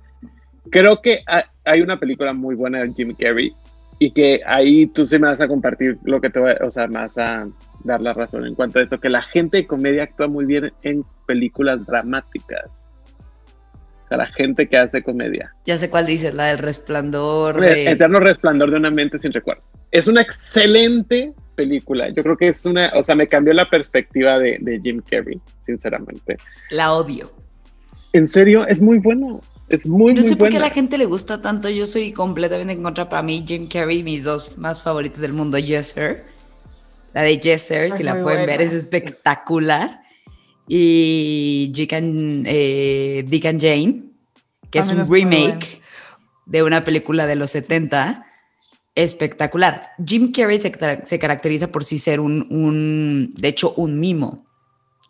Creo 0.69 1.01
que 1.01 1.21
hay 1.63 1.81
una 1.81 1.99
película 1.99 2.33
muy 2.33 2.55
buena 2.55 2.81
de 2.81 2.93
Jim 2.93 3.15
Carrey 3.17 3.53
y 3.99 4.11
que 4.11 4.41
ahí 4.45 4.87
tú 4.87 5.05
sí 5.05 5.17
me 5.19 5.27
vas 5.27 5.41
a 5.41 5.47
compartir 5.47 5.97
lo 6.03 6.19
que 6.19 6.29
te 6.29 6.39
voy, 6.39 6.53
o 6.61 6.71
sea, 6.71 6.87
más 6.87 7.17
a 7.17 7.47
dar 7.83 8.01
la 8.01 8.13
razón 8.13 8.45
en 8.45 8.55
cuanto 8.55 8.79
a 8.79 8.81
esto, 8.81 8.99
que 8.99 9.09
la 9.09 9.21
gente 9.21 9.57
de 9.57 9.67
comedia 9.67 10.03
actúa 10.03 10.27
muy 10.27 10.45
bien 10.45 10.73
en 10.81 11.05
películas 11.27 11.85
dramáticas. 11.85 12.91
O 14.05 14.07
sea, 14.07 14.17
la 14.17 14.27
gente 14.27 14.67
que 14.67 14.77
hace 14.77 15.01
comedia. 15.01 15.53
Ya 15.65 15.77
sé 15.77 15.89
cuál 15.89 16.05
dices, 16.05 16.33
la 16.33 16.45
del 16.45 16.59
resplandor. 16.59 17.59
De... 17.59 17.89
Eterno 17.89 18.19
resplandor 18.19 18.69
de 18.71 18.77
una 18.77 18.91
mente 18.91 19.17
sin 19.17 19.33
recuerdos. 19.33 19.65
Es 19.91 20.07
una 20.07 20.21
excelente 20.21 21.33
película. 21.55 22.09
Yo 22.09 22.23
creo 22.23 22.37
que 22.37 22.49
es 22.49 22.65
una, 22.65 22.91
o 22.95 23.03
sea, 23.03 23.15
me 23.15 23.27
cambió 23.27 23.53
la 23.53 23.69
perspectiva 23.69 24.37
de, 24.37 24.79
Jim 24.83 25.01
Carrey, 25.09 25.39
sinceramente. 25.59 26.37
La 26.69 26.93
odio. 26.93 27.31
En 28.13 28.27
serio, 28.27 28.67
es 28.67 28.81
muy 28.81 28.99
bueno. 28.99 29.41
Es 29.67 29.87
muy, 29.87 30.13
no 30.13 30.21
sé 30.21 30.35
por 30.35 30.49
qué 30.49 30.57
a 30.57 30.59
la 30.59 30.69
gente 30.69 30.97
le 30.97 31.05
gusta 31.05 31.41
tanto. 31.41 31.69
Yo 31.69 31.87
soy 31.87 32.11
completamente 32.11 32.73
en 32.73 32.83
contra. 32.83 33.09
Para 33.09 33.23
mí, 33.23 33.43
Jim 33.47 33.67
Carrey, 33.67 34.03
mis 34.03 34.23
dos 34.23 34.57
más 34.57 34.81
favoritos 34.81 35.21
del 35.21 35.33
mundo, 35.33 35.57
Yes 35.57 35.87
Sir. 35.87 36.23
La 37.13 37.23
de 37.23 37.39
Yes 37.39 37.63
Sir, 37.63 37.91
si 37.91 38.03
la 38.03 38.21
pueden 38.21 38.45
ver, 38.45 38.61
es 38.61 38.73
espectacular. 38.73 40.01
Y 40.67 41.71
Dick 41.73 41.93
and, 41.93 42.45
eh, 42.47 43.25
Dick 43.27 43.45
and 43.45 43.59
Jane, 43.59 44.03
que 44.69 44.79
es 44.79 44.87
un 44.89 45.05
remake 45.11 45.81
de 46.45 46.63
una 46.63 46.83
película 46.83 47.25
de 47.25 47.35
los 47.35 47.51
70 47.51 48.25
espectacular. 48.95 49.91
Jim 50.03 50.31
Carrey 50.31 50.57
se, 50.57 50.71
caracteriza 50.71 51.67
por 51.67 51.83
sí 51.83 51.99
ser 51.99 52.19
un, 52.19 53.33
de 53.35 53.47
hecho, 53.47 53.73
un 53.75 53.99
mimo. 53.99 54.45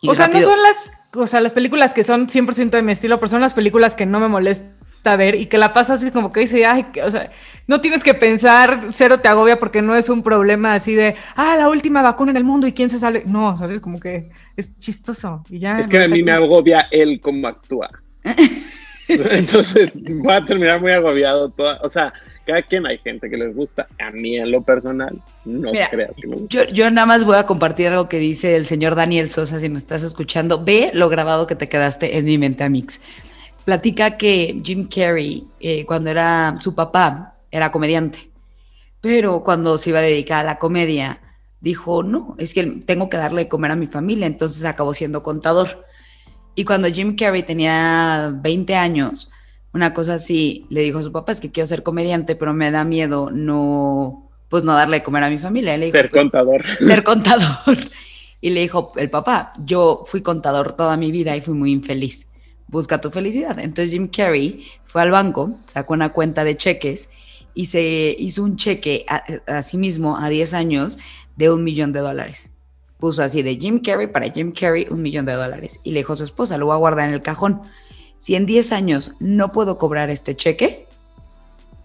o 0.02 0.14
sea, 0.14 0.28
no 0.28 0.40
son 0.42 0.58
las, 0.60 0.92
o 1.14 1.26
sea, 1.26 1.40
las 1.40 1.52
películas 1.52 1.94
que 1.94 2.02
son 2.02 2.26
100% 2.26 2.70
de 2.70 2.82
mi 2.82 2.92
estilo, 2.92 3.18
pero 3.18 3.28
son 3.28 3.40
las 3.40 3.54
películas 3.54 3.94
que 3.94 4.04
no 4.04 4.18
me 4.20 4.28
molesta 4.28 5.16
ver 5.16 5.36
y 5.36 5.46
que 5.46 5.58
la 5.58 5.72
pasas 5.72 6.02
así 6.02 6.10
como 6.10 6.32
que 6.32 6.40
dice, 6.40 6.66
ay, 6.66 6.86
o 7.04 7.10
sea, 7.10 7.30
no 7.68 7.80
tienes 7.80 8.02
que 8.02 8.14
pensar, 8.14 8.88
cero 8.90 9.20
te 9.20 9.28
agobia 9.28 9.56
porque 9.56 9.80
no 9.80 9.94
es 9.94 10.08
un 10.08 10.24
problema 10.24 10.74
así 10.74 10.96
de, 10.96 11.14
ah, 11.36 11.54
la 11.56 11.68
última 11.68 12.02
vacuna 12.02 12.32
en 12.32 12.38
el 12.38 12.44
mundo 12.44 12.66
y 12.66 12.72
quién 12.72 12.90
se 12.90 12.98
sale. 12.98 13.22
No, 13.24 13.56
sabes, 13.56 13.78
como 13.78 14.00
que 14.00 14.30
es 14.56 14.76
chistoso 14.78 15.44
y 15.48 15.60
ya. 15.60 15.78
Es 15.78 15.86
que 15.86 16.02
a 16.02 16.08
mí 16.08 16.24
me 16.24 16.32
agobia 16.32 16.88
él 16.90 17.20
cómo 17.20 17.46
actúa. 17.46 17.90
Entonces 19.08 19.92
voy 19.94 20.32
a 20.32 20.44
terminar 20.44 20.80
muy 20.80 20.90
agobiado 20.90 21.50
toda, 21.50 21.78
o 21.84 21.88
sea, 21.88 22.12
cada 22.46 22.62
quien 22.62 22.86
hay 22.86 22.98
gente 22.98 23.28
que 23.28 23.36
les 23.36 23.54
gusta. 23.54 23.88
A 23.98 24.10
mí 24.12 24.36
en 24.36 24.50
lo 24.50 24.62
personal, 24.62 25.20
no 25.44 25.72
creas 25.72 26.16
que 26.16 26.26
me 26.26 26.36
gusta. 26.36 26.48
Yo, 26.48 26.64
yo, 26.72 26.90
nada 26.90 27.06
más 27.06 27.24
voy 27.24 27.36
a 27.36 27.44
compartir 27.44 27.88
algo 27.88 28.08
que 28.08 28.18
dice 28.18 28.56
el 28.56 28.66
señor 28.66 28.94
Daniel 28.94 29.28
Sosa, 29.28 29.58
si 29.58 29.68
me 29.68 29.78
estás 29.78 30.02
escuchando. 30.02 30.64
Ve 30.64 30.90
lo 30.94 31.08
grabado 31.08 31.46
que 31.46 31.56
te 31.56 31.68
quedaste 31.68 32.16
en 32.16 32.24
mi 32.24 32.38
mente, 32.38 32.64
Amix. 32.64 33.02
Platica 33.64 34.16
que 34.16 34.60
Jim 34.64 34.88
Carrey, 34.88 35.44
eh, 35.58 35.84
cuando 35.84 36.08
era 36.08 36.56
su 36.60 36.74
papá, 36.74 37.34
era 37.50 37.72
comediante. 37.72 38.30
Pero 39.00 39.42
cuando 39.42 39.76
se 39.76 39.90
iba 39.90 39.98
a 39.98 40.02
dedicar 40.02 40.40
a 40.40 40.48
la 40.48 40.58
comedia, 40.58 41.20
dijo, 41.60 42.04
no, 42.04 42.36
es 42.38 42.54
que 42.54 42.64
tengo 42.64 43.10
que 43.10 43.16
darle 43.16 43.44
de 43.44 43.48
comer 43.48 43.72
a 43.72 43.76
mi 43.76 43.88
familia, 43.88 44.26
entonces 44.26 44.64
acabó 44.64 44.94
siendo 44.94 45.22
contador. 45.22 45.84
Y 46.54 46.64
cuando 46.64 46.88
Jim 46.88 47.16
Carrey 47.16 47.42
tenía 47.42 48.32
20 48.40 48.76
años, 48.76 49.30
una 49.76 49.92
cosa 49.92 50.14
así, 50.14 50.66
le 50.70 50.80
dijo 50.80 50.98
a 50.98 51.02
su 51.02 51.12
papá, 51.12 51.32
es 51.32 51.40
que 51.40 51.52
quiero 51.52 51.66
ser 51.66 51.82
comediante, 51.82 52.34
pero 52.34 52.54
me 52.54 52.70
da 52.70 52.82
miedo 52.82 53.30
no, 53.30 54.30
pues 54.48 54.64
no 54.64 54.72
darle 54.72 54.98
de 54.98 55.02
comer 55.02 55.22
a 55.22 55.28
mi 55.28 55.38
familia. 55.38 55.78
ser 55.90 56.08
pues, 56.08 56.22
contador. 56.22 56.64
Ser 56.66 57.04
contador. 57.04 57.76
Y 58.38 58.50
le 58.50 58.60
dijo 58.60 58.92
el 58.96 59.08
papá, 59.08 59.52
yo 59.64 60.04
fui 60.06 60.20
contador 60.20 60.74
toda 60.74 60.96
mi 60.98 61.10
vida 61.10 61.34
y 61.34 61.40
fui 61.40 61.54
muy 61.54 61.72
infeliz. 61.72 62.28
Busca 62.68 63.00
tu 63.00 63.10
felicidad. 63.10 63.58
Entonces 63.58 63.90
Jim 63.90 64.08
Carrey 64.08 64.64
fue 64.84 65.00
al 65.00 65.10
banco, 65.10 65.56
sacó 65.64 65.94
una 65.94 66.12
cuenta 66.12 66.44
de 66.44 66.54
cheques 66.54 67.08
y 67.54 67.66
se 67.66 68.14
hizo 68.18 68.44
un 68.44 68.56
cheque 68.56 69.06
a, 69.08 69.24
a 69.46 69.62
sí 69.62 69.78
mismo 69.78 70.18
a 70.18 70.28
10 70.28 70.52
años 70.52 70.98
de 71.34 71.50
un 71.50 71.64
millón 71.64 71.92
de 71.92 72.00
dólares. 72.00 72.50
Puso 72.98 73.22
así 73.22 73.42
de 73.42 73.56
Jim 73.56 73.80
Carrey 73.80 74.06
para 74.06 74.30
Jim 74.30 74.52
Carrey 74.52 74.86
un 74.90 75.00
millón 75.00 75.24
de 75.24 75.32
dólares. 75.32 75.80
Y 75.82 75.92
le 75.92 76.00
dijo 76.00 76.12
a 76.12 76.16
su 76.16 76.24
esposa, 76.24 76.58
lo 76.58 76.66
voy 76.66 76.74
a 76.74 76.78
guardar 76.78 77.08
en 77.08 77.14
el 77.14 77.22
cajón 77.22 77.62
si 78.18 78.34
en 78.34 78.46
10 78.46 78.72
años 78.72 79.12
no 79.20 79.52
puedo 79.52 79.78
cobrar 79.78 80.10
este 80.10 80.36
cheque, 80.36 80.86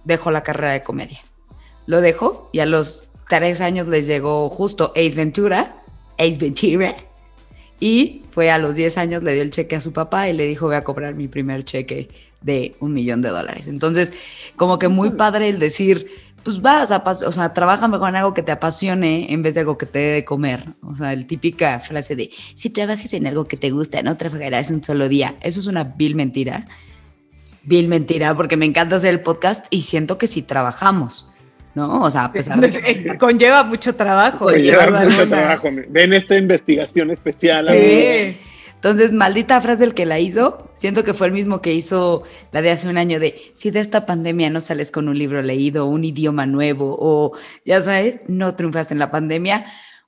dejo 0.03 0.31
la 0.31 0.43
carrera 0.43 0.73
de 0.73 0.83
comedia. 0.83 1.19
Lo 1.85 2.01
dejo 2.01 2.49
y 2.51 2.59
a 2.59 2.65
los 2.65 3.07
3 3.29 3.61
años 3.61 3.87
les 3.87 4.07
llegó 4.07 4.49
justo 4.49 4.91
Ace 4.95 5.15
Ventura, 5.15 5.83
Ace 6.17 6.37
Ventura, 6.37 6.95
y 7.79 8.21
fue 8.29 8.51
a 8.51 8.59
los 8.59 8.75
10 8.75 8.97
años, 8.99 9.23
le 9.23 9.33
dio 9.33 9.41
el 9.41 9.49
cheque 9.49 9.75
a 9.75 9.81
su 9.81 9.91
papá 9.91 10.29
y 10.29 10.33
le 10.33 10.45
dijo, 10.45 10.67
voy 10.67 10.75
a 10.75 10.84
cobrar 10.84 11.15
mi 11.15 11.27
primer 11.27 11.65
cheque 11.65 12.09
de 12.41 12.75
un 12.79 12.93
millón 12.93 13.23
de 13.23 13.29
dólares. 13.29 13.67
Entonces, 13.67 14.13
como 14.55 14.77
que 14.77 14.88
muy 14.88 15.09
padre 15.11 15.49
el 15.49 15.57
decir, 15.57 16.07
pues 16.43 16.61
vas 16.61 16.91
a, 16.91 17.03
o 17.05 17.31
sea, 17.31 17.53
trabaja 17.53 17.87
mejor 17.87 18.09
en 18.09 18.17
algo 18.17 18.33
que 18.33 18.43
te 18.43 18.51
apasione 18.51 19.31
en 19.31 19.41
vez 19.41 19.53
de 19.55 19.61
algo 19.61 19.77
que 19.77 19.85
te 19.85 19.99
dé 19.99 20.11
de 20.13 20.25
comer. 20.25 20.63
O 20.81 20.95
sea, 20.95 21.13
el 21.13 21.25
típica 21.25 21.79
frase 21.79 22.15
de, 22.15 22.29
si 22.55 22.69
trabajas 22.69 23.13
en 23.13 23.27
algo 23.27 23.45
que 23.45 23.57
te 23.57 23.69
gusta, 23.69 24.01
no 24.01 24.17
trabajarás 24.17 24.71
un 24.71 24.83
solo 24.83 25.07
día. 25.07 25.35
Eso 25.41 25.59
es 25.59 25.67
una 25.67 25.83
vil 25.83 26.15
mentira. 26.15 26.65
Vil 27.63 27.87
mentira, 27.87 28.35
porque 28.35 28.57
me 28.57 28.65
encanta 28.65 28.95
hacer 28.95 29.11
el 29.11 29.21
podcast 29.21 29.65
y 29.69 29.81
siento 29.81 30.17
que 30.17 30.27
si 30.27 30.41
trabajamos. 30.41 31.31
¿no? 31.75 32.01
O 32.01 32.11
sea, 32.11 32.25
a 32.25 32.31
pesar 32.31 32.59
de 32.59 33.17
Conlleva 33.17 33.63
mucho 33.63 33.95
trabajo. 33.95 34.45
Conlleva 34.45 35.03
mucho 35.03 35.27
trabajo. 35.27 35.69
Ven 35.89 36.13
esta 36.13 36.37
investigación 36.37 37.11
especial. 37.11 37.67
Sí. 37.67 38.35
Entonces, 38.82 39.11
maldita 39.11 39.61
frase 39.61 39.84
el 39.84 39.93
que 39.93 40.07
la 40.07 40.19
hizo, 40.19 40.71
siento 40.73 41.03
que 41.03 41.13
fue 41.13 41.27
el 41.27 41.34
mismo 41.34 41.61
que 41.61 41.71
hizo 41.71 42.23
la 42.51 42.63
de 42.63 42.71
hace 42.71 42.89
un 42.89 42.97
año 42.97 43.19
de, 43.19 43.39
si 43.53 43.69
de 43.69 43.79
esta 43.79 44.07
pandemia 44.07 44.49
no 44.49 44.59
sales 44.59 44.91
con 44.91 45.07
un 45.07 45.19
libro 45.19 45.43
leído, 45.43 45.86
un 45.86 46.03
idioma 46.03 46.47
nuevo, 46.47 46.97
o 46.99 47.38
ya 47.63 47.79
sabes, 47.82 48.21
no 48.27 48.55
triunfaste 48.55 48.95
en 48.95 48.99
la 48.99 49.11
pandemia, 49.11 49.65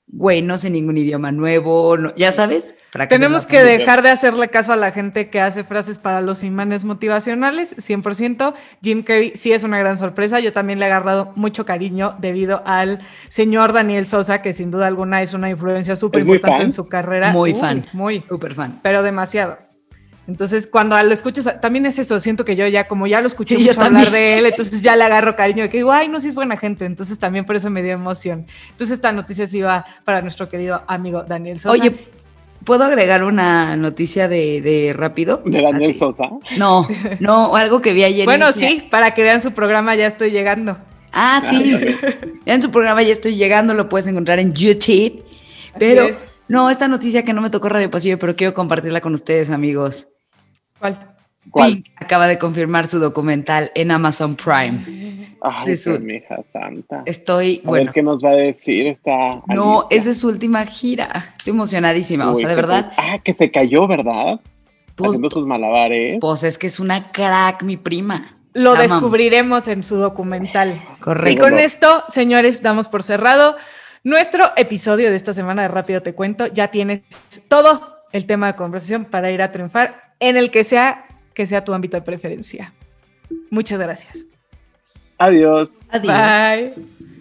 güey, 0.07 0.41
no 0.41 0.57
sé 0.57 0.69
ningún 0.69 0.97
idioma 0.97 1.31
nuevo, 1.31 1.97
ya 2.15 2.31
sabes. 2.31 2.75
Tenemos 3.09 3.47
que 3.47 3.63
dejar 3.63 4.03
de 4.03 4.09
hacerle 4.09 4.49
caso 4.49 4.71
a 4.73 4.75
la 4.75 4.91
gente 4.91 5.29
que 5.29 5.41
hace 5.41 5.63
frases 5.63 5.97
para 5.97 6.21
los 6.21 6.43
imanes 6.43 6.85
motivacionales, 6.85 7.75
100%. 7.77 8.53
Jim 8.81 9.03
Carrey 9.03 9.31
sí 9.35 9.51
es 9.51 9.63
una 9.63 9.79
gran 9.79 9.97
sorpresa. 9.97 10.39
Yo 10.39 10.53
también 10.53 10.79
le 10.79 10.85
he 10.85 10.87
agarrado 10.89 11.33
mucho 11.35 11.65
cariño 11.65 12.15
debido 12.19 12.61
al 12.65 12.99
señor 13.29 13.73
Daniel 13.73 14.05
Sosa, 14.05 14.41
que 14.41 14.53
sin 14.53 14.69
duda 14.69 14.87
alguna 14.87 15.21
es 15.21 15.33
una 15.33 15.49
influencia 15.49 15.95
súper 15.95 16.21
importante 16.21 16.63
en 16.63 16.71
su 16.71 16.87
carrera. 16.87 17.31
Muy 17.31 17.53
fan. 17.53 17.87
Muy. 17.93 18.21
Súper 18.21 18.53
fan. 18.53 18.79
Pero 18.83 19.01
demasiado. 19.01 19.57
Entonces, 20.25 20.67
cuando 20.67 21.01
lo 21.01 21.13
escuchas, 21.13 21.59
también 21.59 21.85
es 21.85 21.99
eso, 21.99 22.17
siento 22.19 22.45
que 22.45 22.55
yo 22.55 22.65
ya, 22.67 22.87
como 22.87 23.07
ya 23.07 23.19
lo 23.19 23.27
escuché 23.27 23.57
mucho 23.57 23.81
hablar 23.81 24.09
de 24.09 24.37
él, 24.37 24.45
entonces 24.45 24.81
ya 24.81 24.95
le 24.95 25.03
agarro 25.03 25.35
cariño 25.35 25.63
de 25.63 25.69
que 25.69 25.77
digo, 25.77 25.91
ay, 25.91 26.07
no, 26.07 26.21
si 26.21 26.29
es 26.29 26.35
buena 26.35 26.55
gente, 26.55 26.85
entonces 26.85 27.19
también 27.19 27.45
por 27.45 27.57
eso 27.57 27.69
me 27.69 27.83
dio 27.83 27.91
emoción. 27.91 28.45
Entonces, 28.71 28.95
esta 28.95 29.11
noticia 29.11 29.45
sí 29.47 29.61
va 29.61 29.85
para 30.05 30.21
nuestro 30.21 30.47
querido 30.47 30.81
amigo 30.87 31.23
Daniel 31.23 31.59
Sosa. 31.59 31.71
Oye, 31.71 32.07
¿puedo 32.63 32.85
agregar 32.85 33.25
una 33.25 33.75
noticia 33.75 34.29
de, 34.29 34.93
rápido? 34.95 35.41
¿De 35.45 35.61
Daniel 35.61 35.93
Sosa? 35.93 36.29
No, 36.57 36.87
no, 37.19 37.57
algo 37.57 37.81
que 37.81 37.91
vi 37.91 38.05
ayer. 38.05 38.25
Bueno, 38.25 38.53
sí, 38.53 38.87
para 38.89 39.13
que 39.13 39.23
vean 39.23 39.41
su 39.41 39.51
programa, 39.51 39.93
ya 39.95 40.07
estoy 40.07 40.31
llegando. 40.31 40.77
Ah, 41.11 41.41
sí, 41.43 41.75
vean 42.45 42.61
su 42.61 42.71
programa, 42.71 43.03
ya 43.03 43.11
estoy 43.11 43.35
llegando, 43.35 43.73
lo 43.73 43.89
puedes 43.89 44.07
encontrar 44.07 44.39
en 44.39 44.53
YouTube. 44.53 45.21
Pero, 45.77 46.11
no, 46.47 46.69
esta 46.69 46.87
noticia 46.87 47.25
que 47.25 47.33
no 47.33 47.41
me 47.41 47.49
tocó 47.49 47.67
Radio 47.67 47.91
Pasillo, 47.91 48.17
pero 48.17 48.37
quiero 48.37 48.53
compartirla 48.53 49.01
con 49.01 49.13
ustedes, 49.13 49.49
amigos. 49.49 50.07
¿Cuál? 51.49 51.73
Pink 51.73 51.87
acaba 51.97 52.27
de 52.27 52.37
confirmar 52.37 52.87
su 52.87 52.99
documental 52.99 53.71
en 53.75 53.91
Amazon 53.91 54.35
Prime. 54.35 55.35
Ay, 55.41 55.75
su... 55.75 55.99
mi 55.99 56.15
hija 56.15 56.37
santa. 56.53 57.03
Estoy, 57.05 57.61
a 57.63 57.67
bueno. 57.67 57.85
Ver 57.85 57.93
qué 57.93 58.01
nos 58.01 58.23
va 58.23 58.31
a 58.31 58.35
decir 58.35 58.87
esta. 58.87 59.41
No, 59.47 59.87
es 59.89 60.05
de 60.05 60.15
su 60.15 60.29
última 60.29 60.65
gira. 60.65 61.33
Estoy 61.37 61.51
emocionadísima, 61.51 62.29
o 62.29 62.35
sea, 62.35 62.47
de 62.47 62.55
verdad. 62.55 62.91
ah, 62.97 63.19
que 63.19 63.33
se 63.33 63.51
cayó, 63.51 63.87
¿verdad? 63.87 64.39
Pues, 64.95 65.09
Haciendo 65.09 65.29
sus 65.29 65.45
malabares. 65.45 66.17
Pues 66.21 66.43
es 66.43 66.57
que 66.57 66.67
es 66.67 66.79
una 66.79 67.11
crack, 67.11 67.63
mi 67.63 67.77
prima. 67.77 68.37
Lo 68.53 68.75
descubriremos 68.75 69.67
en 69.67 69.83
su 69.83 69.97
documental. 69.97 70.79
Correcto. 70.99 71.31
Y 71.31 71.49
con 71.49 71.59
esto, 71.59 72.03
señores, 72.07 72.61
damos 72.61 72.87
por 72.87 73.03
cerrado 73.03 73.57
nuestro 74.03 74.51
episodio 74.55 75.09
de 75.09 75.15
esta 75.15 75.33
semana 75.33 75.63
de 75.63 75.67
Rápido 75.69 76.01
Te 76.01 76.13
Cuento. 76.13 76.47
Ya 76.47 76.69
tienes 76.69 77.01
todo 77.47 78.03
el 78.11 78.27
tema 78.27 78.47
de 78.47 78.55
conversación 78.55 79.05
para 79.05 79.31
ir 79.31 79.41
a 79.41 79.51
triunfar 79.51 80.12
en 80.29 80.37
el 80.37 80.51
que 80.51 80.63
sea 80.63 81.05
que 81.33 81.47
sea 81.47 81.63
tu 81.63 81.73
ámbito 81.73 81.97
de 81.97 82.01
preferencia. 82.01 82.73
Muchas 83.49 83.79
gracias. 83.79 84.25
Adiós. 85.17 85.79
Adiós. 85.89 86.75
Bye. 86.75 87.13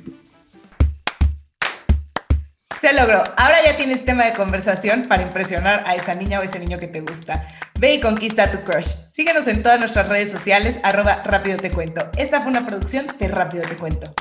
Se 2.76 2.92
logró. 2.92 3.22
Ahora 3.36 3.62
ya 3.64 3.76
tienes 3.76 4.04
tema 4.04 4.24
de 4.24 4.32
conversación 4.32 5.04
para 5.08 5.22
impresionar 5.22 5.84
a 5.86 5.94
esa 5.94 6.14
niña 6.14 6.40
o 6.40 6.42
ese 6.42 6.58
niño 6.58 6.78
que 6.78 6.88
te 6.88 7.00
gusta. 7.00 7.46
Ve 7.78 7.94
y 7.94 8.00
conquista 8.00 8.44
a 8.44 8.50
tu 8.50 8.64
crush. 8.64 8.88
Síguenos 9.08 9.46
en 9.46 9.62
todas 9.62 9.78
nuestras 9.78 10.08
redes 10.08 10.30
sociales, 10.30 10.80
arroba 10.82 11.22
Rápido 11.24 11.58
Te 11.58 11.70
Cuento. 11.70 12.10
Esta 12.16 12.40
fue 12.40 12.50
una 12.50 12.66
producción 12.66 13.06
de 13.18 13.28
Rápido 13.28 13.62
Te 13.62 13.76
Cuento. 13.76 14.12